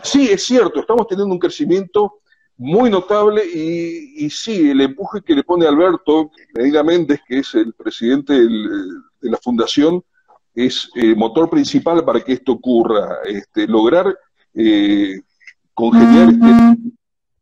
sí, 0.03 0.29
es 0.31 0.43
cierto, 0.45 0.81
estamos 0.81 1.07
teniendo 1.07 1.33
un 1.33 1.41
crecimiento 1.41 2.21
muy 2.59 2.91
notable 2.91 3.45
y, 3.45 4.25
y 4.25 4.31
sí, 4.31 4.71
el 4.71 4.81
empuje 4.81 5.21
que 5.23 5.35
le 5.35 5.45
pone 5.45 5.67
Alberto 5.67 6.31
Medina 6.55 6.83
Méndez, 6.83 7.21
que 7.27 7.41
es 7.41 7.55
el 7.55 7.75
presidente 7.75 8.33
de 8.33 9.31
la 9.31 9.37
fundación, 9.39 10.03
es 10.55 10.91
el 10.95 11.13
eh, 11.13 11.15
motor 11.15 11.51
principal 11.51 12.03
para 12.05 12.21
que 12.21 12.33
esto 12.33 12.53
ocurra. 12.53 13.19
Este, 13.27 13.67
lograr 13.67 14.19
eh, 14.55 15.21
congeniar 15.75 16.31
este 16.31 16.93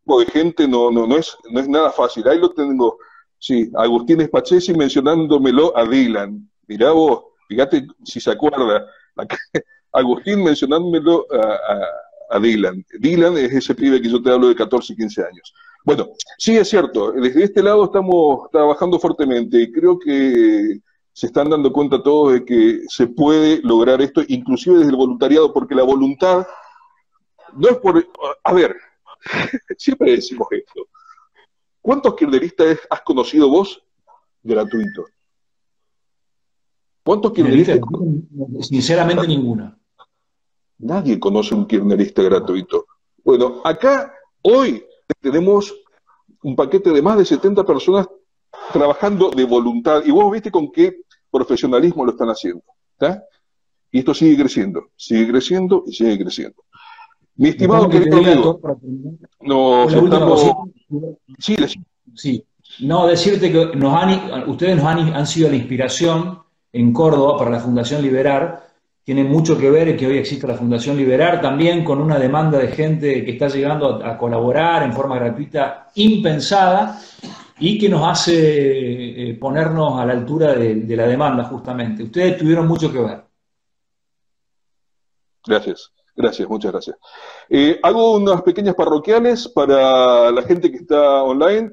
tipo 0.00 0.20
de 0.20 0.26
gente 0.26 0.66
no, 0.66 0.90
no, 0.90 1.06
no, 1.06 1.16
es, 1.16 1.36
no 1.50 1.60
es 1.60 1.68
nada 1.68 1.92
fácil. 1.92 2.26
Ahí 2.28 2.40
lo 2.40 2.50
tengo, 2.50 2.98
sí, 3.38 3.70
Agustín 3.76 4.20
Espachesi 4.20 4.74
mencionándomelo 4.74 5.76
a 5.76 5.86
Dylan. 5.86 6.50
Mirá 6.66 6.90
vos, 6.90 7.26
fíjate 7.48 7.86
si 8.02 8.20
se 8.20 8.32
acuerda, 8.32 8.84
Agustín 9.95 10.42
mencionándomelo 10.42 11.26
a, 11.32 12.36
a, 12.36 12.40
Dylan. 12.40 12.84
Dylan 12.99 13.38
es 13.38 13.53
ese 13.53 13.74
pibe 13.74 14.03
que 14.03 14.11
yo 14.11 14.20
te 14.20 14.30
hablo 14.30 14.49
de 14.49 14.57
14, 14.57 14.95
15 14.95 15.22
años. 15.22 15.55
Bueno, 15.84 16.09
sí 16.38 16.57
es 16.57 16.68
cierto, 16.68 17.12
desde 17.12 17.45
este 17.45 17.62
lado 17.62 17.84
estamos 17.84 18.51
trabajando 18.51 18.99
fuertemente 18.99 19.62
y 19.62 19.70
creo 19.70 19.99
que 19.99 20.80
se 21.12 21.26
están 21.26 21.49
dando 21.49 21.72
cuenta 21.72 22.03
todos 22.03 22.32
de 22.32 22.45
que 22.45 22.80
se 22.88 23.07
puede 23.07 23.61
lograr 23.62 24.03
esto, 24.03 24.22
inclusive 24.26 24.78
desde 24.78 24.90
el 24.90 24.97
voluntariado, 24.97 25.53
porque 25.53 25.74
la 25.74 25.84
voluntad 25.84 26.45
no 27.55 27.68
es 27.68 27.76
por... 27.76 28.05
A 28.42 28.53
ver, 28.53 28.74
siempre 29.78 30.12
decimos 30.12 30.49
esto. 30.51 30.88
¿Cuántos 31.80 32.16
kirchneristas 32.16 32.80
has 32.90 33.03
conocido 33.03 33.49
vos 33.49 33.80
gratuitos? 34.42 35.07
¿Cuántos 37.05 37.32
kirchneristas? 37.32 37.78
Sinceramente 38.62 39.28
ninguna. 39.28 39.78
Nadie 40.78 41.18
conoce 41.18 41.54
un 41.54 41.66
kirchnerista 41.66 42.22
gratuito. 42.22 42.86
Bueno, 43.22 43.60
acá 43.64 44.12
hoy 44.42 44.84
tenemos 45.20 45.74
un 46.42 46.54
paquete 46.54 46.90
de 46.90 47.02
más 47.02 47.16
de 47.18 47.24
70 47.24 47.64
personas 47.64 48.08
trabajando 48.72 49.30
de 49.30 49.44
voluntad. 49.44 50.02
Y 50.04 50.10
vos 50.10 50.30
viste 50.30 50.50
con 50.50 50.70
qué 50.70 51.02
profesionalismo 51.30 52.04
lo 52.04 52.12
están 52.12 52.28
haciendo. 52.28 52.62
Y 53.90 54.00
esto 54.00 54.14
sigue 54.14 54.36
creciendo, 54.36 54.90
sigue 54.96 55.28
creciendo 55.28 55.84
y 55.86 55.92
sigue 55.92 56.18
creciendo. 56.18 56.64
Mi 57.36 57.48
estimado 57.48 57.88
querido 57.88 58.18
amigo, 58.18 58.60
nos 59.40 59.92
estamos... 59.92 60.52
Sí, 61.38 61.56
sí, 62.14 62.44
no, 62.80 63.06
decirte 63.06 63.50
que 63.50 63.76
nos 63.76 63.94
han, 63.94 64.48
ustedes 64.48 64.76
nos 64.76 64.84
han, 64.84 65.14
han 65.14 65.26
sido 65.26 65.48
la 65.48 65.56
inspiración 65.56 66.40
en 66.72 66.92
Córdoba 66.92 67.38
para 67.38 67.50
la 67.50 67.60
Fundación 67.60 68.02
Liberar, 68.02 68.68
tiene 69.05 69.22
mucho 69.22 69.59
que 69.59 69.70
ver 69.70 69.96
que 69.96 70.07
hoy 70.07 70.16
existe 70.16 70.46
la 70.46 70.55
Fundación 70.55 70.96
Liberar, 70.96 71.40
también 71.42 71.84
con 71.84 72.00
una 72.00 72.18
demanda 72.18 72.59
de 72.59 72.68
gente 72.68 73.22
que 73.22 73.32
está 73.32 73.48
llegando 73.48 74.02
a, 74.02 74.16
colaborar 74.16 74.82
en 74.82 74.94
forma 74.94 75.16
gratuita 75.16 75.90
impensada, 75.94 76.98
y 77.59 77.78
que 77.78 77.88
nos 77.88 78.02
hace 78.02 79.30
eh, 79.30 79.34
ponernos 79.34 80.00
a 80.00 80.07
la 80.07 80.14
altura 80.14 80.55
de, 80.55 80.96
la 80.96 81.07
demanda, 81.07 81.44
justamente. 81.44 82.02
Ustedes 82.02 82.38
tuvieron 82.38 82.66
mucho 82.66 82.90
que 82.90 82.98
ver. 82.98 83.24
Gracias, 85.46 85.92
gracias, 86.16 86.48
muchas 86.48 86.72
gracias. 86.72 86.96
Eh, 87.48 87.78
hago 87.82 88.14
unas 88.14 88.42
pequeñas 88.42 88.74
parroquiales 88.74 89.46
para 89.48 90.30
la 90.32 90.42
gente 90.42 90.70
que 90.70 90.78
está 90.78 91.22
online. 91.22 91.70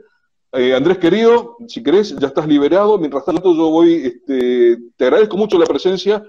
Eh, 0.51 0.75
Andrés 0.75 0.97
querido, 0.97 1.55
si 1.67 1.81
querés, 1.81 2.15
ya 2.17 2.27
estás 2.27 2.45
liberado. 2.45 2.99
Mientras 2.99 3.23
tanto, 3.23 3.55
yo 3.55 3.69
voy, 3.69 4.05
este, 4.05 4.77
te 4.97 5.05
agradezco 5.05 5.37
mucho 5.37 5.57
la 5.57 5.65
presencia. 5.65 6.23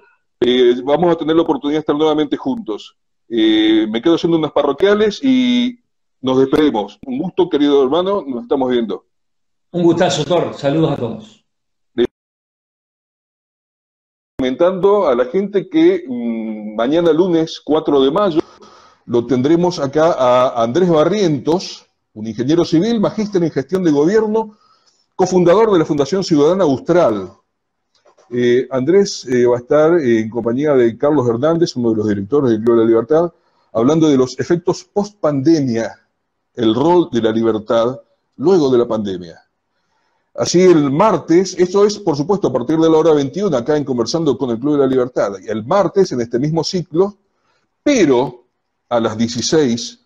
Vamos 0.84 1.12
a 1.12 1.16
tener 1.16 1.36
la 1.36 1.42
oportunidad 1.42 1.76
de 1.76 1.80
estar 1.80 1.96
nuevamente 1.96 2.36
juntos. 2.36 2.96
me 3.28 4.00
quedo 4.02 4.14
haciendo 4.14 4.38
unas 4.38 4.52
parroquiales 4.52 5.22
y 5.22 5.78
nos 6.20 6.38
despedimos. 6.38 6.98
Un 7.06 7.18
gusto, 7.18 7.48
querido 7.48 7.82
hermano, 7.82 8.24
nos 8.26 8.42
estamos 8.42 8.70
viendo. 8.70 9.04
Un 9.72 9.82
gustazo, 9.82 10.24
Thor. 10.24 10.54
Saludos 10.54 10.92
a 10.92 10.96
todos. 10.96 11.44
Comentando 14.38 15.06
a 15.06 15.14
la 15.14 15.26
gente 15.26 15.68
que 15.68 16.04
mm, 16.06 16.74
mañana 16.74 17.12
lunes 17.12 17.60
4 17.64 18.00
de 18.02 18.10
mayo 18.10 18.40
lo 19.06 19.26
tendremos 19.26 19.78
acá 19.78 20.12
a 20.12 20.62
Andrés 20.62 20.88
Barrientos, 20.88 21.86
un 22.12 22.26
ingeniero 22.26 22.64
civil, 22.64 23.00
magíster 23.00 23.42
en 23.42 23.50
gestión 23.50 23.84
de 23.84 23.90
gobierno, 23.90 24.58
cofundador 25.14 25.72
de 25.72 25.78
la 25.78 25.84
Fundación 25.84 26.24
Ciudadana 26.24 26.64
Austral. 26.64 27.32
Eh, 28.34 28.66
Andrés 28.70 29.26
eh, 29.26 29.44
va 29.44 29.56
a 29.56 29.60
estar 29.60 30.00
en 30.00 30.30
compañía 30.30 30.72
de 30.72 30.96
Carlos 30.96 31.28
Hernández, 31.28 31.76
uno 31.76 31.90
de 31.90 31.96
los 31.96 32.08
directores 32.08 32.50
del 32.50 32.62
Club 32.62 32.76
de 32.76 32.82
la 32.82 32.88
Libertad, 32.88 33.32
hablando 33.74 34.08
de 34.08 34.16
los 34.16 34.38
efectos 34.38 34.84
post 34.84 35.20
pandemia, 35.20 35.98
el 36.54 36.74
rol 36.74 37.10
de 37.12 37.20
la 37.20 37.30
libertad 37.30 38.00
luego 38.36 38.70
de 38.70 38.78
la 38.78 38.88
pandemia. 38.88 39.38
Así 40.34 40.62
el 40.62 40.90
martes, 40.90 41.54
esto 41.58 41.84
es 41.84 41.98
por 41.98 42.16
supuesto 42.16 42.48
a 42.48 42.52
partir 42.52 42.78
de 42.78 42.88
la 42.88 42.96
hora 42.96 43.12
21 43.12 43.54
acá 43.54 43.76
en 43.76 43.84
Conversando 43.84 44.38
con 44.38 44.48
el 44.48 44.58
Club 44.58 44.74
de 44.74 44.78
la 44.78 44.86
Libertad, 44.86 45.32
el 45.46 45.66
martes 45.66 46.10
en 46.12 46.22
este 46.22 46.38
mismo 46.38 46.64
ciclo, 46.64 47.18
pero 47.82 48.46
a 48.88 48.98
las 48.98 49.18
16, 49.18 50.00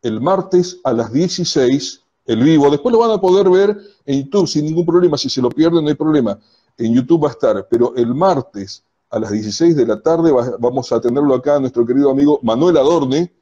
el 0.00 0.22
martes 0.22 0.80
a 0.82 0.94
las 0.94 1.12
16, 1.12 2.00
el 2.24 2.42
vivo, 2.42 2.70
después 2.70 2.90
lo 2.90 3.00
van 3.00 3.10
a 3.10 3.20
poder 3.20 3.50
ver 3.50 3.78
en 4.06 4.24
YouTube 4.24 4.48
sin 4.48 4.64
ningún 4.64 4.86
problema, 4.86 5.18
si 5.18 5.28
se 5.28 5.42
lo 5.42 5.50
pierden 5.50 5.84
no 5.84 5.90
hay 5.90 5.94
problema, 5.94 6.38
en 6.78 6.94
YouTube 6.94 7.24
va 7.24 7.28
a 7.28 7.32
estar, 7.32 7.66
pero 7.68 7.94
el 7.96 8.14
martes 8.14 8.84
a 9.10 9.18
las 9.18 9.30
16 9.30 9.76
de 9.76 9.86
la 9.86 10.00
tarde 10.00 10.32
vamos 10.58 10.92
a 10.92 11.00
tenerlo 11.00 11.34
acá 11.34 11.56
a 11.56 11.60
nuestro 11.60 11.86
querido 11.86 12.10
amigo 12.10 12.40
Manuel 12.42 12.76
Adorne, 12.76 13.32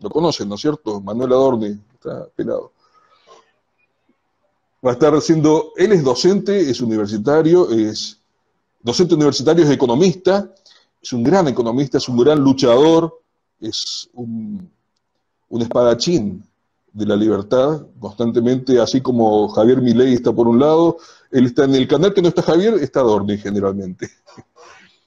lo 0.00 0.10
conocen, 0.10 0.48
¿no 0.48 0.56
es 0.56 0.60
cierto? 0.60 1.00
Manuel 1.00 1.32
Adorne, 1.32 1.78
está 1.94 2.26
pelado 2.34 2.72
va 4.84 4.90
a 4.90 4.92
estar 4.92 5.14
haciendo, 5.14 5.72
él 5.76 5.92
es 5.92 6.04
docente, 6.04 6.70
es 6.70 6.80
universitario, 6.80 7.70
es 7.70 8.20
docente 8.82 9.14
universitario, 9.14 9.64
es 9.64 9.70
economista, 9.70 10.52
es 11.00 11.12
un 11.12 11.22
gran 11.22 11.48
economista, 11.48 11.96
es 11.96 12.08
un 12.08 12.18
gran 12.18 12.40
luchador, 12.40 13.20
es 13.60 14.10
un, 14.12 14.70
espadachín 15.50 16.44
de 16.92 17.06
la 17.06 17.16
libertad, 17.16 17.86
constantemente, 17.98 18.78
así 18.78 19.00
como 19.00 19.48
Javier 19.48 19.80
Milei 19.80 20.14
está 20.14 20.32
por 20.32 20.48
un 20.48 20.60
lado, 20.60 20.98
está 21.42 21.64
en 21.64 21.74
el 21.74 21.88
canal 21.88 22.14
que 22.14 22.22
no 22.22 22.28
está 22.28 22.42
Javier, 22.42 22.74
está 22.74 23.00
Dorni 23.00 23.38
generalmente. 23.38 24.08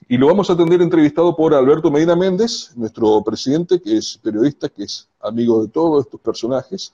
Y 0.09 0.17
lo 0.17 0.27
vamos 0.27 0.49
a 0.49 0.55
tener 0.55 0.81
entrevistado 0.81 1.35
por 1.35 1.53
Alberto 1.53 1.91
Medina 1.91 2.15
Méndez, 2.15 2.71
nuestro 2.77 3.21
presidente, 3.25 3.81
que 3.81 3.97
es 3.97 4.17
periodista, 4.17 4.69
que 4.69 4.83
es 4.83 5.09
amigo 5.19 5.61
de 5.61 5.67
todos 5.67 6.05
estos 6.05 6.21
personajes, 6.21 6.93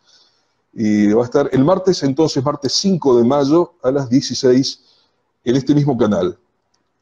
y 0.73 1.09
va 1.09 1.21
a 1.21 1.25
estar 1.25 1.47
el 1.51 1.63
martes, 1.63 2.01
entonces, 2.01 2.43
martes 2.43 2.73
5 2.73 3.19
de 3.19 3.23
mayo 3.23 3.73
a 3.83 3.91
las 3.91 4.09
16 4.09 4.79
en 5.43 5.55
este 5.55 5.75
mismo 5.75 5.95
canal. 5.95 6.35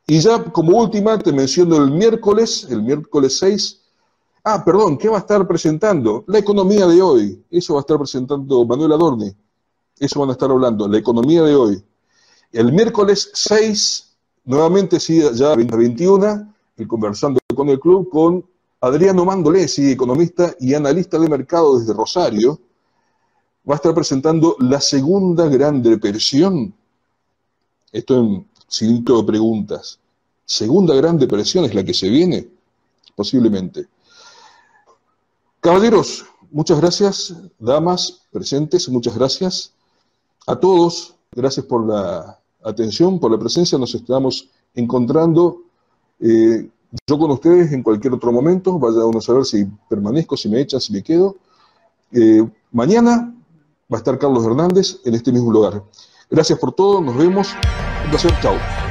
Y 0.05 0.19
ya 0.19 0.43
como 0.43 0.77
última 0.77 1.17
te 1.17 1.32
menciono 1.32 1.77
el 1.77 1.91
miércoles, 1.91 2.67
el 2.69 2.84
miércoles 2.84 3.38
6. 3.39 3.79
Ah, 4.43 4.65
perdón, 4.65 4.97
¿qué 4.97 5.07
va 5.07 5.15
a 5.15 5.21
estar 5.21 5.47
presentando? 5.47 6.25
La 6.27 6.39
economía 6.39 6.88
de 6.88 7.01
hoy. 7.01 7.41
Eso 7.49 7.75
va 7.75 7.79
a 7.79 7.84
estar 7.84 7.97
presentando 7.97 8.65
Manuel 8.65 8.91
Adorni. 8.91 9.34
Eso 9.97 10.19
van 10.19 10.27
a 10.27 10.34
estar 10.34 10.51
hablando, 10.51 10.89
la 10.89 10.97
economía 10.97 11.43
de 11.43 11.55
hoy. 11.55 11.82
El 12.52 12.74
miércoles 12.74 13.32
6, 13.34 14.12
nuevamente 14.43 14.99
sí, 14.99 15.22
ya 15.34 15.56
21, 15.56 16.54
el 16.78 16.88
conversando 16.88 17.39
con 17.56 17.70
el 17.70 17.80
club 17.80 18.10
con 18.10 18.45
Adriano 18.82 19.24
Mandolesi, 19.24 19.91
economista 19.91 20.54
y 20.60 20.74
analista 20.74 21.18
de 21.18 21.30
mercado 21.30 21.80
desde 21.80 21.93
Rosario 21.93 22.60
va 23.70 23.76
a 23.76 23.78
estar 23.78 23.93
presentando 23.93 24.58
la 24.60 24.82
segunda 24.82 25.47
gran 25.47 25.82
depresión. 25.82 26.74
Esto 27.91 28.18
en 28.18 28.47
signo 28.68 29.22
de 29.22 29.24
preguntas. 29.24 29.99
¿Segunda 30.43 30.93
gran 30.95 31.18
depresión 31.18 31.64
es 31.64 31.74
la 31.74 31.86
que 31.86 31.93
se 31.93 32.10
viene? 32.10 32.49
Posiblemente. 33.16 33.88
Caballeros, 35.62 36.26
muchas 36.49 36.82
gracias. 36.82 37.34
Damas 37.60 38.24
presentes, 38.32 38.89
muchas 38.89 39.16
gracias. 39.16 39.74
A 40.47 40.56
todos, 40.56 41.16
gracias 41.32 41.66
por 41.66 41.88
la 41.88 42.41
atención, 42.64 43.20
por 43.20 43.32
la 43.32 43.39
presencia. 43.39 43.78
Nos 43.78 43.95
estamos 43.95 44.49
encontrando. 44.74 45.64
Eh, 46.20 46.70
yo 47.07 47.18
con 47.18 47.32
ustedes 47.32 47.72
en 47.72 47.84
cualquier 47.84 48.14
otro 48.14 48.32
momento. 48.32 48.78
Vaya 48.80 49.05
uno 49.05 49.20
a 49.20 49.22
saber 49.22 49.45
si 49.45 49.66
permanezco, 49.89 50.36
si 50.38 50.49
me 50.49 50.62
echan, 50.62 50.82
si 50.82 50.93
me 50.93 51.03
quedo. 51.03 51.38
Eh, 52.12 52.47
mañana 52.72 53.34
va 53.91 53.97
a 53.97 53.99
estar 53.99 54.18
Carlos 54.18 54.45
Hernández 54.45 54.99
en 55.05 55.16
este 55.16 55.32
mismo 55.32 55.51
lugar. 55.51 55.84
Gracias 56.30 56.59
por 56.59 56.74
todo, 56.74 57.01
nos 57.01 57.16
vemos. 57.18 57.49
Un 58.05 58.09
placer, 58.09 58.32
chao. 58.41 58.91